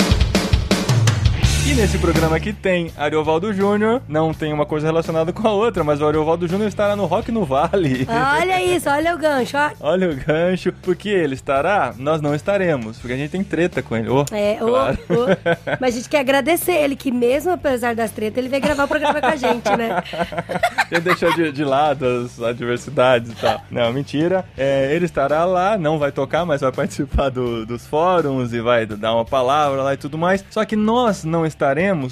E 1.69 1.73
nesse 1.75 1.97
programa 1.99 2.37
aqui 2.37 2.53
tem 2.53 2.91
Ariovaldo 2.97 3.51
Júnior, 3.53 4.01
não 4.07 4.33
tem 4.33 4.53
uma 4.53 4.65
coisa 4.65 4.87
relacionada 4.87 5.33
com 5.33 5.45
a 5.45 5.51
outra, 5.51 5.83
mas 5.83 5.99
o 5.99 6.07
Ariovaldo 6.07 6.47
Júnior 6.47 6.69
estará 6.69 6.95
no 6.95 7.05
Rock 7.05 7.29
no 7.29 7.43
Vale. 7.43 8.07
Olha 8.39 8.63
isso, 8.63 8.89
olha 8.89 9.13
o 9.13 9.17
gancho, 9.17 9.57
ó. 9.57 9.71
Olha 9.81 10.09
o 10.09 10.15
gancho, 10.15 10.71
porque 10.81 11.09
ele 11.09 11.33
estará, 11.35 11.93
nós 11.97 12.21
não 12.21 12.33
estaremos, 12.33 12.97
porque 12.99 13.11
a 13.13 13.17
gente 13.17 13.31
tem 13.31 13.43
treta 13.43 13.81
com 13.81 13.97
ele. 13.97 14.07
Ô, 14.07 14.23
É, 14.31 14.55
claro. 14.55 14.97
ô. 15.09 15.75
Mas 15.79 15.93
a 15.93 15.97
gente 15.97 16.07
quer 16.09 16.19
agradecer 16.21 16.71
ele, 16.71 16.95
que 16.95 17.11
mesmo 17.11 17.51
apesar 17.51 17.93
das 17.93 18.11
tretas, 18.11 18.37
ele 18.37 18.47
veio 18.47 18.63
gravar 18.63 18.85
o 18.85 18.87
programa 18.87 19.19
com 19.19 19.27
a 19.27 19.35
gente, 19.35 19.69
né? 19.75 20.01
Ele 20.89 21.01
deixou 21.01 21.33
de, 21.35 21.51
de 21.51 21.65
lado 21.65 22.05
as 22.05 22.41
adversidades 22.41 23.33
e 23.33 23.35
tal. 23.35 23.61
Não, 23.69 23.91
mentira. 23.91 24.45
É, 24.57 24.95
ele 24.95 25.03
estará 25.03 25.43
lá, 25.43 25.77
não 25.77 25.99
vai 25.99 26.13
tocar, 26.13 26.45
mas 26.45 26.61
vai 26.61 26.71
participar 26.71 27.27
do- 27.27 27.65
dos 27.65 27.85
fóruns 27.85 28.53
e 28.53 28.61
vai 28.61 28.85
dar 28.85 29.13
uma 29.13 29.25
palavra 29.25 29.81
lá 29.83 29.93
e 29.93 29.97
tudo 29.97 30.17
mais. 30.17 30.45
Só 30.49 30.63
que 30.63 30.77
nós 30.77 31.25
não 31.25 31.45
estaremos 31.45 31.56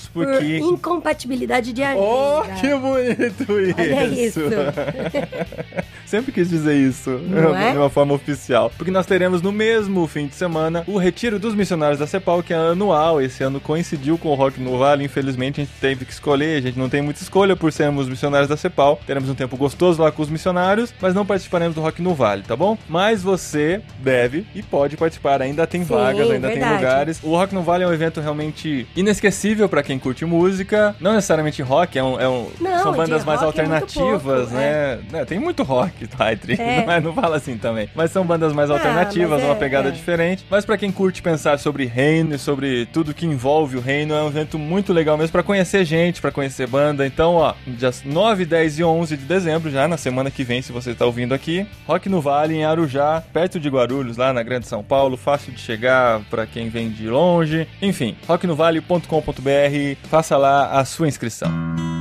Por 0.08 0.26
porque. 0.26 0.58
incompatibilidade 0.58 1.72
de 1.72 1.84
agenda. 1.84 2.02
Oh, 2.04 2.44
que 2.60 2.76
bonito 2.76 3.60
isso! 3.60 3.80
Olha 3.80 4.06
isso. 4.06 4.40
Sempre 6.06 6.32
quis 6.32 6.50
dizer 6.50 6.76
isso 6.76 7.10
Não 7.28 7.56
é? 7.58 7.72
de 7.72 7.78
uma 7.78 7.90
forma 7.90 8.14
oficial. 8.14 8.72
Porque 8.78 8.92
nós 8.92 9.06
teremos 9.06 9.42
no 9.42 9.52
mesmo 9.52 10.06
fim 10.08 10.28
de 10.28 10.36
semana 10.36 10.84
o 10.88 10.98
Retiro 10.98 11.40
dos 11.40 11.56
Missionários 11.56 12.00
da 12.00 12.08
CEPAL, 12.08 12.44
que 12.44 12.54
é 12.54 12.58
anual. 12.58 13.22
Esse 13.22 13.44
ano 13.44 13.60
coincidiu 13.60 14.18
com 14.18 14.30
o 14.30 14.36
Rock 14.36 14.60
no 14.62 14.78
Vale. 14.78 15.04
Infelizmente, 15.04 15.62
a 15.62 15.64
gente 15.64 15.74
teve 15.80 16.06
que 16.06 16.12
escolher. 16.12 16.58
A 16.58 16.62
gente 16.62 16.78
não 16.78 16.90
tem 16.90 17.02
muita 17.02 17.22
escolha 17.22 17.56
por 17.56 17.72
sermos 17.72 18.08
missionários 18.08 18.50
da 18.50 18.58
CEPAL. 18.58 19.00
Teremos 19.06 19.30
um 19.30 19.36
tempo 19.36 19.58
gostoso 19.58 20.02
lá 20.02 20.12
com 20.12 20.22
os 20.22 20.30
missionários, 20.30 20.94
mas 21.02 21.14
não 21.14 21.26
participaremos 21.26 21.76
do 21.76 21.82
Rock 21.82 22.02
no 22.02 22.14
Vale, 22.14 22.44
tá 22.44 22.56
bom? 22.56 22.78
Mas 22.88 23.22
você 23.24 23.82
deve 24.00 24.46
e 24.54 24.62
pode 24.62 24.98
participar. 24.98 25.42
Ainda 25.42 25.66
tem 25.68 25.82
Sim, 25.84 25.88
vagas, 25.94 26.30
ainda 26.30 26.48
tem 26.48 26.60
verdade. 26.60 26.76
lugares. 26.76 27.20
O 27.24 27.30
Rock 27.36 27.54
no 27.54 27.62
Vale 27.64 27.84
é 27.84 27.88
um 27.88 27.94
evento 27.94 28.22
realmente 28.22 28.88
inesquecível 28.96 29.68
pra 29.70 29.82
quem 29.84 29.98
curte 30.00 30.26
música. 30.26 30.96
Não 31.00 31.14
necessariamente 31.14 31.62
rock, 31.62 31.98
é 31.98 32.04
um, 32.04 32.20
é 32.20 32.28
um- 32.28 32.50
Não, 32.60 32.84
são 32.84 32.94
bandas 32.94 33.24
mais 33.24 33.42
é 33.42 33.46
alternativas, 33.46 34.22
pouco, 34.22 34.54
né? 34.54 35.00
É, 35.14 35.26
tem 35.26 35.40
muito 35.40 35.64
rock, 35.64 35.95
Taitri. 36.08 36.56
É. 36.60 36.84
Mas 36.86 37.04
não 37.04 37.14
fala 37.14 37.38
assim 37.38 37.58
também. 37.58 37.90
Mas 37.96 38.12
são 38.12 38.26
bandas 38.26 38.54
mais 38.54 38.70
Ah, 38.70 38.74
alternativas, 38.74 39.42
é, 39.42 39.46
uma 39.46 39.56
pegada 39.56 39.90
é. 39.90 39.92
diferente. 39.92 40.46
Mas 40.50 40.66
pra 40.66 40.78
quem 40.78 40.92
curte 40.92 41.22
pensar 41.22 41.58
sobre 41.60 41.86
reino 41.86 42.36
e 42.36 42.38
sobre 42.40 42.86
tudo 42.88 43.14
que 43.14 43.26
envolve 43.26 43.78
o 43.78 43.82
reino, 43.82 44.14
é 44.14 44.22
um 44.24 44.28
evento 44.28 44.58
muito 44.60 44.92
legal 44.94 45.18
mesmo 45.18 45.32
pra 45.32 45.44
conhecer 45.44 45.86
gente, 45.86 46.22
pra 46.22 46.32
conhecer 46.32 46.68
banda. 46.68 47.06
Então, 47.08 47.36
ó, 47.36 47.54
dias 47.66 48.04
9, 48.06 48.46
10 48.46 48.80
e 48.80 48.84
11 48.84 49.18
de 49.18 49.26
dezembro, 49.26 49.72
já 49.72 49.88
na 49.88 49.98
semana 49.98 50.30
que 50.32 50.44
vem, 50.44 50.62
se 50.62 50.72
você 50.72 50.94
tá 50.94 51.06
ouvindo 51.06 51.34
aqui, 51.34 51.66
Rock 51.88 52.10
no 52.10 52.20
Vale, 52.22 52.56
em 52.56 52.66
Arujá, 52.66 53.24
perto 53.34 53.60
de 53.60 53.70
Guarulhos, 53.70 54.18
lá 54.18 54.34
na 54.34 54.44
Grande 54.44 54.68
São 54.68 54.84
Paulo, 54.84 55.16
fácil 55.18 55.52
de 55.54 55.60
chegar 55.60 56.22
pra 56.30 56.46
quem 56.46 56.70
vem 56.70 56.90
de 56.90 57.08
longe. 57.10 57.68
Enfim, 57.82 58.16
rocknovale.com.br, 58.28 59.98
faça 60.10 60.38
lá 60.38 60.72
a 60.80 60.86
sua 60.86 61.08
inscrição. 61.08 61.95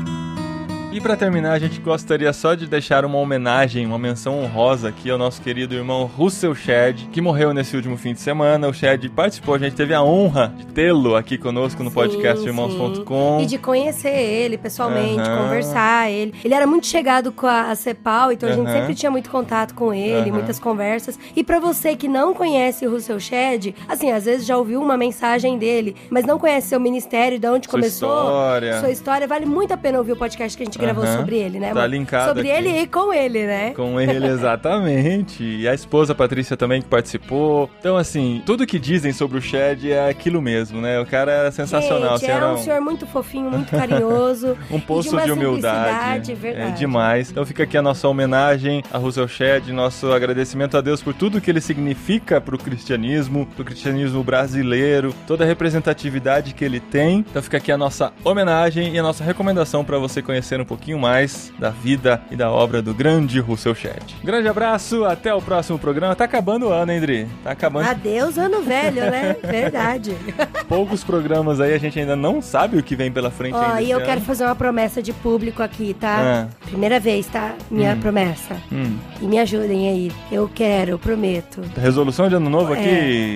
E 0.94 1.00
pra 1.00 1.16
terminar, 1.16 1.54
a 1.54 1.58
gente 1.58 1.80
gostaria 1.80 2.32
só 2.32 2.54
de 2.54 2.68
deixar 2.68 3.04
uma 3.04 3.18
homenagem, 3.18 3.84
uma 3.84 3.98
menção 3.98 4.38
honrosa 4.38 4.90
aqui 4.90 5.10
ao 5.10 5.18
nosso 5.18 5.42
querido 5.42 5.74
irmão 5.74 6.04
Russell 6.04 6.54
Shed, 6.54 7.08
que 7.10 7.20
morreu 7.20 7.52
nesse 7.52 7.74
último 7.74 7.96
fim 7.96 8.12
de 8.14 8.20
semana. 8.20 8.68
O 8.68 8.72
Shed 8.72 9.08
participou, 9.08 9.56
a 9.56 9.58
gente 9.58 9.74
teve 9.74 9.92
a 9.92 10.00
honra 10.04 10.54
de 10.56 10.66
tê-lo 10.66 11.16
aqui 11.16 11.36
conosco 11.36 11.82
no 11.82 11.90
podcast 11.90 12.40
Sim, 12.44 12.46
irmãos.com. 12.50 13.38
sim. 13.40 13.42
E 13.44 13.46
de 13.48 13.58
conhecer 13.58 14.08
ele 14.16 14.56
pessoalmente, 14.56 15.18
Aham. 15.28 15.42
conversar 15.42 16.12
ele. 16.12 16.32
Ele 16.44 16.54
era 16.54 16.64
muito 16.64 16.86
chegado 16.86 17.32
com 17.32 17.48
a, 17.48 17.72
a 17.72 17.74
Cepal, 17.74 18.30
então 18.30 18.48
a 18.48 18.52
gente 18.52 18.70
sempre 18.70 18.94
tinha 18.94 19.10
muito 19.10 19.28
contato 19.30 19.74
com 19.74 19.92
ele, 19.92 20.30
Aham. 20.30 20.38
muitas 20.38 20.60
conversas. 20.60 21.18
E 21.34 21.42
pra 21.42 21.58
você 21.58 21.96
que 21.96 22.06
não 22.06 22.32
conhece 22.32 22.86
o 22.86 22.90
Russell 22.92 23.18
Shed, 23.18 23.74
assim, 23.88 24.12
às 24.12 24.26
vezes 24.26 24.46
já 24.46 24.56
ouviu 24.56 24.80
uma 24.80 24.96
mensagem 24.96 25.58
dele, 25.58 25.96
mas 26.08 26.24
não 26.24 26.38
conhece 26.38 26.68
seu 26.68 26.78
ministério, 26.78 27.36
de 27.36 27.48
onde 27.48 27.66
Sua 27.66 27.72
começou, 27.80 28.08
história. 28.08 28.78
sua 28.78 28.90
história, 28.92 29.26
vale 29.26 29.44
muito 29.44 29.72
a 29.74 29.76
pena 29.76 29.98
ouvir 29.98 30.12
o 30.12 30.16
podcast 30.16 30.56
que 30.56 30.62
a 30.62 30.66
gente 30.66 30.83
gravou 30.84 31.04
Aham. 31.04 31.16
sobre 31.18 31.36
ele, 31.38 31.58
né? 31.58 31.72
Tá 31.72 31.86
linkado 31.86 32.28
Sobre 32.28 32.50
aqui. 32.50 32.66
ele 32.68 32.80
e 32.80 32.86
com 32.86 33.12
ele, 33.12 33.46
né? 33.46 33.70
Com 33.74 34.00
ele, 34.00 34.26
exatamente. 34.26 35.42
E 35.42 35.68
a 35.68 35.74
esposa 35.74 36.14
Patrícia 36.14 36.56
também 36.56 36.82
que 36.82 36.88
participou. 36.88 37.70
Então, 37.80 37.96
assim, 37.96 38.42
tudo 38.46 38.66
que 38.66 38.78
dizem 38.78 39.12
sobre 39.12 39.38
o 39.38 39.40
Shed 39.40 39.90
é 39.90 40.08
aquilo 40.08 40.40
mesmo, 40.40 40.80
né? 40.80 41.00
O 41.00 41.06
cara 41.06 41.32
era 41.32 41.50
sensacional. 41.50 42.18
Gente, 42.18 42.30
era 42.30 42.52
um 42.52 42.56
senhor 42.58 42.80
muito 42.80 43.06
fofinho, 43.06 43.50
muito 43.50 43.70
carinhoso. 43.70 44.56
Um 44.70 44.80
poço 44.80 45.10
uma 45.10 45.22
de 45.24 45.30
humildade. 45.32 46.32
É 46.32 46.34
verdade. 46.34 46.78
demais. 46.78 47.30
Então 47.30 47.44
fica 47.44 47.62
aqui 47.62 47.76
a 47.76 47.82
nossa 47.82 48.08
homenagem 48.08 48.82
a 48.92 48.98
Russell 48.98 49.28
Shedd, 49.28 49.70
nosso 49.72 50.12
agradecimento 50.12 50.76
a 50.76 50.80
Deus 50.80 51.02
por 51.02 51.14
tudo 51.14 51.40
que 51.40 51.50
ele 51.50 51.60
significa 51.60 52.40
pro 52.40 52.58
cristianismo, 52.58 53.46
pro 53.54 53.64
cristianismo 53.64 54.22
brasileiro, 54.22 55.14
toda 55.26 55.44
a 55.44 55.46
representatividade 55.46 56.54
que 56.54 56.64
ele 56.64 56.80
tem. 56.80 57.24
Então 57.28 57.42
fica 57.42 57.56
aqui 57.58 57.70
a 57.70 57.78
nossa 57.78 58.12
homenagem 58.24 58.94
e 58.94 58.98
a 58.98 59.02
nossa 59.02 59.22
recomendação 59.22 59.84
para 59.84 59.98
você 59.98 60.22
conhecer 60.22 60.60
um 60.60 60.64
pouquinho 60.74 60.98
mais 60.98 61.52
da 61.58 61.70
vida 61.70 62.20
e 62.30 62.36
da 62.36 62.50
obra 62.50 62.82
do 62.82 62.92
grande 62.92 63.38
Russell 63.38 63.74
Shedd. 63.74 64.14
Grande 64.24 64.48
abraço, 64.48 65.04
até 65.04 65.32
o 65.32 65.40
próximo 65.40 65.78
programa. 65.78 66.16
Tá 66.16 66.24
acabando 66.24 66.66
o 66.66 66.72
ano, 66.72 66.90
hein, 66.90 67.00
Dri? 67.00 67.28
Tá 67.44 67.52
acabando. 67.52 67.88
Adeus, 67.88 68.36
ano 68.36 68.60
velho, 68.60 69.02
né? 69.02 69.36
Verdade. 69.42 70.16
Poucos 70.68 71.04
programas 71.04 71.60
aí, 71.60 71.72
a 71.72 71.78
gente 71.78 71.98
ainda 72.00 72.16
não 72.16 72.42
sabe 72.42 72.76
o 72.76 72.82
que 72.82 72.96
vem 72.96 73.10
pela 73.12 73.30
frente 73.30 73.54
Ó, 73.54 73.60
ainda. 73.62 73.82
e 73.82 73.90
eu 73.90 73.98
esse 73.98 74.06
quero 74.06 74.18
ano. 74.18 74.26
fazer 74.26 74.44
uma 74.44 74.54
promessa 74.56 75.00
de 75.00 75.12
público 75.12 75.62
aqui, 75.62 75.94
tá? 75.94 76.48
Primeira 76.66 76.98
vez, 76.98 77.26
tá? 77.26 77.54
Minha 77.70 77.94
Hum. 77.94 78.00
promessa. 78.00 78.56
Hum. 78.72 78.96
E 79.20 79.26
me 79.26 79.38
ajudem 79.38 79.88
aí. 79.88 80.12
Eu 80.32 80.50
quero, 80.52 80.90
eu 80.90 80.98
prometo. 80.98 81.60
Resolução 81.80 82.28
de 82.28 82.34
ano 82.34 82.50
novo 82.50 82.72
aqui 82.72 82.88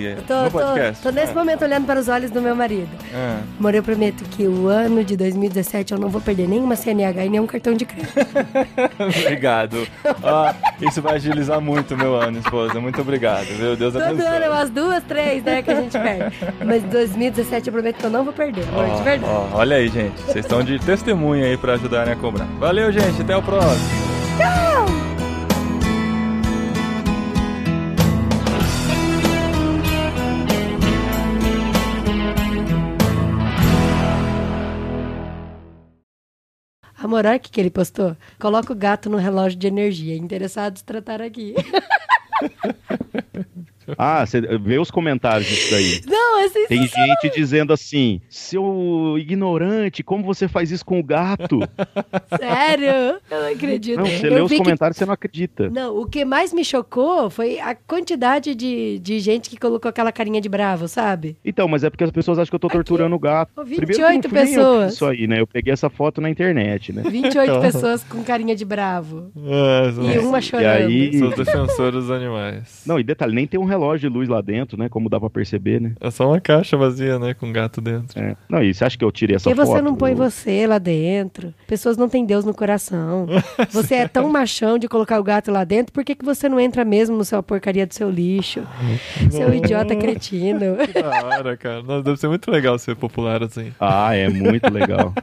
É, 0.07 0.15
Eu 0.17 0.23
tô, 0.23 0.35
no 0.43 0.51
tô, 0.51 0.59
podcast. 0.59 1.01
tô 1.03 1.09
nesse 1.11 1.31
Ah, 1.31 1.35
momento 1.35 1.63
olhando 1.63 1.85
para 1.85 1.99
os 1.99 2.07
olhos 2.09 2.29
do 2.31 2.41
meu 2.41 2.55
marido. 2.55 2.89
ah. 3.13 3.39
Amor, 3.57 3.73
eu 3.75 3.83
prometo 3.83 4.23
que 4.25 4.45
o 4.45 4.67
ano 4.67 5.03
de 5.05 5.15
2017 5.15 5.93
eu 5.93 5.99
não 5.99 6.09
vou 6.09 6.19
perder 6.19 6.47
nenhuma 6.47 6.75
CNH 6.75 7.28
pagar 7.29 7.29
em 7.29 7.31
nenhum 7.31 7.47
cartão 7.47 7.73
de 7.73 7.85
crédito. 7.85 8.13
obrigado. 8.99 9.87
Ah, 10.23 10.53
isso 10.81 11.01
vai 11.01 11.15
agilizar 11.15 11.61
muito 11.61 11.95
meu 11.95 12.15
ano, 12.15 12.39
esposa. 12.39 12.79
Muito 12.79 12.99
obrigado, 13.01 13.45
viu? 13.45 13.75
Deus 13.75 13.93
Todo 13.93 14.01
ano 14.01 14.21
é 14.21 14.27
abençoe. 14.27 14.49
umas 14.49 14.69
duas, 14.69 15.03
três, 15.03 15.43
né, 15.43 15.61
que 15.61 15.71
a 15.71 15.75
gente 15.75 15.97
perde. 15.97 16.35
Mas 16.65 16.83
2017 16.83 17.67
eu 17.67 17.73
prometo 17.73 17.97
que 17.97 18.05
eu 18.05 18.09
não 18.09 18.23
vou 18.23 18.33
perder, 18.33 18.67
amor, 18.69 18.85
de 18.97 19.03
verdade. 19.03 19.23
ó, 19.31 19.57
olha 19.57 19.77
aí, 19.77 19.87
gente. 19.87 20.19
Vocês 20.21 20.45
estão 20.45 20.63
de 20.63 20.79
testemunha 20.79 21.45
aí 21.45 21.57
pra 21.57 21.73
ajudarem 21.73 22.13
a 22.13 22.15
cobrar. 22.15 22.45
Valeu, 22.59 22.91
gente. 22.91 23.21
Até 23.21 23.35
o 23.35 23.41
próximo. 23.41 24.98
Amor, 37.09 37.25
olha 37.25 37.37
o 37.37 37.39
que, 37.39 37.49
que 37.49 37.59
ele 37.59 37.71
postou. 37.71 38.15
Coloca 38.39 38.71
o 38.71 38.75
gato 38.75 39.09
no 39.09 39.17
relógio 39.17 39.57
de 39.57 39.65
energia. 39.65 40.15
Interessados 40.15 40.83
tratar 40.83 41.23
aqui. 41.23 41.55
Ah, 43.97 44.25
você 44.25 44.41
vê 44.59 44.77
os 44.79 44.91
comentários 44.91 45.47
disso 45.47 45.71
daí. 45.71 46.01
Não, 46.07 46.39
é 46.39 46.49
Tem 46.67 46.81
gente 46.87 47.29
dizendo 47.35 47.73
assim, 47.73 48.21
seu 48.29 49.15
ignorante, 49.17 50.03
como 50.03 50.23
você 50.23 50.47
faz 50.47 50.71
isso 50.71 50.85
com 50.85 50.99
o 50.99 51.03
gato? 51.03 51.59
Sério? 52.37 53.19
Eu 53.29 53.41
não 53.41 53.47
acredito. 53.51 53.97
Não, 53.97 54.05
você 54.05 54.27
Eu 54.27 54.33
lê 54.35 54.41
os 54.41 54.51
que- 54.51 54.57
comentários 54.57 54.97
e 54.97 54.99
você 54.99 55.05
não 55.05 55.13
acredita. 55.13 55.69
Não, 55.69 55.97
o 55.97 56.05
que 56.05 56.23
mais 56.25 56.53
me 56.53 56.63
chocou 56.63 57.29
foi 57.29 57.59
a 57.59 57.75
quantidade 57.75 58.55
de, 58.55 58.99
de 58.99 59.19
gente 59.19 59.49
que 59.49 59.57
colocou 59.57 59.89
aquela 59.89 60.11
carinha 60.11 60.41
de 60.41 60.49
bravo, 60.49 60.87
sabe? 60.87 61.37
Então, 61.43 61.67
mas 61.67 61.83
é 61.83 61.89
porque 61.89 62.03
as 62.03 62.11
pessoas 62.11 62.37
acham 62.39 62.49
que 62.49 62.55
eu 62.55 62.59
tô 62.59 62.67
torturando 62.69 63.15
o 63.15 63.19
gato. 63.19 63.51
Ô, 63.57 63.61
Primeiro 63.61 63.85
que 63.87 63.93
28 63.93 64.23
não 64.23 64.29
fui 64.29 64.31
nem 64.31 64.41
eu 64.41 64.45
que 64.45 64.47
fiz 64.47 64.55
pessoas. 64.55 64.93
Isso 64.93 65.05
aí, 65.05 65.27
né? 65.27 65.39
Eu 65.41 65.47
peguei 65.47 65.73
essa 65.73 65.89
foto 65.89 66.21
na 66.21 66.29
internet, 66.29 66.91
né? 66.93 67.03
28 67.05 67.59
pessoas 67.61 68.03
com 68.03 68.23
carinha 68.23 68.55
de 68.55 68.65
bravo. 68.65 69.31
É, 69.37 70.15
E 70.15 70.19
uma 70.19 70.41
chorando. 70.41 70.87
aí- 70.87 71.17
São 71.17 71.29
os 71.29 71.35
defensores 71.35 71.93
dos 72.03 72.11
animais. 72.11 72.83
Não, 72.85 72.99
e 72.99 73.03
detalhe, 73.03 73.33
nem 73.33 73.47
tem 73.47 73.59
um 73.59 73.65
relógio 73.79 74.09
de 74.09 74.15
luz 74.15 74.29
lá 74.29 74.41
dentro, 74.41 74.77
né? 74.77 74.89
Como 74.89 75.09
dá 75.09 75.19
pra 75.19 75.29
perceber, 75.29 75.79
né? 75.81 75.93
É 75.99 76.11
só 76.11 76.27
uma 76.27 76.39
caixa 76.39 76.75
vazia, 76.77 77.17
né? 77.17 77.33
Com 77.33 77.51
gato 77.51 77.81
dentro. 77.81 78.19
É. 78.19 78.35
Não, 78.49 78.61
e 78.61 78.73
você 78.73 78.83
acha 78.85 78.97
que 78.97 79.03
eu 79.03 79.11
tirei 79.11 79.35
essa 79.35 79.49
foto? 79.49 79.65
você 79.65 79.81
não 79.81 79.95
põe 79.95 80.11
Eu- 80.11 80.17
você 80.17 80.67
lá 80.67 80.77
dentro? 80.77 81.53
Pessoas 81.67 81.97
não 81.97 82.09
têm 82.09 82.25
Deus 82.25 82.45
no 82.45 82.53
coração. 82.53 83.27
Você 83.71 83.95
é 83.95 84.07
tão 84.07 84.29
machão 84.29 84.77
de 84.77 84.87
colocar 84.87 85.19
o 85.19 85.23
gato 85.23 85.51
lá 85.51 85.63
dentro, 85.63 85.93
por 85.93 86.03
que, 86.03 86.15
que 86.15 86.25
você 86.25 86.49
não 86.49 86.59
entra 86.59 86.83
mesmo 86.83 87.15
no 87.15 87.23
seu 87.23 87.41
porcaria 87.43 87.85
do 87.85 87.93
seu 87.93 88.09
lixo? 88.09 88.61
Seu 89.29 89.53
idiota 89.53 89.95
cretino. 89.95 90.77
Que 90.91 91.01
da 91.01 91.25
hora, 91.25 91.57
cara. 91.57 91.83
Nossa, 91.83 92.03
deve 92.03 92.17
ser 92.17 92.27
muito 92.27 92.49
legal 92.49 92.77
ser 92.79 92.95
popular 92.95 93.43
assim. 93.43 93.71
Ah, 93.79 94.15
é 94.15 94.27
muito 94.27 94.71
legal. 94.71 95.13